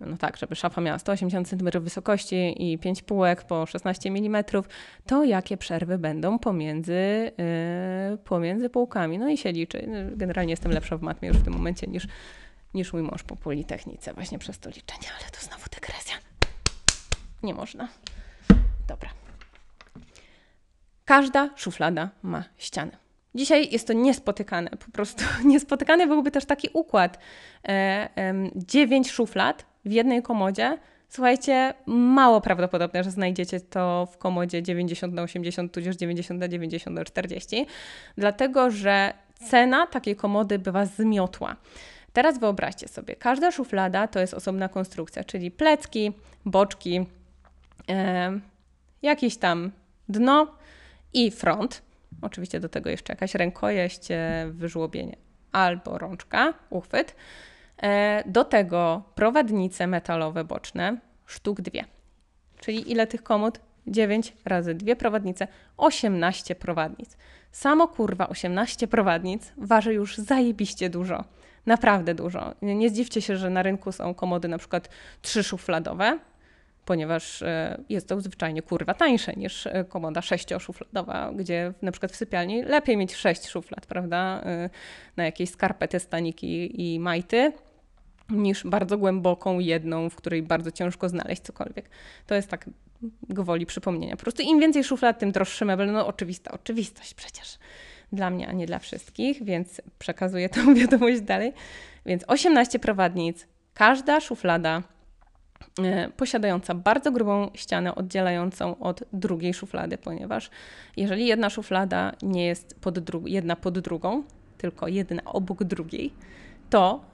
no 0.07 0.17
tak, 0.17 0.37
żeby 0.37 0.57
szafa 0.57 0.81
miała 0.81 0.99
180 0.99 1.49
cm 1.49 1.71
wysokości 1.81 2.73
i 2.73 2.79
5 2.79 3.03
półek 3.03 3.45
po 3.45 3.67
16 3.67 4.09
mm, 4.09 4.45
to 5.07 5.25
jakie 5.25 5.57
przerwy 5.57 5.99
będą 5.99 6.39
pomiędzy, 6.39 7.33
yy, 8.11 8.19
pomiędzy 8.19 8.71
półkami. 8.71 9.19
No 9.19 9.29
i 9.29 9.39
się 9.39 9.53
liczy. 9.53 9.89
Generalnie 10.17 10.53
jestem 10.53 10.73
lepsza 10.73 10.97
w 10.97 11.03
matmie 11.03 11.29
już 11.29 11.39
w 11.39 11.43
tym 11.45 11.53
momencie 11.53 11.87
niż, 11.87 12.07
niż 12.75 12.93
mój 12.93 13.03
mąż 13.03 13.23
po 13.23 13.37
Politechnice, 13.37 14.15
właśnie 14.15 14.39
przez 14.39 14.59
to 14.59 14.71
liczenie, 14.71 15.09
ale 15.21 15.31
to 15.31 15.41
znowu 15.41 15.65
dygresja. 15.75 16.15
Nie 17.43 17.55
można. 17.55 17.89
Dobra. 18.89 19.11
Każda 21.05 21.51
szuflada 21.57 22.11
ma 22.23 22.45
ścianę. 22.59 23.03
Dzisiaj 23.35 23.69
jest 23.73 23.87
to 23.87 23.93
niespotykane, 23.93 24.71
po 24.71 24.91
prostu 24.93 25.25
niespotykany 25.45 26.07
byłby 26.07 26.31
też 26.31 26.45
taki 26.45 26.69
układ. 26.73 27.19
E, 27.69 28.09
dziewięć 28.57 29.11
szuflad 29.11 29.72
w 29.85 29.93
jednej 29.93 30.23
komodzie. 30.23 30.79
Słuchajcie, 31.09 31.75
mało 31.87 32.41
prawdopodobne, 32.41 33.05
że 33.05 33.11
znajdziecie 33.11 33.61
to 33.61 34.09
w 34.13 34.19
komodzie 34.19 34.63
90 34.63 35.15
na 35.15 35.23
80, 35.23 35.73
tudzież 35.73 35.97
90 35.97 36.41
na 36.41 36.49
90 36.49 36.97
na 36.97 37.05
40, 37.05 37.67
dlatego 38.17 38.71
że 38.71 39.13
cena 39.49 39.87
takiej 39.87 40.17
komody 40.17 40.59
bywa 40.59 40.87
zmiotła. 40.87 41.57
Teraz 42.13 42.39
wyobraźcie 42.39 42.89
sobie, 42.89 43.17
każda 43.17 43.51
szuflada 43.51 44.09
to 44.09 44.21
jest 44.21 44.35
osobna 44.35 44.69
konstrukcja, 44.69 45.25
czyli 45.25 45.51
plecki, 45.51 46.13
boczki, 46.45 47.07
e, 47.89 48.41
jakieś 49.03 49.37
tam 49.37 49.71
dno 50.09 50.55
i 51.13 51.31
front. 51.31 51.83
Oczywiście 52.23 52.61
do 52.61 52.69
tego 52.69 52.91
jeszcze 52.91 53.13
jakaś 53.13 53.35
rękojeść, 53.35 54.11
e, 54.11 54.47
wyżłobienie 54.51 55.17
albo 55.53 55.99
rączka, 55.99 56.55
uchwyt. 56.71 57.17
E, 57.83 58.23
do 58.27 58.45
tego 58.45 59.03
prowadnice 59.15 59.87
metalowe 59.87 60.45
boczne, 60.45 60.97
sztuk 61.27 61.61
dwie. 61.61 61.85
Czyli 62.61 62.91
ile 62.91 63.07
tych 63.07 63.23
komód? 63.23 63.61
9 63.87 64.33
razy 64.45 64.75
dwie 64.75 64.97
prowadnice, 64.97 65.49
18 65.77 66.55
prowadnic. 66.55 67.17
Samo 67.53 67.89
kurwa 67.89 68.29
18 68.29 68.89
prowadnic 68.89 69.53
waży 69.57 69.95
już 69.95 70.19
zajebiście 70.19 70.91
dużo. 70.91 71.25
Naprawdę 71.67 72.15
dużo. 72.15 72.55
Nie 72.63 72.91
zdziwcie 72.91 73.23
się, 73.23 73.37
że 73.37 73.51
na 73.51 73.63
rynku 73.63 73.93
są 73.93 74.15
komody 74.15 74.49
na 74.49 74.59
przykład 74.59 74.89
trzyszufladowe, 75.23 76.19
ponieważ 76.85 77.43
e, 77.43 77.81
jest 77.89 78.09
to 78.09 78.21
zwyczajnie 78.21 78.63
kurwa 78.63 78.95
tańsze 78.95 79.33
niż 79.33 79.67
e, 79.67 79.85
komoda 79.85 80.23
sześcioszufladowa, 80.23 81.33
gdzie 81.37 81.73
na 81.83 81.93
przykład 81.93 82.13
w 82.13 82.17
sypialni 82.17 82.63
lepiej 82.63 82.97
mieć 82.97 83.15
sześć 83.15 83.49
szuflad, 83.49 83.87
prawda, 83.87 84.45
na 85.17 85.25
jakieś 85.25 85.51
skarpety, 85.51 86.01
staniki 86.01 86.83
i 86.83 87.01
majty, 87.01 87.53
niż 88.33 88.67
bardzo 88.67 88.99
głęboką 88.99 89.59
jedną, 89.59 90.11
w 90.11 90.17
której 90.17 90.43
bardzo 90.43 90.71
ciężko 90.71 91.09
znaleźć 91.09 91.43
cokolwiek. 91.43 91.91
To 92.27 92.35
jest 92.35 92.49
tak 92.49 92.71
gwoli 93.29 93.67
przypomnienia. 93.67 94.17
Po 94.17 94.23
prostu 94.23 94.43
im 94.43 94.61
więcej 94.61 94.85
szuflad, 94.85 95.19
tym 95.19 95.33
droższy 95.33 95.65
mebel. 95.65 95.93
No 95.93 96.07
oczywista 96.07 96.51
oczywistość 96.51 97.15
przecież 97.15 97.59
dla 98.13 98.31
mnie, 98.31 98.49
a 98.49 98.53
nie 98.53 98.67
dla 98.67 98.79
wszystkich, 98.79 99.45
więc 99.45 99.83
przekazuję 99.99 100.49
tę 100.49 100.75
wiadomość 100.81 101.21
dalej. 101.21 101.53
Więc 102.07 102.25
18 102.27 102.79
prowadnic, 102.79 103.47
każda 103.75 104.21
szuflada 104.21 104.83
e, 105.83 106.09
posiadająca 106.17 106.75
bardzo 106.75 107.13
grubą 107.13 107.51
ścianę 107.55 107.95
oddzielającą 107.95 108.79
od 108.79 109.05
drugiej 109.13 109.55
szuflady, 109.55 109.99
ponieważ 109.99 110.51
jeżeli 110.97 111.27
jedna 111.27 111.51
szuflada 111.51 112.13
nie 112.23 112.47
jest 112.47 112.81
pod 112.81 112.99
jedna 113.27 113.57
pod 113.57 113.79
drugą, 113.79 114.23
tylko 114.59 114.89
jedna 114.89 115.25
obok 115.25 115.65
drugiej, 115.65 116.13
to 116.71 117.12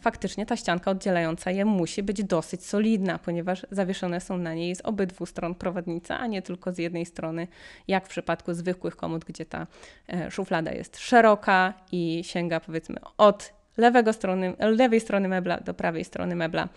faktycznie 0.00 0.46
ta 0.46 0.56
ścianka 0.56 0.90
oddzielająca 0.90 1.50
je 1.50 1.64
musi 1.64 2.02
być 2.02 2.24
dosyć 2.24 2.66
solidna, 2.66 3.18
ponieważ 3.18 3.66
zawieszone 3.70 4.20
są 4.20 4.38
na 4.38 4.54
niej 4.54 4.76
z 4.76 4.80
obydwu 4.80 5.26
stron 5.26 5.54
prowadnice, 5.54 6.16
a 6.16 6.26
nie 6.26 6.42
tylko 6.42 6.72
z 6.72 6.78
jednej 6.78 7.06
strony, 7.06 7.48
jak 7.88 8.06
w 8.06 8.08
przypadku 8.08 8.54
zwykłych 8.54 8.96
komód, 8.96 9.24
gdzie 9.24 9.44
ta 9.44 9.66
e, 10.08 10.30
szuflada 10.30 10.72
jest 10.72 10.98
szeroka 10.98 11.74
i 11.92 12.22
sięga 12.24 12.60
powiedzmy 12.60 12.96
od 13.18 13.52
lewego 13.76 14.12
strony, 14.12 14.56
lewej 14.58 15.00
strony 15.00 15.28
mebla 15.28 15.60
do 15.60 15.74
prawej 15.74 16.04
strony 16.04 16.36
mebla 16.36 16.68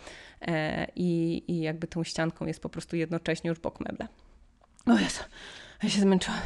e, 0.41 0.87
i, 0.95 1.43
i 1.47 1.61
jakby 1.61 1.87
tą 1.87 2.03
ścianką 2.03 2.45
jest 2.45 2.61
po 2.61 2.69
prostu 2.69 2.95
jednocześnie 2.95 3.49
już 3.49 3.59
bok 3.59 3.79
mebla. 3.79 4.07
O 4.85 4.99
Jezu, 4.99 5.23
ja 5.83 5.89
się 5.89 6.01
zmęczyłam. 6.01 6.39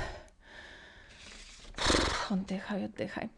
Oddychaj, 2.32 2.86
oddychaj. 2.86 3.29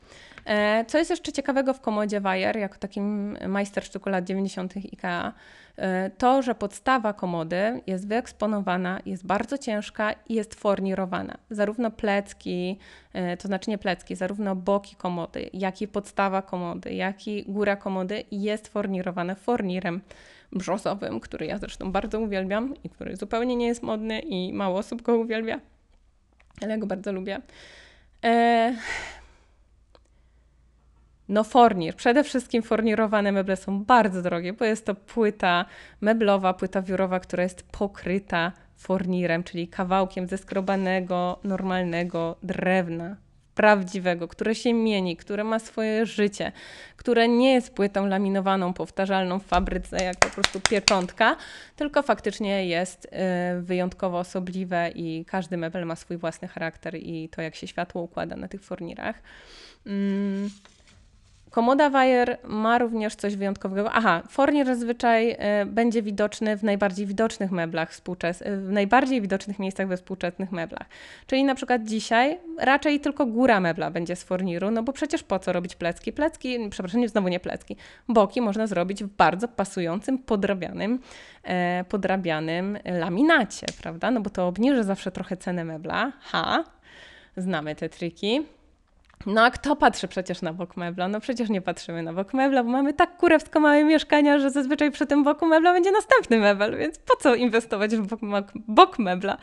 E, 0.46 0.86
co 0.88 0.98
jest 0.98 1.10
jeszcze 1.10 1.32
ciekawego 1.32 1.74
w 1.74 1.82
komodzie 1.82 2.22
Wire, 2.22 2.60
jako 2.60 2.78
takim 2.78 3.38
majstersztyku 3.48 4.10
lat 4.10 4.26
90. 4.26 4.74
IKEA, 4.78 5.34
e, 5.78 6.10
to, 6.10 6.42
że 6.42 6.56
podstawa 6.56 7.14
komody 7.14 7.82
jest 7.88 8.08
wyeksponowana, 8.08 9.00
jest 9.06 9.26
bardzo 9.26 9.58
ciężka 9.58 10.14
i 10.30 10.34
jest 10.34 10.56
fornirowana. 10.56 11.38
Zarówno 11.50 11.92
plecki, 11.92 12.80
e, 13.14 13.38
to 13.38 13.48
znaczy 13.48 13.70
nie 13.70 13.78
plecki, 13.78 14.16
zarówno 14.16 14.56
boki 14.56 14.96
komody, 14.96 15.50
jak 15.54 15.82
i 15.82 15.88
podstawa 15.88 16.42
komody, 16.42 16.94
jak 16.94 17.28
i 17.28 17.44
góra 17.44 17.76
komody 17.76 18.24
jest 18.32 18.68
fornirowane 18.68 19.36
fornirem 19.36 20.02
brzozowym, 20.52 21.20
który 21.20 21.46
ja 21.46 21.58
zresztą 21.58 21.92
bardzo 21.92 22.20
uwielbiam 22.20 22.74
i 22.84 22.90
który 22.90 23.16
zupełnie 23.16 23.56
nie 23.56 23.68
jest 23.68 23.84
modny 23.84 24.20
i 24.20 24.54
mało 24.54 24.80
osób 24.80 25.02
go 25.02 25.18
uwielbia, 25.18 25.60
ale 26.62 26.72
ja 26.72 26.78
go 26.78 26.88
bardzo 26.88 27.12
lubię. 27.14 27.42
No 31.34 31.44
fornir. 31.44 31.96
Przede 31.96 32.24
wszystkim 32.24 32.64
fornirowane 32.64 33.32
meble 33.32 33.58
są 33.58 33.84
bardzo 33.84 34.22
drogie, 34.22 34.54
bo 34.54 34.66
jest 34.66 34.86
to 34.86 34.96
płyta 34.96 35.66
meblowa, 36.02 36.54
płyta 36.54 36.82
wiórowa, 36.82 37.20
która 37.20 37.44
jest 37.44 37.64
pokryta 37.64 38.52
fornirem, 38.76 39.44
czyli 39.44 39.68
kawałkiem 39.68 40.28
zeskrobanego, 40.28 41.40
normalnego 41.44 42.36
drewna 42.44 43.16
prawdziwego, 43.56 44.28
które 44.28 44.56
się 44.56 44.74
mieni, 44.74 45.18
które 45.18 45.44
ma 45.44 45.60
swoje 45.60 46.06
życie, 46.06 46.52
które 46.98 47.28
nie 47.28 47.54
jest 47.54 47.74
płytą 47.74 48.08
laminowaną, 48.08 48.74
powtarzalną 48.74 49.40
w 49.40 49.44
fabryce, 49.44 50.04
jak 50.04 50.18
po 50.18 50.30
prostu 50.30 50.60
pieczątka, 50.60 51.36
tylko 51.76 52.02
faktycznie 52.02 52.68
jest 52.68 53.06
y, 53.06 53.10
wyjątkowo 53.62 54.20
osobliwe 54.20 54.92
i 54.96 55.26
każdy 55.26 55.58
mebel 55.58 55.86
ma 55.86 55.96
swój 55.96 56.18
własny 56.18 56.48
charakter 56.48 56.96
i 56.96 57.30
to, 57.30 57.42
jak 57.42 57.56
się 57.56 57.68
światło 57.68 58.02
układa 58.02 58.36
na 58.36 58.48
tych 58.48 58.64
fornirach. 58.64 59.16
Mm. 59.86 60.50
Komoda 61.54 61.90
Wire 61.90 62.38
ma 62.44 62.78
również 62.78 63.16
coś 63.16 63.36
wyjątkowego. 63.36 63.92
Aha, 63.92 64.22
fornir 64.30 64.66
zazwyczaj 64.66 65.36
e, 65.40 65.66
będzie 65.66 66.02
widoczny 66.02 66.58
w 66.58 66.64
najbardziej 66.64 67.06
widocznych 67.06 67.52
meblach 67.52 67.92
współczesnych, 67.92 68.60
w 68.60 68.72
najbardziej 68.72 69.22
widocznych 69.22 69.60
miejscach 69.60 69.88
we 69.88 69.98
współczesnych 69.98 70.52
meblach. 70.52 70.88
Czyli 71.28 71.44
na 71.44 71.56
przykład 71.56 71.84
dzisiaj 71.84 72.40
raczej 72.60 73.00
tylko 73.00 73.26
góra 73.26 73.60
mebla 73.60 73.92
będzie 73.92 74.16
z 74.16 74.24
forniru, 74.24 74.72
no 74.72 74.84
bo 74.84 74.94
przecież 74.94 75.24
po 75.24 75.40
co 75.40 75.54
robić 75.54 75.76
plecki? 75.76 76.14
Plecki, 76.14 76.70
przepraszam, 76.70 77.08
znowu 77.08 77.28
nie 77.28 77.40
plecki. 77.40 77.76
Boki 78.08 78.42
można 78.42 78.68
zrobić 78.68 79.04
w 79.04 79.08
bardzo 79.08 79.48
pasującym, 79.48 80.18
podrabianym, 80.18 81.00
e, 81.44 81.86
podrabianym 81.90 82.78
laminacie, 82.86 83.68
prawda? 83.82 84.12
No 84.12 84.22
bo 84.22 84.30
to 84.30 84.48
obniży 84.48 84.84
zawsze 84.84 85.12
trochę 85.12 85.38
cenę 85.38 85.66
mebla. 85.66 86.12
Ha, 86.22 86.64
znamy 87.38 87.76
te 87.76 87.90
triki. 87.90 88.42
No 89.26 89.44
a 89.44 89.52
kto 89.52 89.76
patrzy 89.76 90.08
przecież 90.08 90.42
na 90.42 90.54
bok 90.54 90.78
mebla? 90.78 91.08
No 91.08 91.20
przecież 91.20 91.50
nie 91.50 91.62
patrzymy 91.62 92.04
na 92.04 92.14
bok 92.14 92.34
mebla, 92.34 92.64
bo 92.64 92.70
mamy 92.70 92.94
tak 92.94 93.18
kurewsko 93.18 93.60
małe 93.60 93.84
mieszkania, 93.84 94.40
że 94.40 94.52
zazwyczaj 94.52 94.92
przy 94.92 95.06
tym 95.06 95.24
boku 95.24 95.46
mebla 95.46 95.74
będzie 95.74 95.92
następny 95.92 96.40
mebel, 96.40 96.78
więc 96.78 97.00
po 97.00 97.16
co 97.16 97.36
inwestować 97.36 97.96
w 97.96 98.08
bok, 98.08 98.52
bok 98.56 99.00
mebla? 99.00 99.38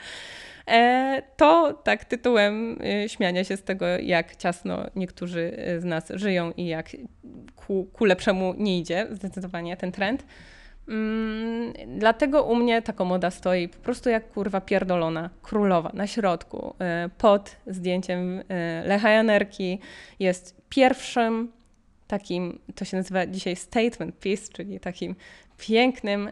E, 0.67 1.23
to 1.37 1.75
tak 1.85 2.05
tytułem 2.05 2.79
y, 3.05 3.09
śmiania 3.09 3.45
się 3.45 3.57
z 3.57 3.63
tego, 3.63 3.87
jak 3.87 4.37
ciasno 4.37 4.87
niektórzy 4.97 5.53
z 5.79 5.85
nas 5.85 6.13
żyją 6.15 6.53
i 6.57 6.67
jak 6.67 6.89
ku, 7.57 7.89
ku 7.93 8.05
lepszemu 8.05 8.55
nie 8.59 8.79
idzie 8.79 9.07
zdecydowanie 9.11 9.77
ten 9.77 9.93
trend. 9.93 10.25
Mm, 10.91 11.73
dlatego 11.99 12.43
u 12.43 12.57
mnie 12.57 12.83
ta 12.83 12.93
komoda 12.93 13.31
stoi 13.31 13.69
po 13.69 13.79
prostu 13.79 14.11
jak 14.11 14.33
kurwa 14.33 14.61
pierdolona, 14.61 15.31
królowa 15.43 15.91
na 15.95 16.07
środku, 16.07 16.75
y, 17.07 17.09
pod 17.09 17.57
zdjęciem 17.67 18.39
y, 18.39 18.45
Lecha 18.85 19.11
Janerki. 19.11 19.79
Jest 20.19 20.61
pierwszym 20.69 21.53
takim, 22.07 22.59
to 22.75 22.85
się 22.85 22.97
nazywa 22.97 23.27
dzisiaj 23.27 23.57
statement 23.57 24.19
piece, 24.19 24.53
czyli 24.53 24.81
takim 24.81 25.15
pięknym 25.59 26.31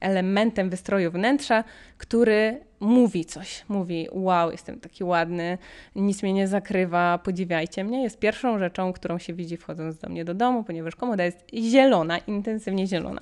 elementem 0.00 0.70
wystroju 0.70 1.10
wnętrza, 1.10 1.64
który 1.98 2.60
mówi 2.80 3.24
coś. 3.24 3.64
Mówi: 3.68 4.08
Wow, 4.12 4.50
jestem 4.50 4.80
taki 4.80 5.04
ładny, 5.04 5.58
nic 5.96 6.22
mnie 6.22 6.32
nie 6.32 6.48
zakrywa, 6.48 7.18
podziwiajcie 7.18 7.84
mnie. 7.84 8.02
Jest 8.02 8.18
pierwszą 8.18 8.58
rzeczą, 8.58 8.92
którą 8.92 9.18
się 9.18 9.34
widzi 9.34 9.56
wchodząc 9.56 9.98
do 9.98 10.08
mnie 10.08 10.24
do 10.24 10.34
domu, 10.34 10.64
ponieważ 10.64 10.96
komoda 10.96 11.24
jest 11.24 11.38
zielona, 11.54 12.18
intensywnie 12.18 12.86
zielona. 12.86 13.20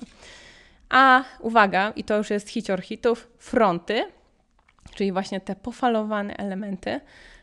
A 0.89 1.23
uwaga, 1.39 1.93
i 1.95 2.03
to 2.03 2.17
już 2.17 2.29
jest 2.29 2.49
hicior 2.49 2.81
hitów, 2.81 3.27
fronty, 3.37 4.05
czyli 4.95 5.11
właśnie 5.11 5.41
te 5.41 5.55
pofalowane 5.55 6.37
elementy, 6.37 6.99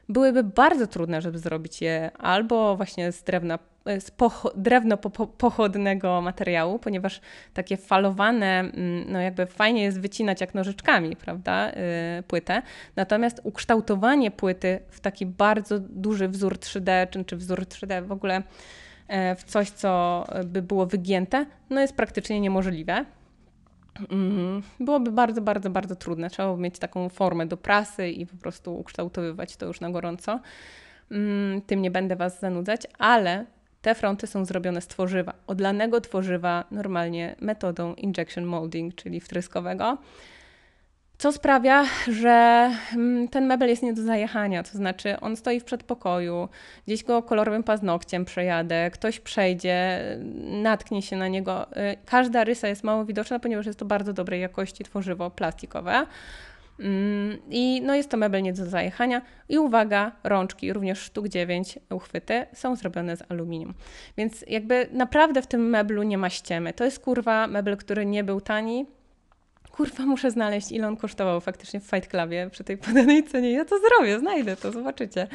byłyby 0.09 0.45
bardzo 0.45 0.87
trudne, 0.87 1.21
żeby 1.21 1.39
zrobić 1.39 1.81
je 1.81 2.11
albo 2.19 2.77
właśnie 2.77 3.13
z 3.13 3.23
drewna 3.23 3.59
z 3.87 4.11
drewno 4.55 4.97
po 4.97 5.27
pochodnego 5.27 6.21
materiału, 6.21 6.79
ponieważ 6.79 7.21
takie 7.55 7.77
falowane, 7.77 8.61
mm, 8.61 9.13
no 9.13 9.21
jakby 9.21 9.47
fajnie 9.47 9.83
jest 9.83 10.01
wycinać 10.01 10.41
jak 10.41 10.55
nożyczkami, 10.55 11.17
prawda, 11.17 11.69
yy, 11.69 12.23
płytę. 12.23 12.63
Natomiast 12.97 13.41
ukształtowanie 13.45 14.31
płyty 14.31 14.81
w 14.89 15.01
taki 15.01 15.27
bardzo 15.27 15.79
duży 15.79 16.29
wzór 16.29 16.57
3D, 16.57 17.11
czy, 17.11 17.25
czy 17.25 17.37
wzór 17.37 17.61
3D 17.61 18.07
w 18.07 18.13
ogóle 18.13 18.43
yy, 19.09 19.37
w 19.37 19.45
coś, 19.45 19.71
co 19.71 20.25
by 20.45 20.63
było 20.63 20.87
wygięte, 20.87 21.47
no 21.71 21.81
jest 21.81 21.97
praktycznie 21.97 22.41
niemożliwe. 22.41 23.05
Mm, 24.11 24.63
byłoby 24.81 25.13
bardzo, 25.13 25.41
bardzo, 25.41 25.71
bardzo 25.71 25.97
trudne. 25.97 26.31
Trzeba 26.31 26.55
by 26.55 26.61
mieć 26.61 26.79
taką 26.79 27.09
formę 27.09 27.47
do 27.47 27.57
prasy 27.57 28.09
i 28.09 28.27
po 28.27 28.37
prostu 28.37 28.79
ukształtowywać 28.79 29.57
to 29.57 29.67
już 29.67 29.81
na 29.81 29.91
gorąco. 29.91 30.41
Mm, 31.11 31.63
tym 31.63 31.83
nie 31.83 31.91
będę 31.91 32.17
Was 32.17 32.41
zanudzać, 32.41 32.87
ale 32.99 33.47
te 33.83 33.95
fronty 33.95 34.27
są 34.27 34.45
zrobione 34.45 34.81
z 34.81 34.87
tworzywa, 34.87 35.35
odlanego 35.47 36.01
tworzywa, 36.01 36.65
normalnie 36.71 37.37
metodą 37.41 37.95
injection 37.95 38.45
molding, 38.45 38.95
czyli 38.95 39.21
wtryskowego. 39.21 39.99
Co 41.19 41.33
sprawia, 41.33 41.85
że 42.09 42.71
mm, 42.95 43.29
ten 43.29 43.47
mebel 43.47 43.69
jest 43.69 43.83
nie 43.83 43.93
do 43.93 44.03
zajechania, 44.03 44.63
to 44.63 44.71
znaczy 44.79 45.21
on 45.21 45.37
stoi 45.37 45.61
w 45.61 45.65
przedpokoju, 45.65 46.49
gdzieś 46.87 47.05
go 47.05 47.23
kolorowym 47.23 47.63
paznokciem 47.63 48.25
przejadę, 48.25 48.91
ktoś 48.91 49.21
przejdzie, 49.21 50.01
natknie 50.63 51.03
się 51.03 51.17
na 51.17 51.29
niego. 51.29 51.67
Y, 51.77 51.97
każda 52.07 52.45
rysa 52.45 52.69
jest 52.69 52.85
mało 52.85 53.05
widoczna, 53.05 53.39
ponieważ 53.39 53.67
jest 53.67 53.79
to 53.79 53.85
bardzo 53.85 54.13
dobrej 54.13 54.41
jakości 54.41 54.85
tworzywo 54.85 55.31
plastikowe. 55.31 56.07
Mm, 56.83 57.39
I 57.51 57.83
no 57.85 57.95
jest 57.95 58.09
to 58.09 58.17
mebel 58.17 58.43
nie 58.43 58.53
do 58.53 58.67
zajechania. 58.67 59.23
I 59.49 59.59
uwaga, 59.59 60.13
rączki, 60.25 60.73
również 60.73 60.99
sztuk 60.99 61.29
9 61.29 61.79
uchwyty 61.91 62.47
są 62.55 62.77
zrobione 62.77 63.17
z 63.17 63.23
aluminium. 63.29 63.75
Więc 64.17 64.45
jakby 64.49 64.89
naprawdę 64.93 65.43
w 65.43 65.47
tym 65.47 65.71
meblu 65.71 66.03
nie 66.03 66.19
ma 66.19 66.31
ściemy. 66.31 66.73
To 66.73 66.85
jest 66.85 66.99
kurwa 66.99 67.47
mebel, 67.47 67.77
który 67.77 68.07
nie 68.07 68.25
był 68.25 68.41
tani. 68.41 68.87
Kurwa, 69.71 70.07
muszę 70.07 70.31
znaleźć, 70.31 70.73
ile 70.73 70.89
on 70.89 70.97
kosztował 70.97 71.41
faktycznie 71.41 71.81
w 71.81 71.85
Fight 71.85 72.11
Clubie 72.11 72.49
przy 72.51 72.65
tej 72.65 72.79
podanej 72.79 73.25
cenie. 73.25 73.53
Ja 73.53 73.65
to 73.65 73.77
zrobię, 73.79 74.19
znajdę 74.19 74.57
to, 74.57 74.73
zobaczycie. 74.73 75.27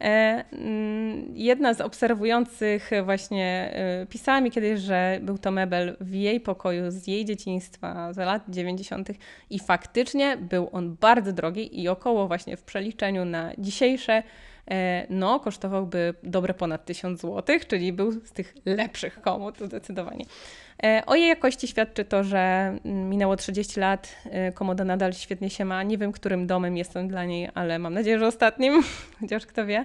E, 0.00 0.44
mm, 0.52 1.32
jedna 1.34 1.74
z 1.74 1.80
obserwujących 1.80 2.90
właśnie 3.04 3.70
e, 3.74 4.06
pisała 4.06 4.40
mi 4.40 4.50
kiedyś, 4.50 4.80
że 4.80 5.18
był 5.22 5.38
to 5.38 5.50
mebel 5.50 5.96
w 6.00 6.14
jej 6.14 6.40
pokoju 6.40 6.90
z 6.90 7.06
jej 7.06 7.24
dzieciństwa, 7.24 8.12
z 8.12 8.16
lat 8.16 8.42
90. 8.48 9.08
i 9.50 9.58
faktycznie 9.58 10.36
był 10.36 10.68
on 10.72 10.96
bardzo 11.00 11.32
drogi 11.32 11.82
i 11.82 11.88
około 11.88 12.28
właśnie 12.28 12.56
w 12.56 12.62
przeliczeniu 12.62 13.24
na 13.24 13.52
dzisiejsze 13.58 14.22
no, 15.10 15.40
kosztowałby 15.40 16.14
dobre 16.22 16.54
ponad 16.54 16.84
1000 16.84 17.20
zł, 17.20 17.58
czyli 17.68 17.92
był 17.92 18.12
z 18.12 18.32
tych 18.32 18.54
lepszych 18.64 19.20
komód 19.20 19.58
zdecydowanie. 19.58 20.24
E, 20.82 21.02
o 21.06 21.14
jej 21.14 21.28
jakości 21.28 21.68
świadczy 21.68 22.04
to, 22.04 22.24
że 22.24 22.74
minęło 22.84 23.36
30 23.36 23.80
lat, 23.80 24.14
e, 24.24 24.52
komoda 24.52 24.84
nadal 24.84 25.12
świetnie 25.12 25.50
się 25.50 25.64
ma. 25.64 25.82
Nie 25.82 25.98
wiem, 25.98 26.12
którym 26.12 26.46
domem 26.46 26.76
jestem 26.76 27.08
dla 27.08 27.24
niej, 27.24 27.48
ale 27.54 27.78
mam 27.78 27.94
nadzieję, 27.94 28.18
że 28.18 28.26
ostatnim, 28.26 28.82
chociaż 29.20 29.46
kto 29.46 29.66
wie. 29.66 29.84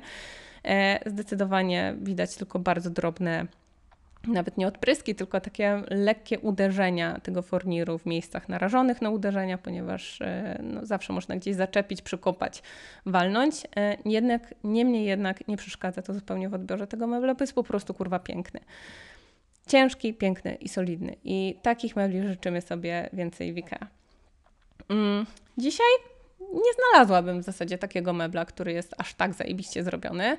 E, 0.65 1.09
zdecydowanie 1.09 1.95
widać 2.01 2.35
tylko 2.35 2.59
bardzo 2.59 2.89
drobne 2.89 3.45
nawet 4.27 4.57
nie 4.57 4.67
odpryski, 4.67 5.15
tylko 5.15 5.41
takie 5.41 5.83
lekkie 5.89 6.39
uderzenia 6.39 7.19
tego 7.19 7.41
forniru 7.41 7.97
w 7.97 8.05
miejscach 8.05 8.49
narażonych 8.49 9.01
na 9.01 9.09
uderzenia, 9.09 9.57
ponieważ 9.57 10.19
no, 10.59 10.85
zawsze 10.85 11.13
można 11.13 11.35
gdzieś 11.35 11.55
zaczepić, 11.55 12.01
przykopać, 12.01 12.63
walnąć. 13.05 13.55
Jednak, 14.05 14.53
niemniej 14.63 15.05
jednak 15.05 15.47
nie 15.47 15.57
przeszkadza 15.57 16.01
to 16.01 16.13
zupełnie 16.13 16.49
w 16.49 16.53
odbiorze 16.53 16.87
tego 16.87 17.07
mebla, 17.07 17.35
bo 17.35 17.43
jest 17.43 17.53
po 17.53 17.63
prostu 17.63 17.93
kurwa 17.93 18.19
piękny. 18.19 18.59
Ciężki, 19.67 20.13
piękny 20.13 20.55
i 20.55 20.69
solidny. 20.69 21.15
I 21.23 21.57
takich 21.61 21.95
mebli 21.95 22.27
życzymy 22.27 22.61
sobie 22.61 23.09
więcej 23.13 23.53
w 23.53 23.57
IKEA. 23.57 23.87
Mm, 24.89 25.25
dzisiaj 25.57 25.87
nie 26.41 26.73
znalazłabym 26.73 27.41
w 27.41 27.43
zasadzie 27.43 27.77
takiego 27.77 28.13
mebla, 28.13 28.45
który 28.45 28.73
jest 28.73 28.95
aż 28.97 29.13
tak 29.13 29.33
zajebiście 29.33 29.83
zrobiony. 29.83 30.37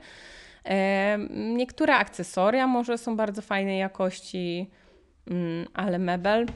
Niektóre 1.30 1.94
akcesoria 1.94 2.66
może 2.66 2.98
są 2.98 3.16
bardzo 3.16 3.42
fajnej 3.42 3.78
jakości, 3.78 4.70
mm, 5.30 5.66
ale 5.74 5.98
mebel 5.98 6.46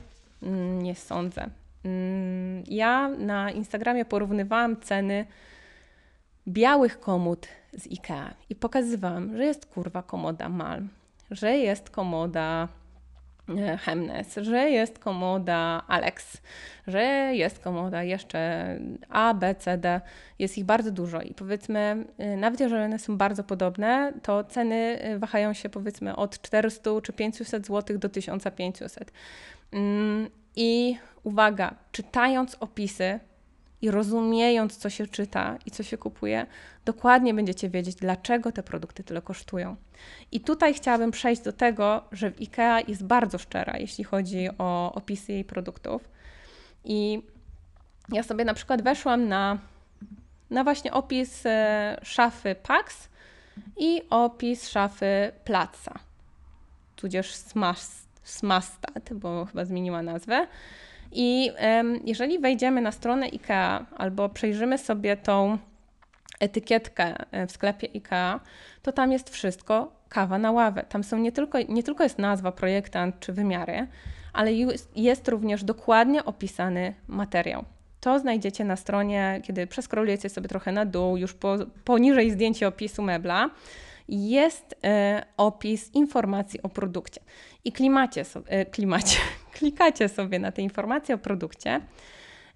mm, 0.42 0.82
nie 0.82 0.94
sądzę. 0.94 1.50
Mm, 1.84 2.64
ja 2.66 3.08
na 3.08 3.50
Instagramie 3.50 4.04
porównywałam 4.04 4.80
ceny 4.80 5.26
białych 6.48 7.00
komód 7.00 7.48
z 7.72 7.86
IKEA 7.86 8.34
i 8.50 8.54
pokazywałam, 8.54 9.36
że 9.36 9.44
jest 9.44 9.66
kurwa 9.66 10.02
komoda 10.02 10.48
Malm 10.48 10.88
że 11.30 11.56
jest 11.56 11.90
komoda 11.90 12.68
Hemnes, 13.80 14.36
że 14.36 14.70
jest 14.70 14.98
komoda 14.98 15.82
Alex, 15.88 16.42
że 16.86 17.02
jest 17.32 17.58
komoda 17.58 18.02
jeszcze 18.02 18.78
A, 19.08 19.34
B, 19.34 19.54
C, 19.54 19.78
D. 19.78 20.00
Jest 20.38 20.58
ich 20.58 20.64
bardzo 20.64 20.90
dużo 20.90 21.22
i 21.22 21.34
powiedzmy, 21.34 22.04
e, 22.18 22.36
nawet 22.36 22.60
jeżeli 22.60 22.82
one 22.82 22.98
są 22.98 23.16
bardzo 23.18 23.44
podobne, 23.44 24.12
to 24.22 24.44
ceny 24.44 24.98
e, 25.00 25.18
wahają 25.18 25.52
się 25.52 25.68
powiedzmy 25.68 26.16
od 26.16 26.40
400 26.42 26.90
czy 27.02 27.12
500 27.12 27.66
zł 27.66 27.98
do 27.98 28.08
1500. 28.08 29.12
Mm, 29.72 30.28
I 30.56 30.96
uwaga, 31.22 31.74
czytając 31.92 32.54
opisy, 32.54 33.20
i 33.82 33.90
rozumiejąc, 33.90 34.76
co 34.76 34.90
się 34.90 35.06
czyta 35.06 35.58
i 35.66 35.70
co 35.70 35.82
się 35.82 35.98
kupuje, 35.98 36.46
dokładnie 36.84 37.34
będziecie 37.34 37.68
wiedzieć, 37.68 37.94
dlaczego 37.94 38.52
te 38.52 38.62
produkty 38.62 39.04
tyle 39.04 39.22
kosztują. 39.22 39.76
I 40.32 40.40
tutaj 40.40 40.74
chciałabym 40.74 41.10
przejść 41.10 41.42
do 41.42 41.52
tego, 41.52 42.04
że 42.12 42.32
IKEA 42.40 42.84
jest 42.88 43.04
bardzo 43.04 43.38
szczera, 43.38 43.78
jeśli 43.78 44.04
chodzi 44.04 44.48
o 44.58 44.92
opisy 44.94 45.32
jej 45.32 45.44
produktów. 45.44 46.08
I 46.84 47.22
ja 48.12 48.22
sobie 48.22 48.44
na 48.44 48.54
przykład 48.54 48.82
weszłam 48.82 49.28
na 49.28 49.58
na 50.50 50.64
właśnie 50.64 50.92
opis 50.92 51.46
e, 51.46 51.96
szafy 52.02 52.56
Pax 52.62 53.08
i 53.76 54.02
opis 54.10 54.68
szafy 54.68 55.32
Placa, 55.44 55.94
tudzież 56.96 57.34
Smastat, 58.24 59.12
bo 59.12 59.44
chyba 59.44 59.64
zmieniła 59.64 60.02
nazwę. 60.02 60.46
I 61.12 61.50
jeżeli 62.04 62.38
wejdziemy 62.38 62.80
na 62.80 62.92
stronę 62.92 63.26
IKEA 63.26 63.86
albo 63.96 64.28
przejrzymy 64.28 64.78
sobie 64.78 65.16
tą 65.16 65.58
etykietkę 66.40 67.14
e, 67.30 67.46
w 67.46 67.52
sklepie 67.52 67.88
IKEA, 67.94 68.40
to 68.82 68.92
tam 68.92 69.12
jest 69.12 69.30
wszystko 69.30 69.92
kawa 70.08 70.38
na 70.38 70.52
ławę. 70.52 70.84
Tam 70.88 71.04
są 71.04 71.18
nie 71.18 71.32
tylko, 71.32 71.58
nie 71.68 71.82
tylko 71.82 72.04
jest 72.04 72.18
nazwa, 72.18 72.52
projektant 72.52 73.20
czy 73.20 73.32
wymiary, 73.32 73.86
ale 74.32 74.52
jest 74.96 75.28
również 75.28 75.64
dokładnie 75.64 76.24
opisany 76.24 76.94
materiał. 77.08 77.64
To 78.00 78.18
znajdziecie 78.18 78.64
na 78.64 78.76
stronie, 78.76 79.40
kiedy 79.44 79.66
przeskrolujecie 79.66 80.28
sobie 80.28 80.48
trochę 80.48 80.72
na 80.72 80.84
dół, 80.84 81.16
już 81.16 81.34
po, 81.34 81.56
poniżej 81.84 82.30
zdjęcia 82.30 82.66
opisu 82.66 83.02
mebla, 83.02 83.50
jest 84.08 84.74
e, 84.84 85.26
opis 85.36 85.94
informacji 85.94 86.62
o 86.62 86.68
produkcie. 86.68 87.20
I 87.64 87.72
klimacie, 87.72 88.24
e, 88.46 88.66
klimacie, 88.66 89.18
klikacie 89.58 90.08
sobie 90.08 90.38
na 90.38 90.52
te 90.52 90.62
informacje 90.62 91.14
o 91.14 91.18
produkcie. 91.18 91.80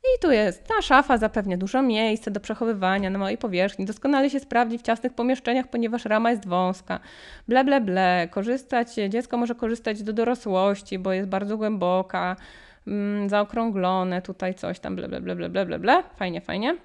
I 0.05 0.21
tu 0.21 0.31
jest, 0.31 0.65
ta 0.65 0.83
szafa 0.83 1.19
zapewnia 1.19 1.57
dużo 1.57 1.83
miejsca 1.83 2.31
do 2.31 2.41
przechowywania 2.41 3.11
na 3.11 3.19
małej 3.19 3.39
powierzchni, 3.39 3.85
doskonale 3.85 4.31
się 4.31 4.41
sprawdzi 4.41 4.79
w 4.79 4.83
ciasnych 4.83 5.15
pomieszczeniach, 5.15 5.69
ponieważ 5.69 6.05
rama 6.05 6.31
jest 6.31 6.49
wąska. 6.49 7.01
Ble, 7.49 7.65
ble, 7.65 7.81
ble. 7.81 8.29
Korzystać, 8.31 8.95
dziecko 9.09 9.37
może 9.37 9.55
korzystać 9.55 10.03
do 10.03 10.13
dorosłości, 10.13 10.99
bo 10.99 11.13
jest 11.13 11.29
bardzo 11.29 11.57
głęboka, 11.57 12.37
mm, 12.87 13.29
zaokrąglone, 13.29 14.23
tutaj 14.23 14.55
coś 14.55 14.81
tam, 14.81 14.97
ble, 14.97 15.09
ble, 15.09 15.21
ble, 15.21 15.37
ble, 15.37 15.49
ble, 15.49 15.67
ble, 15.67 15.79
ble. 15.79 16.03
Fajnie, 16.17 16.41
fajnie. 16.41 16.77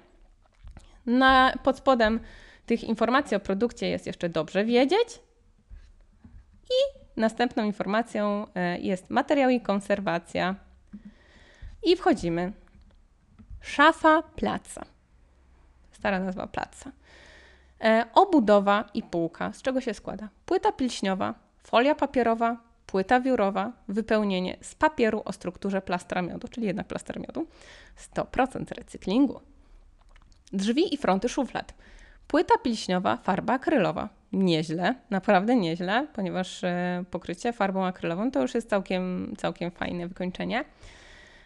Na, 1.06 1.52
pod 1.62 1.78
spodem 1.78 2.20
tych 2.66 2.84
informacji 2.84 3.36
o 3.36 3.40
produkcie 3.40 3.88
jest 3.88 4.06
jeszcze 4.06 4.28
dobrze 4.28 4.64
wiedzieć. 4.64 5.20
I 6.70 7.07
następną 7.18 7.64
informacją 7.64 8.46
e, 8.54 8.78
jest 8.78 9.10
materiał 9.10 9.50
i 9.50 9.60
konserwacja. 9.60 10.54
I 11.82 11.96
wchodzimy. 11.96 12.52
Szafa 13.60 14.22
placa. 14.22 14.84
Stara 15.92 16.20
nazwa 16.20 16.46
placa. 16.46 16.92
E, 17.80 18.04
obudowa 18.14 18.84
i 18.94 19.02
półka. 19.02 19.52
Z 19.52 19.62
czego 19.62 19.80
się 19.80 19.94
składa? 19.94 20.28
Płyta 20.46 20.72
pilśniowa, 20.72 21.34
folia 21.62 21.94
papierowa, 21.94 22.56
płyta 22.86 23.20
wiórowa, 23.20 23.72
wypełnienie 23.88 24.56
z 24.62 24.74
papieru 24.74 25.22
o 25.24 25.32
strukturze 25.32 25.82
plastra 25.82 26.22
miodu, 26.22 26.48
czyli 26.48 26.66
jednak 26.66 26.86
plaster 26.86 27.20
miodu. 27.20 27.46
100% 28.14 28.74
recyklingu. 28.74 29.40
Drzwi 30.52 30.94
i 30.94 30.96
fronty 30.96 31.28
szuflad. 31.28 31.74
Płyta 32.28 32.58
pilśniowa, 32.58 33.16
farba 33.16 33.52
akrylowa. 33.52 34.08
Nieźle, 34.32 34.94
naprawdę 35.10 35.56
nieźle, 35.56 36.06
ponieważ 36.12 36.64
e, 36.64 37.04
pokrycie 37.10 37.52
farbą 37.52 37.86
akrylową 37.86 38.30
to 38.30 38.42
już 38.42 38.54
jest 38.54 38.70
całkiem, 38.70 39.34
całkiem 39.38 39.70
fajne 39.70 40.08
wykończenie. 40.08 40.64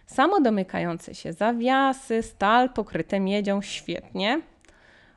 Samodomykające 0.07 1.14
się 1.14 1.33
zawiasy, 1.33 2.22
stal 2.22 2.70
pokryte 2.70 3.20
miedzią, 3.20 3.62
świetnie. 3.62 4.41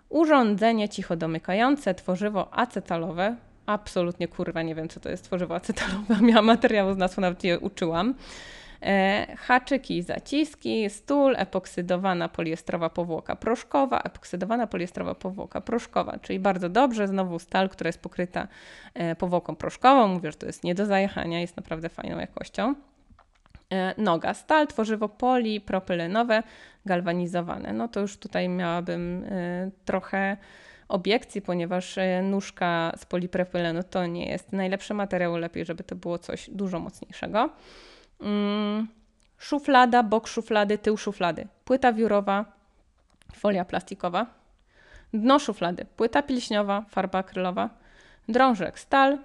Urządzenie 0.09 0.89
cicho 0.89 1.15
domykające, 1.15 1.93
tworzywo 1.93 2.53
acetalowe. 2.53 3.35
Absolutnie 3.65 4.27
kurwa 4.27 4.61
nie 4.61 4.75
wiem, 4.75 4.89
co 4.89 4.99
to 4.99 5.09
jest 5.09 5.23
tworzywo 5.23 5.55
acetalowe. 5.55 6.17
Miałam 6.21 6.45
materiału 6.45 6.93
z 6.93 6.97
nazwą, 6.97 7.21
nawet 7.21 7.43
je 7.43 7.59
uczyłam. 7.59 8.13
E, 8.85 9.35
haczyki 9.37 10.03
zaciski, 10.03 10.89
stół, 10.89 11.29
epoksydowana 11.35 12.29
poliestrowa 12.29 12.89
powłoka 12.89 13.35
proszkowa, 13.35 13.99
epoksydowana 13.99 14.67
poliestrowa 14.67 15.15
powłoka 15.15 15.61
proszkowa, 15.61 16.19
czyli 16.21 16.39
bardzo 16.39 16.69
dobrze, 16.69 17.07
znowu 17.07 17.39
stal, 17.39 17.69
która 17.69 17.87
jest 17.87 18.01
pokryta 18.01 18.47
e, 18.93 19.15
powłoką 19.15 19.55
proszkową, 19.55 20.07
mówię, 20.07 20.31
że 20.31 20.37
to 20.37 20.45
jest 20.45 20.63
nie 20.63 20.75
do 20.75 20.85
zajechania, 20.85 21.39
jest 21.39 21.57
naprawdę 21.57 21.89
fajną 21.89 22.19
jakością. 22.19 22.75
E, 23.69 24.01
noga, 24.01 24.33
stal, 24.33 24.67
tworzywo 24.67 25.09
polipropylenowe, 25.09 26.43
galwanizowane. 26.85 27.73
No 27.73 27.87
to 27.87 27.99
już 27.99 28.17
tutaj 28.17 28.49
miałabym 28.49 29.25
trochę 29.85 30.37
obiekcji, 30.87 31.41
ponieważ 31.41 31.95
nóżka 32.23 32.91
z 32.97 33.05
polipropylenu 33.05 33.83
to 33.83 34.05
nie 34.05 34.29
jest 34.29 34.53
najlepszy 34.53 34.93
materiał, 34.93 35.37
lepiej, 35.37 35.65
żeby 35.65 35.83
to 35.83 35.95
było 35.95 36.17
coś 36.17 36.49
dużo 36.49 36.79
mocniejszego. 36.79 37.49
Mm, 38.21 38.87
szuflada, 39.37 40.03
bok 40.03 40.27
szuflady, 40.27 40.77
tył 40.77 40.97
szuflady, 40.97 41.47
płyta 41.65 41.93
wiórowa, 41.93 42.45
folia 43.33 43.65
plastikowa, 43.65 44.25
dno 45.13 45.39
szuflady, 45.39 45.85
płyta 45.85 46.23
pilśniowa, 46.23 46.85
farba 46.89 47.19
akrylowa, 47.19 47.69
drążek, 48.27 48.79
stal, 48.79 49.17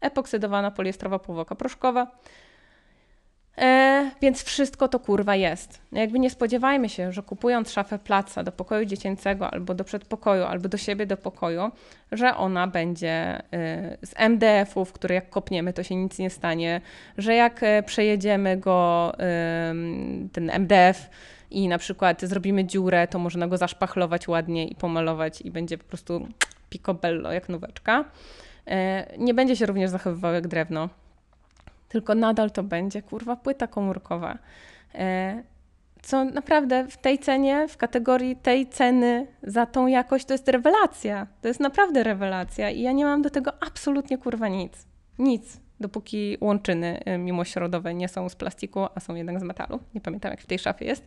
epoksydowana 0.00 0.70
poliestrowa 0.70 1.18
powłoka 1.18 1.54
proszkowa, 1.54 2.06
E, 3.58 4.10
więc 4.20 4.42
wszystko 4.42 4.88
to 4.88 5.00
kurwa 5.00 5.36
jest. 5.36 5.80
Jakby 5.92 6.18
nie 6.18 6.30
spodziewajmy 6.30 6.88
się, 6.88 7.12
że 7.12 7.22
kupując 7.22 7.70
szafę 7.70 7.98
placa 7.98 8.42
do 8.42 8.52
pokoju 8.52 8.84
dziecięcego 8.84 9.50
albo 9.50 9.74
do 9.74 9.84
przedpokoju, 9.84 10.44
albo 10.44 10.68
do 10.68 10.76
siebie 10.76 11.06
do 11.06 11.16
pokoju, 11.16 11.70
że 12.12 12.36
ona 12.36 12.66
będzie 12.66 13.10
e, 13.10 13.42
z 14.02 14.14
MDF-ów, 14.16 14.92
które 14.92 15.14
jak 15.14 15.30
kopniemy, 15.30 15.72
to 15.72 15.82
się 15.82 15.96
nic 15.96 16.18
nie 16.18 16.30
stanie, 16.30 16.80
że 17.18 17.34
jak 17.34 17.62
e, 17.62 17.82
przejedziemy 17.82 18.56
go, 18.56 19.12
ten 20.32 20.50
MDF, 20.50 21.10
i 21.50 21.68
na 21.68 21.78
przykład 21.78 22.22
zrobimy 22.22 22.64
dziurę, 22.64 23.08
to 23.08 23.18
można 23.18 23.46
go 23.46 23.56
zaszpachlować 23.56 24.28
ładnie 24.28 24.66
i 24.66 24.74
pomalować 24.74 25.40
i 25.40 25.50
będzie 25.50 25.78
po 25.78 25.84
prostu 25.84 26.28
picobello, 26.70 27.32
jak 27.32 27.48
nóweczka. 27.48 28.04
Nie 29.18 29.34
będzie 29.34 29.56
się 29.56 29.66
również 29.66 29.90
zachowywał 29.90 30.34
jak 30.34 30.48
drewno 30.48 30.88
tylko 31.88 32.14
nadal 32.14 32.50
to 32.50 32.62
będzie 32.62 33.02
kurwa 33.02 33.36
płyta 33.36 33.66
komórkowa. 33.66 34.38
E, 34.94 35.42
co 36.02 36.24
naprawdę 36.24 36.86
w 36.88 36.96
tej 36.96 37.18
cenie, 37.18 37.68
w 37.68 37.76
kategorii 37.76 38.36
tej 38.36 38.66
ceny 38.66 39.26
za 39.42 39.66
tą 39.66 39.86
jakość, 39.86 40.24
to 40.24 40.34
jest 40.34 40.48
rewelacja. 40.48 41.26
To 41.40 41.48
jest 41.48 41.60
naprawdę 41.60 42.02
rewelacja 42.02 42.70
i 42.70 42.82
ja 42.82 42.92
nie 42.92 43.04
mam 43.04 43.22
do 43.22 43.30
tego 43.30 43.52
absolutnie 43.60 44.18
kurwa 44.18 44.48
nic. 44.48 44.86
Nic, 45.18 45.60
dopóki 45.80 46.38
łączyny 46.40 47.00
e, 47.04 47.18
mimośrodowe 47.18 47.94
nie 47.94 48.08
są 48.08 48.28
z 48.28 48.36
plastiku, 48.36 48.86
a 48.94 49.00
są 49.00 49.14
jednak 49.14 49.40
z 49.40 49.42
metalu. 49.42 49.80
Nie 49.94 50.00
pamiętam, 50.00 50.30
jak 50.30 50.40
w 50.40 50.46
tej 50.46 50.58
szafie 50.58 50.84
jest. 50.84 51.06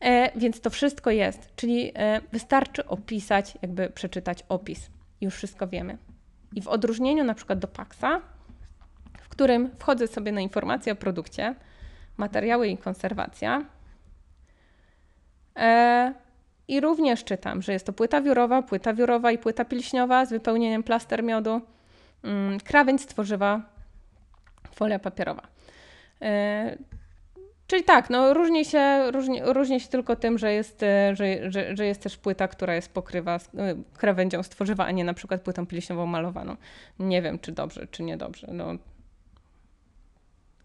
E, 0.00 0.38
więc 0.38 0.60
to 0.60 0.70
wszystko 0.70 1.10
jest, 1.10 1.56
czyli 1.56 1.92
e, 1.94 2.20
wystarczy 2.32 2.86
opisać, 2.86 3.58
jakby 3.62 3.90
przeczytać 3.90 4.44
opis. 4.48 4.90
Już 5.20 5.34
wszystko 5.34 5.68
wiemy. 5.68 5.98
I 6.54 6.62
w 6.62 6.68
odróżnieniu 6.68 7.24
na 7.24 7.34
przykład 7.34 7.58
do 7.58 7.68
Paxa, 7.68 8.20
którym 9.34 9.70
wchodzę 9.78 10.06
sobie 10.06 10.32
na 10.32 10.40
informacje 10.40 10.92
o 10.92 10.96
produkcie, 10.96 11.54
materiały 12.16 12.68
i 12.68 12.78
konserwacja. 12.78 13.64
E, 15.56 16.14
I 16.68 16.80
również 16.80 17.24
czytam, 17.24 17.62
że 17.62 17.72
jest 17.72 17.86
to 17.86 17.92
płyta 17.92 18.20
wiórowa, 18.20 18.62
płyta 18.62 18.94
wiórowa 18.94 19.32
i 19.32 19.38
płyta 19.38 19.64
pilśniowa 19.64 20.26
z 20.26 20.30
wypełnieniem 20.30 20.82
plaster 20.82 21.22
miodu, 21.22 21.60
mm, 22.24 22.60
krawędź 22.60 23.06
tworzywa, 23.06 23.62
folia 24.74 24.98
papierowa. 24.98 25.42
E, 26.22 26.78
czyli 27.66 27.84
tak, 27.84 28.10
no 28.10 28.34
różni 28.34 28.64
się, 28.64 29.10
różni, 29.10 29.40
różni 29.44 29.80
się 29.80 29.88
tylko 29.88 30.16
tym, 30.16 30.38
że 30.38 30.52
jest, 30.52 30.82
e, 30.82 31.16
że, 31.16 31.50
że, 31.50 31.76
że 31.76 31.86
jest 31.86 32.02
też 32.02 32.16
płyta, 32.16 32.48
która 32.48 32.74
jest 32.74 32.92
pokrywa 32.92 33.38
z, 33.38 33.50
krawędzią 33.96 34.42
z 34.42 34.48
tworzywa, 34.48 34.86
a 34.86 34.90
nie 34.90 35.04
na 35.04 35.14
przykład 35.14 35.40
płytą 35.40 35.66
pilśniową 35.66 36.06
malowaną. 36.06 36.56
Nie 36.98 37.22
wiem, 37.22 37.38
czy 37.38 37.52
dobrze, 37.52 37.86
czy 37.90 38.02
niedobrze. 38.02 38.48
No, 38.52 38.74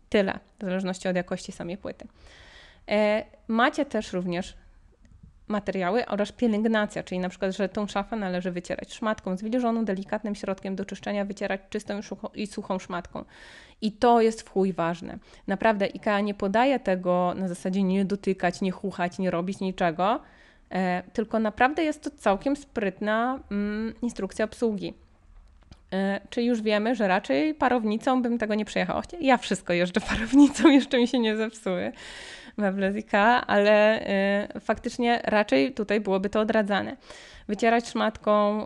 Tyle, 0.10 0.40
w 0.60 0.64
zależności 0.64 1.08
od 1.08 1.16
jakości 1.16 1.52
samej 1.52 1.78
płyty. 1.78 2.08
E, 2.90 3.24
macie 3.48 3.86
też 3.86 4.14
również 4.14 4.58
materiały 5.50 6.06
oraz 6.06 6.32
pielęgnacja, 6.32 7.04
czyli 7.04 7.20
na 7.20 7.30
przykład, 7.30 7.56
że 7.56 7.70
tą 7.70 7.88
szafę 7.88 8.16
należy 8.16 8.52
wycierać 8.52 8.94
szmatką 8.94 9.38
zwilżoną, 9.38 9.86
delikatnym 9.86 10.36
środkiem 10.36 10.76
do 10.76 10.86
czyszczenia, 10.86 11.26
wycierać 11.26 11.62
czystą 11.70 12.00
i 12.34 12.48
suchą 12.48 12.80
szmatką. 12.80 13.26
I 13.82 13.92
to 13.92 14.22
jest 14.22 14.42
w 14.42 14.50
chuj 14.50 14.74
ważne. 14.74 15.18
Naprawdę 15.48 15.86
IKEA 15.86 16.24
nie 16.24 16.34
podaje 16.34 16.80
tego 16.80 17.34
na 17.36 17.48
zasadzie 17.48 17.84
nie 17.84 18.06
dotykać, 18.06 18.62
nie 18.62 18.72
chuchać, 18.72 19.20
nie 19.20 19.32
robić 19.32 19.60
niczego, 19.60 20.20
e, 20.70 21.04
tylko 21.14 21.40
naprawdę 21.40 21.84
jest 21.84 22.04
to 22.04 22.10
całkiem 22.10 22.56
sprytna 22.56 23.40
mm, 23.52 23.94
instrukcja 24.02 24.46
obsługi. 24.46 24.94
E, 25.94 26.22
czy 26.30 26.44
już 26.44 26.62
wiemy, 26.62 26.96
że 26.96 27.08
raczej 27.08 27.54
parownicą 27.54 28.22
bym 28.22 28.38
tego 28.38 28.56
nie 28.56 28.66
przejechała. 28.66 29.02
Ja 29.22 29.38
wszystko 29.38 29.74
jeżdżę 29.74 30.02
parownicą, 30.12 30.70
jeszcze 30.70 30.98
mi 30.98 31.08
się 31.08 31.20
nie 31.20 31.36
zepsuły 31.36 31.92
IKEA, 32.96 33.42
ale 33.48 34.02
y, 34.56 34.60
faktycznie 34.60 35.22
raczej 35.24 35.74
tutaj 35.74 36.00
byłoby 36.00 36.30
to 36.30 36.40
odradzane. 36.40 36.96
Wycierać 37.48 37.88
szmatką 37.88 38.64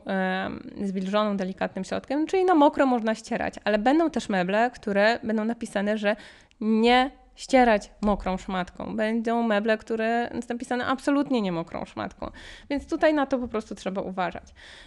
y, 0.81 0.87
zwilżoną, 0.87 1.37
delikatnym 1.37 1.85
środkiem, 1.85 2.27
czyli 2.27 2.45
na 2.45 2.55
mokro 2.55 2.85
można 2.85 3.15
ścierać, 3.15 3.55
ale 3.63 3.77
będą 3.77 4.09
też 4.09 4.29
meble, 4.29 4.71
które 4.71 5.19
będą 5.23 5.45
napisane, 5.45 5.97
że 5.97 6.15
nie 6.61 7.11
ścierać 7.35 7.91
mokrą 8.01 8.37
szmatką. 8.37 8.95
Będą 8.95 9.43
meble, 9.43 9.77
które 9.77 10.29
jest 10.33 10.49
napisane 10.49 10.85
absolutnie 10.85 11.41
nie 11.41 11.51
mokrą 11.51 11.85
szmatką. 11.85 12.31
Więc 12.69 12.89
tutaj 12.89 13.13
na 13.13 13.25
to 13.25 13.39
po 13.39 13.47
prostu 13.47 13.75
trzeba 13.75 14.01
uważać. 14.01 14.43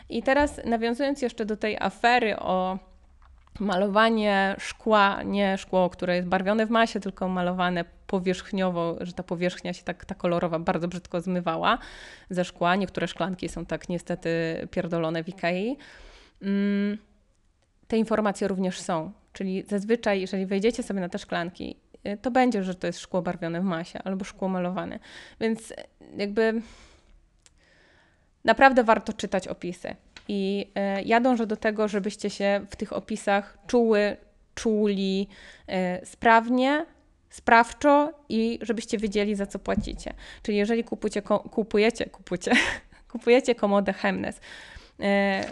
I 0.08 0.22
teraz 0.22 0.60
nawiązując 0.64 1.22
jeszcze 1.22 1.46
do 1.46 1.56
tej 1.56 1.76
afery 1.78 2.38
o 2.38 2.78
malowanie 3.60 4.56
szkła, 4.58 5.22
nie 5.22 5.58
szkło, 5.58 5.90
które 5.90 6.16
jest 6.16 6.28
barwione 6.28 6.66
w 6.66 6.70
masie, 6.70 7.00
tylko 7.00 7.28
malowane 7.28 7.84
powierzchniowo, 8.06 8.96
że 9.00 9.12
ta 9.12 9.22
powierzchnia 9.22 9.72
się 9.72 9.82
tak, 9.82 10.04
ta 10.04 10.14
kolorowa 10.14 10.58
bardzo 10.58 10.88
brzydko 10.88 11.20
zmywała 11.20 11.78
ze 12.30 12.44
szkła. 12.44 12.76
Niektóre 12.76 13.08
szklanki 13.08 13.48
są 13.48 13.66
tak 13.66 13.88
niestety 13.88 14.30
pierdolone 14.70 15.24
w 15.24 15.28
Ikei. 15.28 15.76
Mm, 16.42 16.98
te 17.88 17.96
informacje 17.96 18.48
również 18.48 18.80
są. 18.80 19.12
Czyli 19.32 19.64
zazwyczaj, 19.68 20.20
jeżeli 20.20 20.46
wejdziecie 20.46 20.82
sobie 20.82 21.00
na 21.00 21.08
te 21.08 21.18
szklanki, 21.18 21.76
to 22.22 22.30
będzie, 22.30 22.64
że 22.64 22.74
to 22.74 22.86
jest 22.86 22.98
szkło 22.98 23.22
barwione 23.22 23.60
w 23.60 23.64
masie 23.64 23.98
albo 24.04 24.24
szkło 24.24 24.48
malowane. 24.48 24.98
Więc 25.40 25.72
jakby 26.16 26.62
naprawdę 28.44 28.84
warto 28.84 29.12
czytać 29.12 29.48
opisy. 29.48 29.94
I 30.28 30.70
y, 30.98 31.02
ja 31.02 31.20
dążę 31.20 31.46
do 31.46 31.56
tego, 31.56 31.88
żebyście 31.88 32.30
się 32.30 32.60
w 32.70 32.76
tych 32.76 32.92
opisach 32.92 33.58
czuły, 33.66 34.16
czuli 34.54 35.28
y, 36.02 36.06
sprawnie, 36.06 36.86
sprawczo 37.30 38.12
i 38.28 38.58
żebyście 38.62 38.98
wiedzieli, 38.98 39.34
za 39.34 39.46
co 39.46 39.58
płacicie. 39.58 40.14
Czyli 40.42 40.58
jeżeli 40.58 40.84
kupujecie, 40.84 41.22
kupujecie, 41.50 42.06
kupujecie, 42.06 42.52
kupujecie 43.12 43.54
komodę 43.54 43.92
Hemnes, 43.92 44.40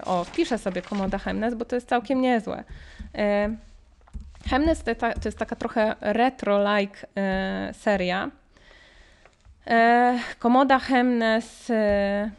o, 0.05 0.25
wpiszę 0.25 0.59
sobie 0.59 0.83
komoda 0.83 1.19
Hemnes, 1.19 1.55
bo 1.55 1.65
to 1.65 1.77
jest 1.77 1.89
całkiem 1.89 2.21
niezłe. 2.21 2.65
Hemnes 4.47 4.83
to, 4.83 4.95
to 4.95 5.29
jest 5.29 5.39
taka 5.39 5.57
trochę 5.57 5.97
retro-like 6.01 7.07
e, 7.17 7.75
seria. 7.75 8.31
E, 9.67 10.19
komoda 10.39 10.79
Hemnes, 10.79 11.71
e, 11.71 12.31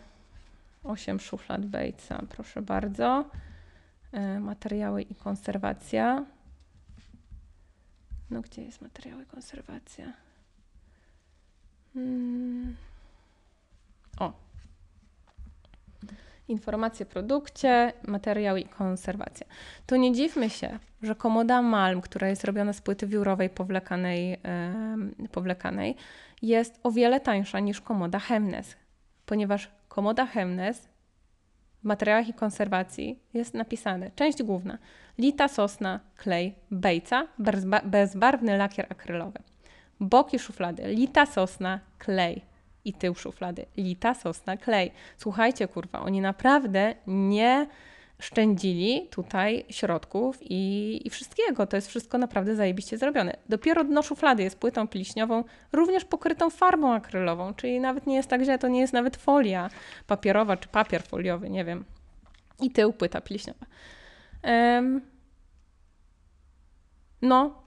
8 0.84 1.20
szuflad 1.20 1.66
Batesa, 1.66 2.22
proszę 2.30 2.62
bardzo. 2.62 3.26
E, 4.12 4.40
materiały 4.40 5.02
i 5.02 5.16
konserwacja. 5.16 6.26
No 8.30 8.42
gdzie 8.42 8.64
jest 8.64 8.82
materiały 8.82 9.24
i 9.24 9.26
konserwacja? 9.26 10.14
Hmm. 11.94 12.76
O, 14.20 14.34
informacje 16.48 17.06
o 17.06 17.10
produkcie, 17.10 17.94
materiały 18.08 18.60
i 18.60 18.66
konserwacja. 18.66 19.46
To 19.86 19.96
nie 19.96 20.14
dziwmy 20.14 20.50
się, 20.50 20.80
że 21.02 21.16
komoda 21.16 21.62
Malm, 21.62 22.02
która 22.02 22.28
jest 22.28 22.44
robiona 22.44 22.74
z 22.74 22.82
płyty 22.82 23.08
wiórowej 23.08 23.50
powlekanej, 23.50 24.30
yy, 25.20 25.30
powlekanej 25.30 25.96
jest 26.42 26.80
o 26.84 26.92
wiele 26.92 27.20
tańsza 27.20 27.60
niż 27.60 27.82
komoda 27.82 28.20
Hemnes, 28.20 28.76
ponieważ 29.26 29.72
komoda 29.88 30.26
Hemnes 30.26 30.90
w 31.82 31.84
materiałach 31.84 32.28
i 32.28 32.34
konserwacji 32.34 33.20
jest 33.34 33.54
napisane 33.54 34.12
część 34.16 34.44
główna 34.44 34.78
lita 35.18 35.48
sosna, 35.48 36.00
klej, 36.16 36.56
bejca, 36.72 37.28
bezbarwny 37.86 38.58
lakier 38.58 38.86
akrylowy. 38.90 39.40
Boki 40.00 40.40
szuflady, 40.40 40.84
lita 40.88 41.26
sosna, 41.26 41.80
klej, 41.98 42.42
i 42.86 42.94
tył 42.94 43.16
szuflady. 43.16 43.66
Lita, 43.78 44.14
sosna, 44.14 44.58
klej. 44.58 44.92
Słuchajcie, 45.18 45.68
kurwa, 45.68 46.00
oni 46.00 46.22
naprawdę 46.22 46.96
nie 47.08 47.68
szczędzili 48.20 49.08
tutaj 49.12 49.66
środków 49.70 50.38
i, 50.42 51.02
i, 51.06 51.10
wszystkiego. 51.10 51.68
To 51.68 51.78
jest 51.78 51.88
wszystko 51.88 52.18
naprawdę 52.18 52.56
zajebiście 52.56 52.98
zrobione. 52.98 53.38
Dopiero 53.50 53.84
dno 53.84 54.02
szuflady 54.02 54.44
jest 54.44 54.60
płytą 54.60 54.88
pliśniową, 54.88 55.44
również 55.72 56.06
pokrytą 56.06 56.50
farbą 56.50 56.94
akrylową, 56.94 57.54
czyli 57.54 57.80
nawet 57.80 58.08
nie 58.08 58.16
jest 58.16 58.30
tak 58.30 58.44
źle, 58.44 58.60
to 58.60 58.68
nie 58.68 58.80
jest 58.80 58.94
nawet 58.94 59.18
folia 59.18 59.70
papierowa 60.08 60.58
czy 60.58 60.68
papier 60.68 61.04
foliowy, 61.04 61.50
nie 61.50 61.66
wiem. 61.66 61.86
I 62.62 62.72
tył 62.72 62.94
płyta 62.94 63.22
pliśniowa. 63.22 63.66
Um, 64.44 65.02
no, 67.22 67.65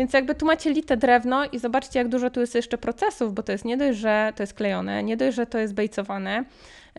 więc 0.00 0.12
jakby 0.12 0.34
tu 0.34 0.46
macie 0.46 0.72
lite 0.72 0.96
drewno 0.96 1.44
i 1.44 1.58
zobaczcie, 1.58 1.98
jak 1.98 2.08
dużo 2.08 2.30
tu 2.30 2.40
jest 2.40 2.54
jeszcze 2.54 2.78
procesów, 2.78 3.34
bo 3.34 3.42
to 3.42 3.52
jest 3.52 3.64
nie 3.64 3.76
dość, 3.76 3.98
że 3.98 4.32
to 4.36 4.42
jest 4.42 4.54
klejone, 4.54 5.02
nie 5.02 5.16
dość, 5.16 5.36
że 5.36 5.46
to 5.46 5.58
jest 5.58 5.74
bejcowane. 5.74 6.44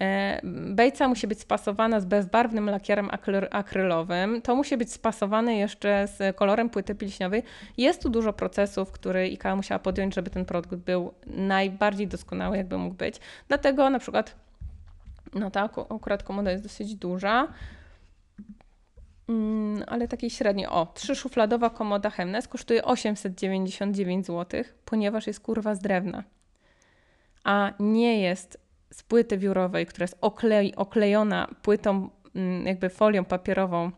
E, 0.02 0.40
bejca 0.70 1.08
musi 1.08 1.28
być 1.28 1.40
spasowana 1.40 2.00
z 2.00 2.06
bezbarwnym 2.06 2.70
lakierem 2.70 3.10
akrylowym. 3.52 4.42
To 4.42 4.56
musi 4.56 4.78
być 4.78 4.92
spasowane 4.92 5.56
jeszcze 5.56 6.08
z 6.08 6.36
kolorem 6.36 6.70
płyty 6.70 6.96
pilśniowej. 6.96 7.44
Jest 7.78 8.02
tu 8.02 8.10
dużo 8.10 8.34
procesów, 8.34 8.92
które 8.92 9.20
IKEA 9.20 9.56
musiała 9.56 9.80
podjąć, 9.80 10.16
żeby 10.16 10.30
ten 10.30 10.46
produkt 10.46 10.76
był 10.76 11.14
najbardziej 11.28 12.08
doskonały, 12.08 12.58
jakby 12.58 12.78
mógł 12.78 12.96
być. 12.96 13.16
Dlatego 13.48 13.90
na 13.90 14.00
przykład, 14.00 14.36
no 15.34 15.52
ta 15.52 15.70
akurat 15.90 16.24
komoda 16.24 16.52
jest 16.52 16.64
dosyć 16.64 16.96
duża. 16.96 17.48
Mm, 19.30 19.84
ale 19.88 20.08
takiej 20.08 20.30
średniej. 20.30 20.68
O, 20.68 20.86
trzyszufladowa 20.94 21.70
komoda 21.70 22.10
Hemnes 22.10 22.48
kosztuje 22.48 22.86
899 22.86 24.26
zł, 24.26 24.64
ponieważ 24.86 25.28
jest 25.28 25.40
kurwa 25.40 25.76
z 25.76 25.80
drewna. 25.80 26.24
A 27.44 27.74
nie 27.80 28.22
jest 28.22 28.62
z 28.94 29.04
płyty 29.04 29.38
wiórowej, 29.38 29.86
która 29.86 30.04
jest 30.04 30.18
oklej, 30.22 30.76
oklejona 30.76 31.48
płytą, 31.62 32.10
mm, 32.36 32.68
jakby 32.68 32.90
folią 32.90 33.26
papierową 33.26 33.92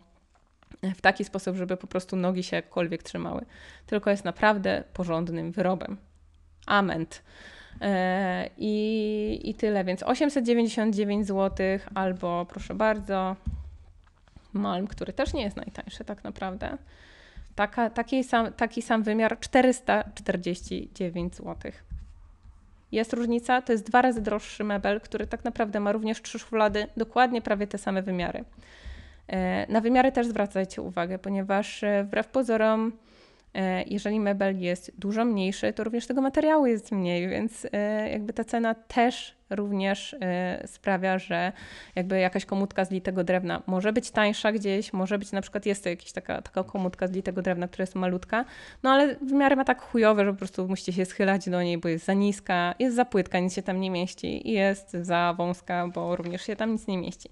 w 0.95 1.01
taki 1.01 1.23
sposób, 1.23 1.55
żeby 1.55 1.77
po 1.77 1.87
prostu 1.87 2.15
nogi 2.15 2.43
się 2.43 2.55
jakkolwiek 2.55 3.03
trzymały. 3.03 3.45
Tylko 3.85 4.09
jest 4.09 4.25
naprawdę 4.25 4.83
porządnym 4.93 5.51
wyrobem. 5.51 5.97
Ament. 6.65 7.23
E, 7.81 8.49
I, 8.57 9.39
I 9.43 9.53
tyle, 9.53 9.83
więc 9.83 10.03
899 10.03 11.27
zł 11.27 11.65
albo 11.95 12.45
proszę 12.49 12.75
bardzo, 12.75 13.35
Malm, 14.53 14.87
który 14.87 15.13
też 15.13 15.33
nie 15.33 15.43
jest 15.43 15.57
najtańszy 15.57 16.03
tak 16.03 16.23
naprawdę. 16.23 16.77
Taka, 17.55 17.89
taki, 17.89 18.23
sam, 18.23 18.53
taki 18.53 18.81
sam 18.81 19.03
wymiar 19.03 19.39
449 19.39 21.35
zł. 21.35 21.71
Jest 22.91 23.13
różnica, 23.13 23.61
to 23.61 23.71
jest 23.71 23.85
dwa 23.85 24.01
razy 24.01 24.21
droższy 24.21 24.63
mebel, 24.63 25.01
który 25.01 25.27
tak 25.27 25.43
naprawdę 25.43 25.79
ma 25.79 25.91
również 25.91 26.21
trzy 26.21 26.39
szuflady, 26.39 26.87
dokładnie 26.97 27.41
prawie 27.41 27.67
te 27.67 27.77
same 27.77 28.01
wymiary. 28.01 28.43
E, 29.27 29.71
na 29.71 29.81
wymiary 29.81 30.11
też 30.11 30.27
zwracajcie 30.27 30.81
uwagę, 30.81 31.19
ponieważ 31.19 31.83
e, 31.83 32.03
wbrew 32.03 32.27
pozorom 32.27 32.91
jeżeli 33.85 34.19
mebel 34.19 34.59
jest 34.59 34.91
dużo 34.97 35.25
mniejszy, 35.25 35.73
to 35.73 35.83
również 35.83 36.07
tego 36.07 36.21
materiału 36.21 36.65
jest 36.65 36.91
mniej, 36.91 37.29
więc 37.29 37.67
e, 37.71 38.09
jakby 38.09 38.33
ta 38.33 38.43
cena 38.43 38.75
też 38.75 39.35
również 39.49 40.15
e, 40.21 40.63
sprawia, 40.67 41.19
że 41.19 41.51
jakby 41.95 42.19
jakaś 42.19 42.45
komutka 42.45 42.85
z 42.85 42.91
litego 42.91 43.23
drewna 43.23 43.63
może 43.67 43.93
być 43.93 44.11
tańsza 44.11 44.51
gdzieś, 44.51 44.93
może 44.93 45.19
być 45.19 45.31
na 45.31 45.41
przykład 45.41 45.65
jest 45.65 45.83
to 45.83 45.89
jakaś 45.89 46.11
taka, 46.11 46.41
taka 46.41 46.63
komutka 46.63 47.07
z 47.07 47.11
litego 47.11 47.41
drewna, 47.41 47.67
która 47.67 47.83
jest 47.83 47.95
malutka, 47.95 48.45
no 48.83 48.89
ale 48.89 49.15
w 49.15 49.31
miarę 49.31 49.55
ma 49.55 49.65
tak 49.65 49.81
chujowe, 49.81 50.25
że 50.25 50.31
po 50.31 50.37
prostu 50.37 50.67
musicie 50.67 50.93
się 50.93 51.05
schylać 51.05 51.49
do 51.49 51.63
niej, 51.63 51.77
bo 51.77 51.89
jest 51.89 52.05
za 52.05 52.13
niska, 52.13 52.75
jest 52.79 52.95
za 52.95 53.05
płytka, 53.05 53.39
nic 53.39 53.53
się 53.53 53.61
tam 53.61 53.79
nie 53.79 53.91
mieści 53.91 54.49
i 54.49 54.51
jest 54.51 54.91
za 54.91 55.33
wąska, 55.37 55.87
bo 55.87 56.15
również 56.15 56.41
się 56.41 56.55
tam 56.55 56.71
nic 56.71 56.87
nie 56.87 56.97
mieści. 56.97 57.29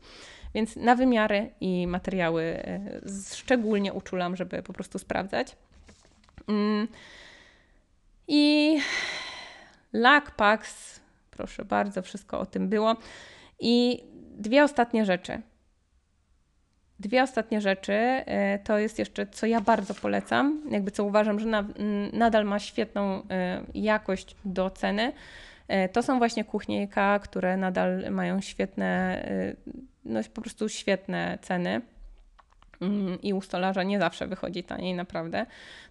Więc 0.54 0.76
na 0.76 0.96
wymiary 0.96 1.52
i 1.62 1.88
materiały 1.88 2.64
szczególnie 3.34 3.94
uczulam, 3.94 4.36
żeby 4.36 4.64
po 4.64 4.74
prostu 4.74 5.00
sprawdzać. 5.00 5.56
Mm. 6.48 6.88
I 8.28 8.78
Lakpax, 9.94 11.00
proszę 11.32 11.66
bardzo, 11.66 12.02
wszystko 12.02 12.40
o 12.40 12.46
tym 12.46 12.70
było. 12.70 12.96
I 13.60 14.04
dwie 14.38 14.64
ostatnie 14.64 15.06
rzeczy. 15.06 15.42
Dwie 17.00 17.24
ostatnie 17.24 17.62
rzeczy 17.62 17.94
e, 17.94 18.60
to 18.60 18.78
jest 18.78 19.00
jeszcze, 19.00 19.28
co 19.28 19.46
ja 19.46 19.62
bardzo 19.62 19.94
polecam, 19.94 20.62
jakby 20.70 20.92
co 20.92 21.04
uważam, 21.04 21.40
że 21.40 21.46
na, 21.46 21.66
nadal 22.14 22.46
ma 22.46 22.60
świetną 22.60 23.24
e, 23.30 23.64
jakość 23.74 24.36
do 24.46 24.70
ceny. 24.70 25.14
E, 25.68 25.90
to 25.90 26.04
są 26.04 26.18
właśnie 26.18 26.44
kuchniejka, 26.44 27.20
które 27.20 27.58
nadal 27.58 28.12
mają 28.12 28.42
świetne, 28.42 29.24
no 30.06 30.20
po 30.34 30.42
prostu 30.42 30.70
świetne 30.70 31.38
ceny. 31.42 31.82
Mm, 32.82 33.22
i 33.22 33.34
u 33.34 33.42
stolarza 33.42 33.84
nie 33.84 34.00
zawsze 34.00 34.28
wychodzi 34.28 34.64
taniej, 34.64 34.94
naprawdę. 34.94 35.46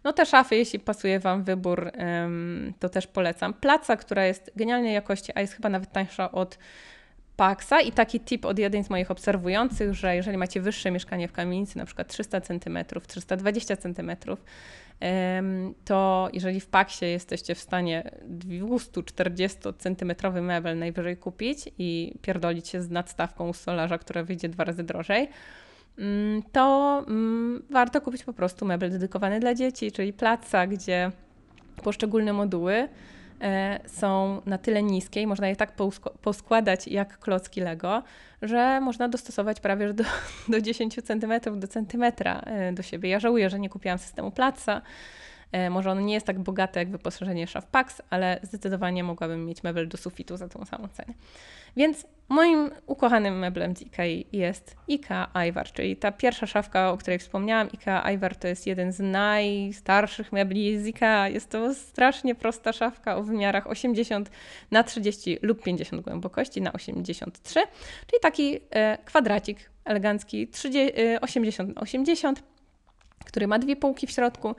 No 0.04 0.12
te 0.12 0.26
szafy, 0.26 0.56
jeśli 0.56 0.78
pasuje 0.78 1.20
Wam 1.20 1.44
wybór, 1.44 1.92
to 2.78 2.88
też 2.88 3.06
polecam. 3.06 3.54
Placa, 3.54 3.96
która 3.96 4.26
jest 4.26 4.52
genialnej 4.56 4.94
jakości, 4.94 5.32
a 5.34 5.40
jest 5.40 5.52
chyba 5.52 5.68
nawet 5.68 5.92
tańsza 5.92 6.32
od 6.32 6.58
Paxa 7.36 7.80
i 7.84 7.92
taki 7.92 8.20
tip 8.20 8.44
od 8.44 8.58
jednej 8.58 8.84
z 8.84 8.90
moich 8.90 9.10
obserwujących, 9.10 9.94
że 9.94 10.16
jeżeli 10.16 10.36
macie 10.36 10.60
wyższe 10.60 10.90
mieszkanie 10.90 11.28
w 11.28 11.32
kamienicy, 11.32 11.78
na 11.78 11.86
przykład 11.86 12.08
300 12.08 12.40
cm, 12.40 12.78
320 13.06 13.76
cm, 13.76 14.10
to 15.84 16.28
jeżeli 16.32 16.60
w 16.60 16.66
Paxie 16.66 17.08
jesteście 17.08 17.54
w 17.54 17.58
stanie 17.58 18.10
240 18.22 19.58
cm 19.78 20.12
mebel 20.42 20.78
najwyżej 20.78 21.16
kupić 21.16 21.70
i 21.78 22.14
pierdolić 22.22 22.68
się 22.68 22.82
z 22.82 22.90
nadstawką 22.90 23.48
u 23.48 23.54
która 24.00 24.22
wyjdzie 24.22 24.48
dwa 24.48 24.64
razy 24.64 24.82
drożej, 24.82 25.28
to 26.52 26.98
mm, 27.08 27.62
warto 27.70 28.00
kupić 28.00 28.24
po 28.24 28.32
prostu 28.32 28.66
mebel 28.66 28.90
dedykowany 28.90 29.40
dla 29.40 29.54
dzieci, 29.54 29.92
czyli 29.92 30.12
placa, 30.12 30.66
gdzie 30.66 31.10
poszczególne 31.82 32.32
moduły 32.32 32.88
e, 33.40 33.80
są 33.86 34.42
na 34.46 34.58
tyle 34.58 34.82
niskie 34.82 35.22
i 35.22 35.26
można 35.26 35.48
je 35.48 35.56
tak 35.56 35.72
poskładać 36.22 36.88
jak 36.88 37.18
klocki 37.18 37.60
Lego, 37.60 38.02
że 38.42 38.80
można 38.80 39.08
dostosować 39.08 39.60
prawie 39.60 39.92
do, 39.92 40.04
do 40.48 40.60
10 40.60 40.94
cm 40.94 41.60
do 41.60 41.68
centymetra 41.68 42.40
e, 42.40 42.72
do 42.72 42.82
siebie. 42.82 43.10
Ja 43.10 43.20
żałuję, 43.20 43.50
że 43.50 43.60
nie 43.60 43.68
kupiłam 43.68 43.98
systemu 43.98 44.30
Platza, 44.30 44.82
E, 45.39 45.39
może 45.70 45.90
on 45.90 46.06
nie 46.06 46.14
jest 46.14 46.26
tak 46.26 46.38
bogaty 46.38 46.78
jak 46.78 46.90
wyposażenie 46.90 47.46
szaf 47.46 47.66
Pax, 47.66 48.02
ale 48.10 48.40
zdecydowanie 48.42 49.04
mogłabym 49.04 49.46
mieć 49.46 49.62
mebel 49.62 49.88
do 49.88 49.96
sufitu 49.98 50.36
za 50.36 50.48
tą 50.48 50.64
samą 50.64 50.88
cenę. 50.88 51.14
Więc 51.76 52.06
moim 52.28 52.70
ukochanym 52.86 53.38
meblem 53.38 53.76
z 53.76 53.82
IKEA 53.82 54.26
jest 54.32 54.76
IKEA 54.88 55.26
Ivar, 55.48 55.72
czyli 55.72 55.96
ta 55.96 56.12
pierwsza 56.12 56.46
szafka, 56.46 56.90
o 56.90 56.96
której 56.96 57.18
wspomniałam. 57.18 57.68
IKEA 57.74 58.14
Ivar 58.14 58.36
to 58.36 58.48
jest 58.48 58.66
jeden 58.66 58.92
z 58.92 59.00
najstarszych 59.00 60.32
mebli 60.32 60.78
z 60.78 60.86
IKEA. 60.86 61.32
Jest 61.32 61.50
to 61.50 61.74
strasznie 61.74 62.34
prosta 62.34 62.72
szafka 62.72 63.16
o 63.16 63.22
wymiarach 63.22 63.66
80 63.66 64.30
na 64.70 64.82
30 64.82 65.38
lub 65.42 65.62
50 65.62 66.02
głębokości 66.02 66.62
na 66.62 66.72
83, 66.72 67.60
czyli 68.06 68.20
taki 68.22 68.60
e, 68.70 68.98
kwadracik 69.04 69.70
elegancki 69.84 70.48
30, 70.48 70.92
80 71.20 71.74
na 71.74 71.80
80 71.80 72.42
który 73.24 73.46
ma 73.46 73.58
dwie 73.58 73.76
półki 73.76 74.06
w 74.06 74.10
środku. 74.10 74.54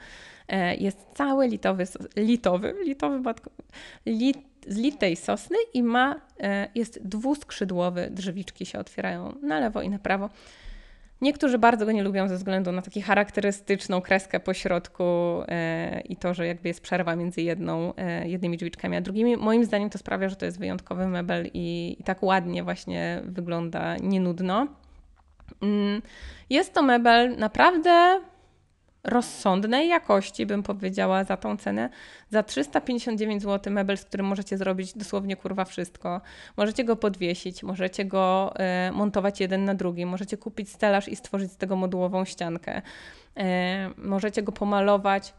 E, 0.51 0.75
jest 0.75 1.07
cały 1.13 1.47
litowy, 1.47 1.87
litowy, 2.15 2.75
litowy 2.85 3.19
matko, 3.19 3.51
lit, 4.05 4.37
z 4.67 4.77
litej 4.77 5.15
sosny 5.15 5.57
i 5.73 5.83
ma, 5.83 6.15
e, 6.39 6.67
jest 6.75 7.07
dwuskrzydłowy, 7.07 8.09
drzewiczki 8.11 8.65
się 8.65 8.79
otwierają 8.79 9.35
na 9.41 9.59
lewo 9.59 9.81
i 9.81 9.89
na 9.89 9.99
prawo. 9.99 10.29
Niektórzy 11.21 11.57
bardzo 11.57 11.85
go 11.85 11.91
nie 11.91 12.03
lubią 12.03 12.27
ze 12.27 12.35
względu 12.35 12.71
na 12.71 12.81
taką 12.81 13.01
charakterystyczną 13.01 14.01
kreskę 14.01 14.39
po 14.39 14.53
środku 14.53 15.03
e, 15.47 16.01
i 16.01 16.15
to, 16.15 16.33
że 16.33 16.47
jakby 16.47 16.67
jest 16.67 16.81
przerwa 16.81 17.15
między 17.15 17.41
jedną, 17.41 17.93
jednymi 18.25 18.57
drzwiczkami 18.57 18.97
a 18.97 19.01
drugimi. 19.01 19.37
Moim 19.37 19.65
zdaniem 19.65 19.89
to 19.89 19.97
sprawia, 19.97 20.29
że 20.29 20.35
to 20.35 20.45
jest 20.45 20.59
wyjątkowy 20.59 21.07
mebel 21.07 21.49
i, 21.53 21.95
i 21.99 22.03
tak 22.03 22.23
ładnie 22.23 22.63
właśnie 22.63 23.21
wygląda, 23.25 23.97
nie 23.97 24.19
nudno. 24.19 24.67
Mm, 25.61 26.01
jest 26.49 26.73
to 26.73 26.83
mebel 26.83 27.37
naprawdę 27.37 28.21
rozsądnej 29.03 29.89
jakości, 29.89 30.45
bym 30.45 30.63
powiedziała, 30.63 31.23
za 31.23 31.37
tą 31.37 31.57
cenę. 31.57 31.89
Za 32.29 32.43
359 32.43 33.43
zł 33.43 33.73
mebel, 33.73 33.97
z 33.97 34.05
którym 34.05 34.25
możecie 34.25 34.57
zrobić 34.57 34.93
dosłownie 34.93 35.35
kurwa 35.35 35.65
wszystko. 35.65 36.21
Możecie 36.57 36.83
go 36.83 36.95
podwiesić, 36.95 37.63
możecie 37.63 38.05
go 38.05 38.53
e, 38.55 38.91
montować 38.91 39.39
jeden 39.39 39.65
na 39.65 39.75
drugi, 39.75 40.05
możecie 40.05 40.37
kupić 40.37 40.69
stelaż 40.69 41.07
i 41.07 41.15
stworzyć 41.15 41.51
z 41.51 41.57
tego 41.57 41.75
modułową 41.75 42.25
ściankę. 42.25 42.81
E, 43.37 43.89
możecie 43.97 44.43
go 44.43 44.51
pomalować, 44.51 45.33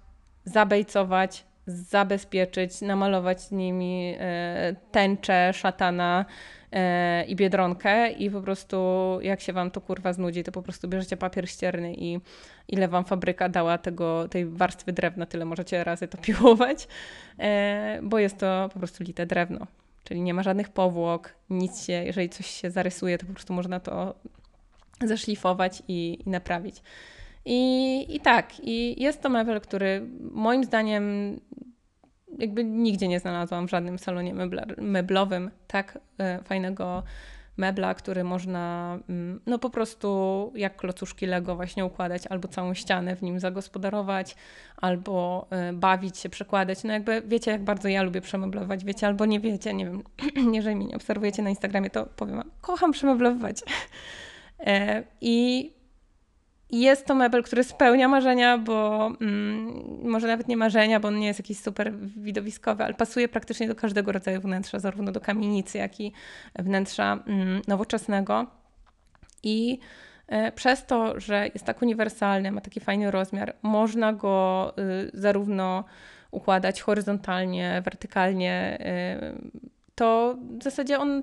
zabejcować, 0.44 1.44
zabezpieczyć, 1.66 2.80
namalować 2.80 3.50
nimi 3.50 4.14
e, 4.18 4.76
tęczę, 4.90 5.52
szatana, 5.52 6.24
E, 6.72 7.24
i 7.24 7.36
biedronkę 7.36 8.10
i 8.10 8.30
po 8.30 8.40
prostu 8.40 8.76
jak 9.22 9.40
się 9.40 9.52
wam 9.52 9.70
to 9.70 9.80
kurwa 9.80 10.12
znudzi, 10.12 10.44
to 10.44 10.52
po 10.52 10.62
prostu 10.62 10.88
bierzecie 10.88 11.16
papier 11.16 11.50
ścierny 11.50 11.94
i 11.94 12.20
ile 12.68 12.88
wam 12.88 13.04
fabryka 13.04 13.48
dała 13.48 13.78
tego, 13.78 14.28
tej 14.28 14.46
warstwy 14.46 14.92
drewna, 14.92 15.26
tyle 15.26 15.44
możecie 15.44 15.84
razy 15.84 16.08
to 16.08 16.18
piłować, 16.18 16.88
e, 17.38 18.00
bo 18.02 18.18
jest 18.18 18.38
to 18.38 18.70
po 18.72 18.78
prostu 18.78 19.04
lite 19.04 19.26
drewno. 19.26 19.66
Czyli 20.04 20.22
nie 20.22 20.34
ma 20.34 20.42
żadnych 20.42 20.68
powłok, 20.68 21.34
nic 21.50 21.84
się, 21.84 21.92
jeżeli 21.92 22.28
coś 22.28 22.46
się 22.46 22.70
zarysuje, 22.70 23.18
to 23.18 23.26
po 23.26 23.32
prostu 23.32 23.52
można 23.52 23.80
to 23.80 24.14
zaszlifować 25.04 25.82
i, 25.88 26.18
i 26.26 26.30
naprawić. 26.30 26.82
I, 27.44 28.06
I 28.16 28.20
tak, 28.20 28.60
i 28.62 29.02
jest 29.02 29.20
to 29.22 29.28
mebel, 29.28 29.60
który 29.60 30.06
moim 30.20 30.64
zdaniem 30.64 31.36
jakby 32.38 32.64
nigdzie 32.64 33.08
nie 33.08 33.20
znalazłam 33.20 33.66
w 33.66 33.70
żadnym 33.70 33.98
salonie 33.98 34.34
meblowym 34.78 35.50
tak 35.66 35.98
e, 36.18 36.42
fajnego 36.42 37.02
mebla, 37.56 37.94
który 37.94 38.24
można 38.24 38.98
mm, 39.08 39.40
no 39.46 39.58
po 39.58 39.70
prostu 39.70 40.52
jak 40.54 40.76
klocuszki 40.76 41.26
Lego 41.26 41.56
właśnie 41.56 41.84
układać, 41.84 42.26
albo 42.26 42.48
całą 42.48 42.74
ścianę 42.74 43.16
w 43.16 43.22
nim 43.22 43.40
zagospodarować, 43.40 44.36
albo 44.76 45.46
e, 45.50 45.72
bawić 45.72 46.18
się, 46.18 46.28
przekładać. 46.28 46.84
No 46.84 46.92
jakby 46.92 47.22
wiecie, 47.26 47.50
jak 47.50 47.64
bardzo 47.64 47.88
ja 47.88 48.02
lubię 48.02 48.20
przemeblować, 48.20 48.84
wiecie, 48.84 49.06
albo 49.06 49.26
nie 49.26 49.40
wiecie, 49.40 49.74
nie 49.74 49.84
wiem, 49.84 50.02
jeżeli 50.54 50.76
mnie 50.76 50.86
nie 50.86 50.96
obserwujecie 50.96 51.42
na 51.42 51.50
Instagramie, 51.50 51.90
to 51.90 52.06
powiem 52.06 52.42
kocham 52.60 52.92
przemeblować. 52.92 53.56
E, 54.66 55.02
I 55.20 55.70
jest 56.80 57.06
to 57.06 57.14
mebel, 57.14 57.42
który 57.42 57.64
spełnia 57.64 58.08
marzenia, 58.08 58.58
bo 58.58 59.06
mm, 59.20 59.84
może 60.02 60.26
nawet 60.26 60.48
nie 60.48 60.56
marzenia, 60.56 61.00
bo 61.00 61.08
on 61.08 61.18
nie 61.18 61.26
jest 61.26 61.40
jakiś 61.40 61.58
super 61.58 61.92
widowiskowy, 61.98 62.84
ale 62.84 62.94
pasuje 62.94 63.28
praktycznie 63.28 63.68
do 63.68 63.74
każdego 63.74 64.12
rodzaju 64.12 64.40
wnętrza, 64.40 64.78
zarówno 64.78 65.12
do 65.12 65.20
kamienicy, 65.20 65.78
jak 65.78 66.00
i 66.00 66.12
wnętrza 66.58 67.18
mm, 67.26 67.62
nowoczesnego. 67.68 68.46
I 69.42 69.78
e, 70.26 70.52
przez 70.52 70.86
to, 70.86 71.20
że 71.20 71.48
jest 71.54 71.64
tak 71.66 71.82
uniwersalny, 71.82 72.52
ma 72.52 72.60
taki 72.60 72.80
fajny 72.80 73.10
rozmiar, 73.10 73.56
można 73.62 74.12
go 74.12 74.74
y, 74.78 75.10
zarówno 75.14 75.84
układać 76.30 76.82
horyzontalnie, 76.82 77.82
wertykalnie, 77.84 78.78
y, 79.34 79.60
to 79.94 80.36
w 80.58 80.62
zasadzie 80.62 80.98
on 80.98 81.22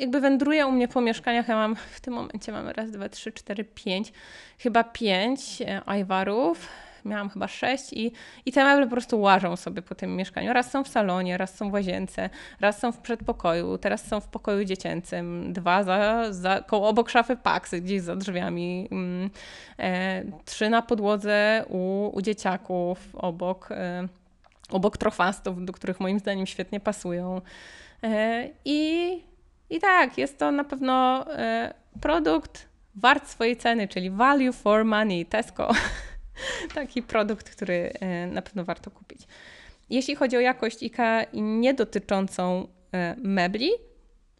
jakby 0.00 0.20
wędruje 0.20 0.66
u 0.66 0.72
mnie 0.72 0.88
po 0.88 1.00
mieszkaniach. 1.00 1.48
Ja 1.48 1.54
mam 1.54 1.76
w 1.76 2.00
tym 2.00 2.14
momencie 2.14 2.52
mamy 2.52 2.72
raz, 2.72 2.90
dwa, 2.90 3.08
trzy, 3.08 3.32
cztery, 3.32 3.64
pięć, 3.64 4.12
chyba 4.58 4.84
pięć 4.84 5.62
ajwarów. 5.86 6.68
Miałam 7.04 7.28
chyba 7.28 7.48
sześć 7.48 7.92
i, 7.92 8.12
i 8.46 8.52
te 8.52 8.64
meble 8.64 8.86
po 8.86 8.90
prostu 8.90 9.20
łażą 9.20 9.56
sobie 9.56 9.82
po 9.82 9.94
tym 9.94 10.16
mieszkaniu. 10.16 10.52
Raz 10.52 10.70
są 10.70 10.84
w 10.84 10.88
salonie, 10.88 11.38
raz 11.38 11.54
są 11.54 11.70
w 11.70 11.72
łazience, 11.72 12.30
raz 12.60 12.78
są 12.78 12.92
w 12.92 12.98
przedpokoju, 12.98 13.78
teraz 13.78 14.06
są 14.06 14.20
w 14.20 14.28
pokoju 14.28 14.64
dziecięcym, 14.64 15.52
dwa 15.52 15.84
za, 15.84 16.32
za 16.32 16.60
koło, 16.60 16.88
obok 16.88 17.10
szafy 17.10 17.36
paksy, 17.36 17.80
gdzieś 17.80 18.02
za 18.02 18.16
drzwiami, 18.16 18.88
mm, 18.92 19.30
e, 19.78 20.22
trzy 20.44 20.70
na 20.70 20.82
podłodze 20.82 21.64
u, 21.68 22.10
u 22.14 22.22
dzieciaków, 22.22 23.16
obok, 23.16 23.68
e, 23.72 24.08
obok 24.70 24.96
trofastów, 24.96 25.64
do 25.64 25.72
których 25.72 26.00
moim 26.00 26.18
zdaniem 26.18 26.46
świetnie 26.46 26.80
pasują. 26.80 27.40
E, 28.02 28.48
I 28.64 29.29
i 29.70 29.80
tak, 29.80 30.18
jest 30.18 30.38
to 30.38 30.50
na 30.50 30.64
pewno 30.64 31.24
e, 31.32 31.74
produkt 32.00 32.68
wart 32.94 33.28
swojej 33.28 33.56
ceny, 33.56 33.88
czyli 33.88 34.10
value 34.10 34.52
for 34.52 34.84
money, 34.84 35.26
Tesco. 35.26 35.70
Taki 36.74 37.02
produkt, 37.02 37.50
który 37.50 37.92
e, 38.00 38.26
na 38.26 38.42
pewno 38.42 38.64
warto 38.64 38.90
kupić. 38.90 39.20
Jeśli 39.90 40.14
chodzi 40.14 40.36
o 40.36 40.40
jakość 40.40 40.82
IKEA 40.82 41.26
nie 41.32 41.74
dotyczącą 41.74 42.68
e, 42.92 43.16
mebli, 43.18 43.70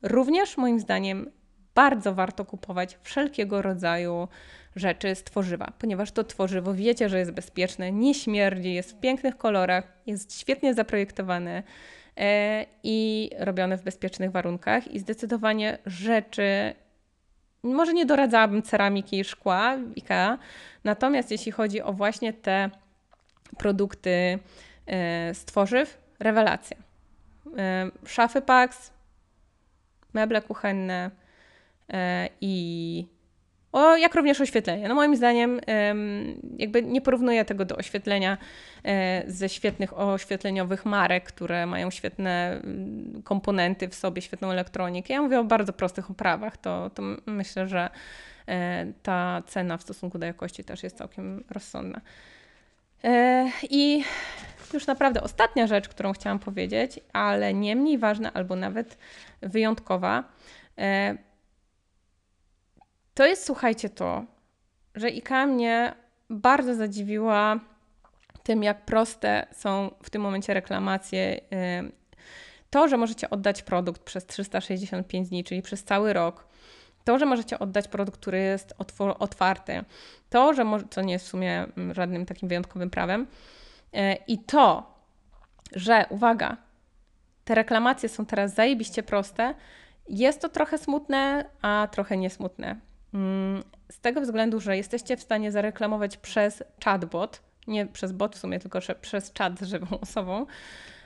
również 0.03 0.57
moim 0.57 0.81
zdaniem 0.81 1.31
bardzo 1.75 2.15
warto 2.15 2.45
kupować 2.45 2.99
wszelkiego 3.03 3.63
rodzaju 3.63 4.29
rzeczy 4.77 5.15
z 5.15 5.25
tworzywa, 5.25 5.73
ponieważ 5.79 6.13
to 6.13 6.25
tworzywo 6.25 6.75
wiecie, 6.75 7.09
że 7.09 7.19
jest 7.19 7.31
bezpieczne, 7.31 7.93
nie 7.93 8.15
śmierdzi, 8.15 8.75
jest 8.75 8.93
w 8.93 9.01
pięknych 9.01 9.37
kolorach, 9.37 9.93
jest 10.07 10.41
świetnie 10.41 10.75
zaprojektowane 10.75 11.63
i 12.83 13.31
robione 13.39 13.77
w 13.79 13.83
bezpiecznych 13.83 14.31
warunkach 14.31 14.89
i 14.89 14.99
zdecydowanie 14.99 15.79
rzeczy, 15.87 16.75
może 17.63 17.93
nie 17.93 18.07
doradzałabym 18.07 18.63
ceramiki 18.63 19.21
i 19.21 19.25
szkła 19.25 19.77
IKEA, 19.97 20.39
natomiast 20.85 21.31
jeśli 21.31 21.53
chodzi 21.53 21.83
o 21.83 21.93
właśnie 21.93 22.33
te 22.33 22.71
produkty 23.59 24.11
e, 24.11 25.35
z 25.35 25.45
tworzyw, 25.45 25.99
rewelacja. 26.19 26.77
E, 27.59 27.91
szafy 28.07 28.43
Pax, 28.43 28.93
meble 30.13 30.43
kuchenne 30.43 31.11
i 32.41 33.07
o, 33.73 33.97
jak 33.97 34.15
również 34.15 34.41
oświetlenie. 34.41 34.89
No 34.89 34.95
moim 34.95 35.17
zdaniem 35.17 35.61
jakby 36.57 36.83
nie 36.83 37.01
porównuję 37.01 37.45
tego 37.45 37.65
do 37.65 37.77
oświetlenia 37.77 38.39
e, 38.85 39.23
ze 39.27 39.49
świetnych 39.49 39.99
oświetleniowych 39.99 40.87
marek, 40.87 41.25
które 41.25 41.67
mają 41.67 41.91
świetne 41.91 42.61
mm, 42.65 43.23
komponenty 43.23 43.89
w 43.89 43.95
sobie, 43.95 44.23
świetną 44.23 44.51
elektronikę. 44.51 45.15
Ja 45.15 45.23
mówię 45.23 45.41
o 45.41 45.45
bardzo 45.45 45.73
prostych 45.73 46.11
oprawach, 46.11 46.57
to, 46.57 46.91
to 46.95 47.03
myślę, 47.27 47.69
że 47.69 47.91
e, 48.47 48.87
ta 49.03 49.43
cena 49.47 49.77
w 49.77 49.83
stosunku 49.83 50.19
do 50.19 50.27
jakości 50.27 50.65
też 50.65 50.83
jest 50.83 50.97
całkiem 50.97 51.45
rozsądna. 51.51 52.01
E, 53.05 53.51
I 53.71 54.05
już 54.75 54.87
naprawdę 54.87 55.23
ostatnia 55.23 55.67
rzecz, 55.67 55.89
którą 55.89 56.13
chciałam 56.13 56.39
powiedzieć, 56.39 57.01
ale 57.13 57.55
nie 57.55 57.77
mniej 57.77 57.99
ważna 57.99 58.33
albo 58.33 58.57
nawet 58.57 58.99
wyjątkowa 59.43 60.25
to 63.21 63.27
jest, 63.27 63.47
słuchajcie, 63.47 63.91
to, 63.91 64.25
że 64.95 65.07
IKEA 65.07 65.47
mnie 65.47 65.95
bardzo 66.31 66.75
zadziwiła 66.75 67.61
tym, 68.43 68.63
jak 68.63 68.85
proste 68.85 69.47
są 69.53 69.91
w 70.03 70.11
tym 70.11 70.23
momencie 70.23 70.55
reklamacje. 70.55 71.41
To, 72.71 72.89
że 72.89 72.97
możecie 72.97 73.31
oddać 73.31 73.63
produkt 73.63 74.03
przez 74.03 74.27
365 74.27 75.29
dni, 75.29 75.45
czyli 75.45 75.63
przez 75.63 75.85
cały 75.85 76.13
rok, 76.13 76.47
to, 77.05 77.19
że 77.19 77.27
możecie 77.27 77.59
oddać 77.59 77.89
produkt, 77.89 78.21
który 78.21 78.39
jest 78.39 78.75
otwarty, 79.19 79.85
to, 80.31 80.55
że 80.55 80.65
może, 80.65 80.85
co 80.91 81.03
nie 81.03 81.13
jest 81.13 81.27
w 81.27 81.29
sumie 81.29 81.67
mm, 81.77 81.95
żadnym 81.95 82.27
takim 82.27 82.49
wyjątkowym 82.49 82.91
prawem, 82.91 83.27
e, 83.93 84.15
i 84.15 84.39
to, 84.39 84.95
że 85.75 86.07
uwaga, 86.11 86.57
te 87.45 87.55
reklamacje 87.55 88.09
są 88.09 88.27
teraz 88.27 88.55
zajebiście 88.55 89.03
proste. 89.03 89.55
Jest 90.09 90.41
to 90.41 90.49
trochę 90.49 90.79
smutne, 90.79 91.45
a 91.63 91.89
trochę 91.91 92.17
niesmutne. 92.17 92.90
Mm, 93.15 93.63
z 93.91 94.01
tego 94.01 94.21
względu, 94.21 94.61
że 94.61 94.77
jesteście 94.77 95.17
w 95.17 95.23
stanie 95.23 95.53
zareklamować 95.53 96.17
przez 96.17 96.63
chatbot, 96.85 97.43
nie 97.67 97.87
przez 97.87 98.13
bot 98.13 98.37
w 98.37 98.39
sumie, 98.39 98.61
tylko 98.61 98.79
przez 99.01 99.33
chat 99.39 99.61
żywą 99.61 100.01
osobą. 100.01 100.47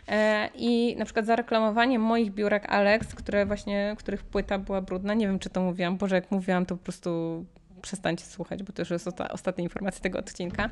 E, 0.09 0.49
I 0.55 0.97
na 0.97 1.05
przykład 1.05 1.27
zareklamowanie 1.27 1.99
moich 1.99 2.33
biurek 2.33 2.67
Alex, 2.73 3.15
które 3.15 3.47
właśnie, 3.47 3.97
których 3.99 4.23
płyta 4.23 4.59
była 4.59 4.81
brudna. 4.81 5.15
Nie 5.15 5.27
wiem, 5.27 5.39
czy 5.39 5.51
to 5.51 5.61
mówiłam. 5.61 5.97
Boże, 5.97 6.15
jak 6.15 6.31
mówiłam, 6.31 6.67
to 6.67 6.77
po 6.77 6.83
prostu 6.83 7.45
przestańcie 7.83 8.25
słuchać, 8.25 8.63
bo 8.63 8.73
to 8.73 8.83
już 8.83 8.91
jest 8.91 9.09
ostatnia 9.31 9.65
informacja 9.65 10.03
tego 10.03 10.19
odcinka. 10.19 10.71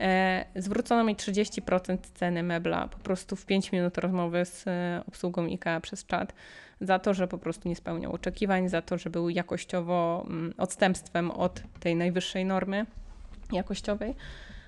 E, 0.00 0.44
zwrócono 0.56 1.04
mi 1.04 1.16
30% 1.16 1.98
ceny 2.14 2.42
mebla 2.42 2.88
po 2.88 2.98
prostu 2.98 3.36
w 3.36 3.46
5 3.46 3.72
minut 3.72 3.98
rozmowy 3.98 4.44
z 4.44 4.66
e, 4.66 5.02
obsługą 5.08 5.44
IKEA 5.44 5.80
przez 5.82 6.06
czat 6.06 6.34
za 6.80 6.98
to, 6.98 7.14
że 7.14 7.28
po 7.28 7.38
prostu 7.38 7.68
nie 7.68 7.76
spełniał 7.76 8.12
oczekiwań, 8.12 8.68
za 8.68 8.82
to, 8.82 8.98
że 8.98 9.10
był 9.10 9.28
jakościowo 9.28 10.26
mm, 10.28 10.54
odstępstwem 10.58 11.30
od 11.30 11.62
tej 11.80 11.96
najwyższej 11.96 12.44
normy 12.44 12.86
jakościowej. 13.52 14.14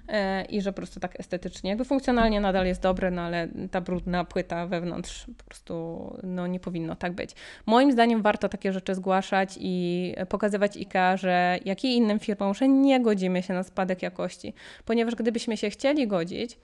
E, 0.09 0.45
i 0.45 0.63
że 0.63 0.73
po 0.73 0.77
prostu 0.77 1.01
tak 1.01 1.21
estetycznie, 1.21 1.71
jakby 1.71 1.85
funkcjonalnie 1.85 2.41
nadal 2.41 2.67
jest 2.67 2.83
dobre, 2.83 3.11
no 3.11 3.23
ale 3.23 3.49
ta 3.71 3.81
brudna 3.81 4.25
płyta 4.25 4.67
wewnątrz 4.67 5.27
po 5.39 5.45
prostu 5.45 6.13
no, 6.23 6.47
nie 6.47 6.61
powinno 6.61 6.97
tak 6.97 7.13
być. 7.13 7.31
Moim 7.67 7.93
zdaniem 7.93 8.23
warto 8.23 8.49
takie 8.49 8.73
rzeczy 8.73 8.95
zgłaszać 8.95 9.59
i 9.61 10.15
pokazywać 10.29 10.77
IKEA, 10.77 11.19
że 11.19 11.59
jak 11.65 11.85
i 11.85 11.97
innym 11.97 12.19
firmom, 12.19 12.55
że 12.55 12.69
nie 12.69 13.01
godzimy 13.01 13.43
się 13.43 13.55
na 13.55 13.63
spadek 13.63 14.03
jakości, 14.03 14.55
ponieważ 14.85 15.15
gdybyśmy 15.15 15.57
się 15.57 15.71
chcieli 15.71 16.07
godzić, 16.07 16.59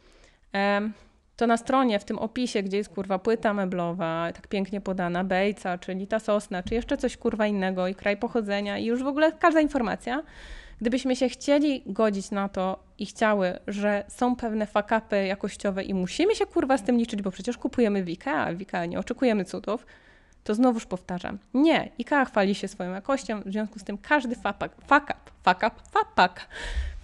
to 1.37 1.47
na 1.47 1.57
stronie, 1.57 1.99
w 1.99 2.05
tym 2.05 2.19
opisie, 2.19 2.63
gdzie 2.63 2.77
jest 2.77 2.95
kurwa 2.95 3.19
płyta 3.19 3.55
meblowa, 3.55 4.33
tak 4.35 4.49
pięknie 4.49 4.81
podana, 4.81 5.25
bejca, 5.25 5.79
czyli 5.79 6.07
ta 6.07 6.19
sosna, 6.19 6.63
czy 6.63 6.75
jeszcze 6.75 6.97
coś 6.97 7.17
kurwa 7.17 7.47
innego 7.47 7.89
i 7.89 7.95
kraj 7.95 8.17
pochodzenia 8.17 8.79
i 8.79 8.85
już 8.85 9.03
w 9.03 9.07
ogóle 9.07 9.33
każda 9.33 9.61
informacja, 9.61 10.23
Gdybyśmy 10.81 11.17
się 11.17 11.29
chcieli 11.29 11.83
godzić 11.87 12.31
na 12.31 12.49
to 12.49 12.85
i 12.99 13.07
chciały, 13.07 13.59
że 13.67 14.05
są 14.09 14.37
pewne 14.37 14.67
fakapy 14.67 15.27
jakościowe 15.27 15.83
i 15.83 15.95
musimy 15.95 16.35
się 16.35 16.47
kurwa 16.47 16.79
z 16.79 16.83
tym 16.83 16.97
liczyć, 16.97 17.23
bo 17.23 17.31
przecież 17.31 17.59
kupujemy 17.59 18.05
w 18.05 18.09
IKEA, 18.09 18.57
w 18.57 18.61
IKEA 18.61 18.89
nie 18.89 18.99
oczekujemy 18.99 19.45
cudów, 19.45 19.87
to 20.45 20.55
znowuż 20.55 20.87
powtarzam, 20.87 21.39
nie, 21.55 21.91
IKEA 21.99 22.25
chwali 22.25 22.55
się 22.55 22.69
swoją 22.69 22.93
jakością, 22.93 23.41
w 23.41 23.53
związku 23.53 23.79
z 23.79 23.85
tym 23.85 23.99
każdy 23.99 24.37
fakap, 24.37 24.85
fakap, 24.87 25.31
fakap, 25.43 25.81
fapak, 25.93 26.49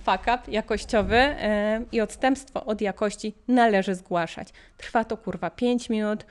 fakap 0.03 0.48
jakościowy 0.48 1.16
yy, 1.16 1.86
i 1.92 2.01
odstępstwo 2.01 2.64
od 2.64 2.80
jakości 2.80 3.34
należy 3.48 3.94
zgłaszać. 3.94 4.48
Trwa 4.76 5.05
to 5.05 5.16
kurwa 5.16 5.51
5 5.51 5.90
minut, 5.90 6.24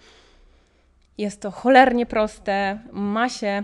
jest 1.17 1.41
to 1.41 1.51
cholernie 1.51 2.05
proste, 2.05 2.79
ma 2.91 3.29
się 3.29 3.63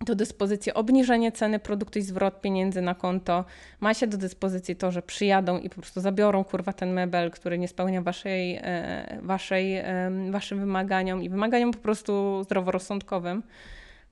do 0.00 0.14
dyspozycji 0.14 0.74
obniżenie 0.74 1.32
ceny 1.32 1.58
produktu 1.58 1.98
i 1.98 2.02
zwrot 2.02 2.40
pieniędzy 2.40 2.82
na 2.82 2.94
konto. 2.94 3.44
Ma 3.80 3.94
się 3.94 4.06
do 4.06 4.18
dyspozycji 4.18 4.76
to, 4.76 4.90
że 4.92 5.02
przyjadą 5.02 5.58
i 5.58 5.68
po 5.68 5.74
prostu 5.74 6.00
zabiorą 6.00 6.44
kurwa 6.44 6.72
ten 6.72 6.92
mebel, 6.92 7.30
który 7.30 7.58
nie 7.58 7.68
spełnia 7.68 8.02
waszej, 8.02 8.56
e, 8.62 9.18
waszej, 9.22 9.82
waszym 10.30 10.60
wymaganiom 10.60 11.22
i 11.22 11.28
wymaganiom 11.28 11.72
po 11.72 11.78
prostu 11.78 12.42
zdroworozsądkowym. 12.44 13.42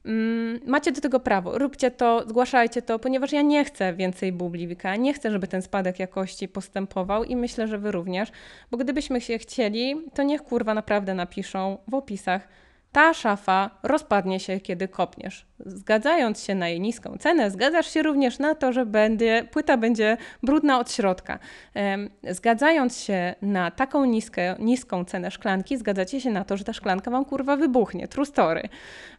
Mm, 0.05 0.61
macie 0.67 0.93
do 0.93 1.01
tego 1.01 1.21
prawo, 1.21 1.59
róbcie 1.59 1.91
to, 1.91 2.25
zgłaszajcie 2.29 2.83
to, 2.83 2.99
ponieważ 2.99 3.33
ja 3.33 3.43
nie 3.43 3.65
chcę 3.65 3.95
więcej 3.95 4.33
bubli 4.33 4.69
wika, 4.69 4.97
nie 4.97 5.15
chcę, 5.15 5.31
żeby 5.31 5.47
ten 5.47 5.63
spadek 5.63 5.99
jakości 5.99 6.49
postępował 6.49 7.25
i 7.25 7.37
myślę, 7.37 7.69
że 7.69 7.79
wy 7.79 7.93
również, 7.93 8.33
bo 8.71 8.77
gdybyśmy 8.77 9.21
się 9.21 9.39
chcieli, 9.39 9.95
to 10.15 10.23
niech 10.23 10.43
kurwa 10.43 10.75
naprawdę 10.75 11.15
napiszą 11.15 11.79
w 11.89 11.95
opisach, 11.95 12.49
ta 12.93 13.15
szafa 13.15 13.71
rozpadnie 13.83 14.41
się, 14.41 14.61
kiedy 14.61 14.89
kopniesz. 14.89 15.47
Zgadzając 15.67 16.45
się 16.45 16.55
na 16.55 16.69
jej 16.69 16.81
niską 16.81 17.17
cenę, 17.19 17.51
zgadzasz 17.51 17.91
się 17.91 18.03
również 18.03 18.39
na 18.39 18.55
to, 18.55 18.73
że 18.73 18.87
będzie, 18.87 19.49
płyta 19.51 19.77
będzie 19.77 20.17
brudna 20.43 20.79
od 20.79 20.93
środka. 20.93 21.39
Zgadzając 22.31 22.99
się 22.99 23.35
na 23.43 23.71
taką 23.71 24.05
niskę, 24.05 24.57
niską 24.59 25.05
cenę 25.05 25.31
szklanki, 25.31 25.77
zgadzacie 25.77 26.21
się 26.21 26.31
na 26.31 26.45
to, 26.45 26.57
że 26.57 26.65
ta 26.65 26.73
szklanka 26.73 27.11
wam 27.11 27.25
kurwa 27.25 27.57
wybuchnie. 27.57 28.09
True 28.09 28.27
story. 28.27 28.69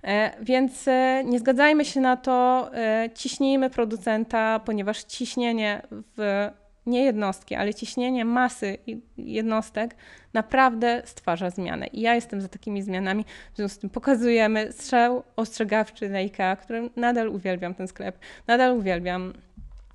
E, 0.04 0.32
więc 0.42 0.88
e, 0.88 1.24
nie 1.26 1.40
zgadzajmy 1.40 1.86
się 1.86 2.02
na 2.02 2.18
to, 2.18 2.70
e, 2.74 3.10
ciśnijmy 3.16 3.70
producenta, 3.70 4.60
ponieważ 4.60 5.04
ciśnienie 5.04 5.82
w 5.92 6.50
nie 6.86 7.04
jednostki, 7.04 7.56
ale 7.56 7.74
ciśnienie 7.74 8.26
masy 8.26 8.78
jednostek 9.18 9.96
naprawdę 10.34 11.02
stwarza 11.06 11.50
zmianę. 11.50 11.88
I 11.88 12.02
ja 12.02 12.16
jestem 12.16 12.42
za 12.42 12.48
takimi 12.48 12.82
zmianami. 12.82 13.26
W 13.54 13.56
związku 13.56 13.78
z 13.78 13.80
tym 13.80 13.90
pokazujemy 13.90 14.72
strzał 14.72 15.24
ostrzegawczy 15.36 16.10
na 16.10 16.18
IKEA, 16.18 16.56
którym 16.56 16.90
nadal 16.96 17.30
uwielbiam 17.30 17.76
ten 17.76 17.88
sklep, 17.88 18.20
nadal 18.48 18.78
uwielbiam 18.78 19.34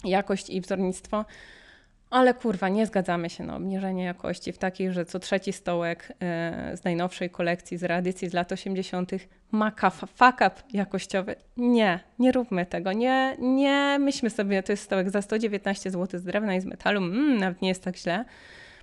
jakość 0.04 0.50
i 0.50 0.60
wzornictwo. 0.60 1.24
Ale 2.10 2.34
kurwa, 2.34 2.68
nie 2.68 2.86
zgadzamy 2.86 3.30
się 3.30 3.44
na 3.44 3.56
obniżenie 3.56 4.04
jakości 4.04 4.52
w 4.52 4.58
takiej, 4.58 4.92
że 4.92 5.04
co 5.04 5.18
trzeci 5.18 5.52
stołek 5.52 6.12
e, 6.20 6.76
z 6.76 6.84
najnowszej 6.84 7.30
kolekcji, 7.30 7.78
z 7.78 7.84
reedycji 7.84 8.28
z 8.28 8.32
lat 8.32 8.52
80. 8.52 9.10
ma 9.50 9.72
fuck 10.16 10.34
up 10.34 10.50
jakościowy. 10.72 11.36
Nie, 11.56 12.00
nie 12.18 12.32
róbmy 12.32 12.66
tego. 12.66 12.92
Nie, 12.92 13.36
nie 13.38 13.96
myślmy 14.00 14.30
sobie, 14.30 14.62
to 14.62 14.72
jest 14.72 14.82
stołek 14.82 15.10
za 15.10 15.22
119 15.22 15.90
zł 15.90 16.20
z 16.20 16.24
drewna 16.24 16.54
i 16.54 16.60
z 16.60 16.64
metalu, 16.64 16.98
mm, 16.98 17.38
nawet 17.38 17.62
nie 17.62 17.68
jest 17.68 17.84
tak 17.84 17.96
źle 17.96 18.24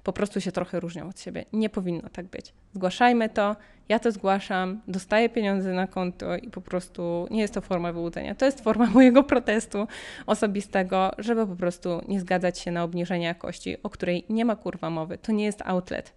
po 0.04 0.14
prostu 0.14 0.42
się 0.42 0.52
trochę 0.52 0.80
różnią 0.80 1.10
od 1.10 1.20
siebie. 1.20 1.46
Nie 1.54 1.70
powinno 1.70 2.10
tak 2.10 2.26
być. 2.26 2.54
Zgłaszajmy 2.74 3.30
to, 3.30 3.56
ja 3.90 4.00
to 4.00 4.12
zgłaszam, 4.12 4.82
dostaję 4.88 5.30
pieniądze 5.30 5.74
na 5.74 5.88
konto 5.88 6.36
i 6.36 6.50
po 6.50 6.62
prostu 6.62 7.28
nie 7.32 7.42
jest 7.42 7.54
to 7.54 7.62
forma 7.62 7.94
wyłudzenia. 7.94 8.36
To 8.36 8.46
jest 8.46 8.62
forma 8.62 8.86
mojego 8.96 9.24
protestu 9.24 9.88
osobistego, 10.26 11.12
żeby 11.18 11.48
po 11.48 11.56
prostu 11.56 12.02
nie 12.08 12.20
zgadzać 12.20 12.60
się 12.60 12.72
na 12.72 12.84
obniżenie 12.84 13.26
jakości, 13.26 13.84
o 13.84 13.90
której 13.90 14.26
nie 14.30 14.46
ma 14.46 14.56
kurwa 14.56 14.90
mowy. 14.90 15.18
To 15.18 15.32
nie 15.32 15.46
jest 15.46 15.62
outlet. 15.66 16.14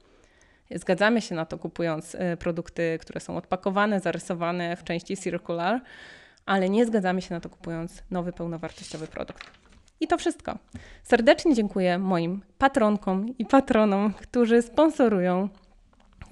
Zgadzamy 0.71 1.21
się 1.21 1.35
na 1.35 1.45
to 1.45 1.59
kupując 1.59 2.15
y, 2.15 2.37
produkty, 2.37 2.99
które 3.01 3.21
są 3.21 3.37
odpakowane, 3.37 4.01
zarysowane 4.01 4.77
w 4.77 4.85
części 4.85 5.17
circular, 5.17 5.81
ale 6.47 6.71
nie 6.71 6.87
zgadzamy 6.87 7.23
się 7.23 7.35
na 7.35 7.41
to 7.41 7.49
kupując 7.49 8.03
nowy, 8.11 8.33
pełnowartościowy 8.33 9.07
produkt. 9.07 9.64
I 10.05 10.07
to 10.07 10.19
wszystko. 10.19 10.59
Serdecznie 11.03 11.55
dziękuję 11.55 11.99
moim 11.99 12.43
patronkom 12.59 13.39
i 13.39 13.47
patronom, 13.47 14.13
którzy 14.13 14.63
sponsorują 14.63 15.49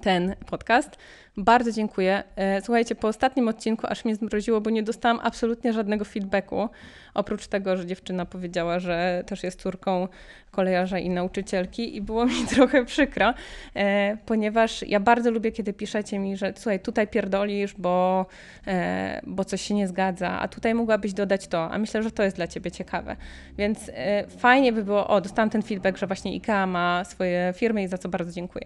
ten 0.03 0.35
podcast. 0.45 0.97
Bardzo 1.37 1.71
dziękuję. 1.71 2.23
E, 2.35 2.61
słuchajcie, 2.61 2.95
po 2.95 3.07
ostatnim 3.07 3.47
odcinku 3.47 3.87
aż 3.89 4.05
mnie 4.05 4.15
zmroziło, 4.15 4.61
bo 4.61 4.69
nie 4.69 4.83
dostałam 4.83 5.19
absolutnie 5.23 5.73
żadnego 5.73 6.05
feedbacku. 6.05 6.69
Oprócz 7.13 7.47
tego, 7.47 7.77
że 7.77 7.85
dziewczyna 7.85 8.25
powiedziała, 8.25 8.79
że 8.79 9.23
też 9.27 9.43
jest 9.43 9.61
córką 9.61 10.07
kolejarza 10.51 10.99
i 10.99 11.09
nauczycielki 11.09 11.95
i 11.95 12.01
było 12.01 12.25
mi 12.25 12.45
trochę 12.55 12.85
przykro, 12.85 13.33
e, 13.75 14.17
ponieważ 14.25 14.83
ja 14.87 14.99
bardzo 14.99 15.31
lubię, 15.31 15.51
kiedy 15.51 15.73
piszecie 15.73 16.19
mi, 16.19 16.37
że 16.37 16.53
słuchaj, 16.55 16.79
tutaj 16.79 17.07
pierdolisz, 17.07 17.73
bo, 17.77 18.25
e, 18.67 19.21
bo 19.27 19.45
coś 19.45 19.61
się 19.61 19.73
nie 19.73 19.87
zgadza, 19.87 20.39
a 20.39 20.47
tutaj 20.47 20.73
mogłabyś 20.73 21.13
dodać 21.13 21.47
to, 21.47 21.71
a 21.71 21.77
myślę, 21.77 22.03
że 22.03 22.11
to 22.11 22.23
jest 22.23 22.35
dla 22.35 22.47
ciebie 22.47 22.71
ciekawe. 22.71 23.15
Więc 23.57 23.91
fajnie 24.37 24.73
by 24.73 24.83
było, 24.83 25.07
o, 25.07 25.21
dostałam 25.21 25.49
ten 25.49 25.61
feedback, 25.61 25.97
że 25.97 26.07
właśnie 26.07 26.31
IKEA 26.31 26.67
ma 26.67 27.03
swoje 27.03 27.53
firmy 27.55 27.83
i 27.83 27.87
za 27.87 27.97
co 27.97 28.09
bardzo 28.09 28.31
dziękuję. 28.31 28.65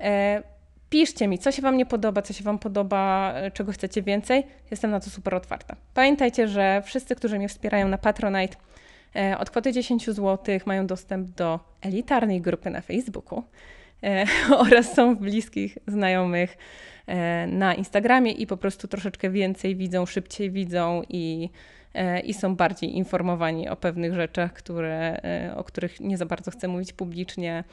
E, 0.00 0.42
piszcie 0.90 1.28
mi, 1.28 1.38
co 1.38 1.52
się 1.52 1.62
Wam 1.62 1.76
nie 1.76 1.86
podoba, 1.86 2.22
co 2.22 2.32
się 2.32 2.44
Wam 2.44 2.58
podoba, 2.58 3.32
e, 3.34 3.50
czego 3.50 3.72
chcecie 3.72 4.02
więcej. 4.02 4.46
Jestem 4.70 4.90
na 4.90 5.00
to 5.00 5.10
super 5.10 5.34
otwarta. 5.34 5.76
Pamiętajcie, 5.94 6.48
że 6.48 6.82
wszyscy, 6.84 7.16
którzy 7.16 7.38
mnie 7.38 7.48
wspierają 7.48 7.88
na 7.88 7.98
Patronite, 7.98 8.56
e, 9.16 9.38
od 9.38 9.50
kwoty 9.50 9.72
10 9.72 10.06
zł 10.10 10.58
mają 10.66 10.86
dostęp 10.86 11.28
do 11.28 11.60
elitarnej 11.80 12.40
grupy 12.40 12.70
na 12.70 12.80
Facebooku 12.80 13.42
oraz 14.66 14.94
są 14.94 15.14
w 15.14 15.18
bliskich 15.18 15.78
znajomych 15.86 16.56
na 17.46 17.74
Instagramie 17.74 18.32
i 18.32 18.46
po 18.46 18.56
prostu 18.56 18.88
troszeczkę 18.88 19.30
więcej 19.30 19.76
widzą, 19.76 20.06
szybciej 20.06 20.50
widzą 20.50 21.02
i, 21.08 21.50
i 22.24 22.34
są 22.34 22.56
bardziej 22.56 22.96
informowani 22.96 23.68
o 23.68 23.76
pewnych 23.76 24.14
rzeczach, 24.14 24.52
które, 24.52 25.20
o 25.56 25.64
których 25.64 26.00
nie 26.00 26.16
za 26.16 26.26
bardzo 26.26 26.50
chcę 26.50 26.68
mówić 26.68 26.92
publicznie 26.92 27.64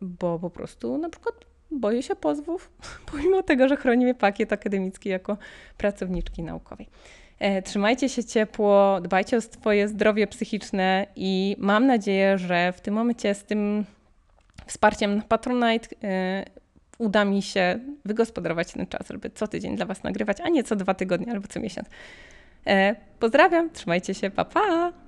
bo 0.00 0.38
po 0.38 0.50
prostu 0.50 0.98
na 0.98 1.08
przykład 1.08 1.34
boję 1.70 2.02
się 2.02 2.16
pozwów, 2.16 2.70
pomimo 3.12 3.42
tego, 3.42 3.68
że 3.68 3.76
chroni 3.76 4.04
mnie 4.04 4.14
pakiet 4.14 4.52
akademicki 4.52 5.08
jako 5.08 5.36
pracowniczki 5.78 6.42
naukowej. 6.42 6.88
E, 7.38 7.62
trzymajcie 7.62 8.08
się 8.08 8.24
ciepło, 8.24 9.00
dbajcie 9.00 9.36
o 9.36 9.40
swoje 9.40 9.88
zdrowie 9.88 10.26
psychiczne 10.26 11.06
i 11.16 11.56
mam 11.58 11.86
nadzieję, 11.86 12.38
że 12.38 12.72
w 12.72 12.80
tym 12.80 12.94
momencie 12.94 13.34
z 13.34 13.44
tym 13.44 13.84
wsparciem 14.66 15.16
na 15.16 15.22
Patronite 15.22 15.88
e, 16.04 16.44
uda 16.98 17.24
mi 17.24 17.42
się 17.42 17.78
wygospodarować 18.04 18.72
ten 18.72 18.86
czas, 18.86 19.08
żeby 19.10 19.30
co 19.30 19.48
tydzień 19.48 19.76
dla 19.76 19.86
Was 19.86 20.02
nagrywać, 20.02 20.40
a 20.40 20.48
nie 20.48 20.64
co 20.64 20.76
dwa 20.76 20.94
tygodnie 20.94 21.32
albo 21.32 21.48
co 21.48 21.60
miesiąc. 21.60 21.88
Pozdrawiam, 23.20 23.70
trzymajcie 23.70 24.14
się, 24.14 24.30
pa 24.30 24.44
pa! 24.44 25.03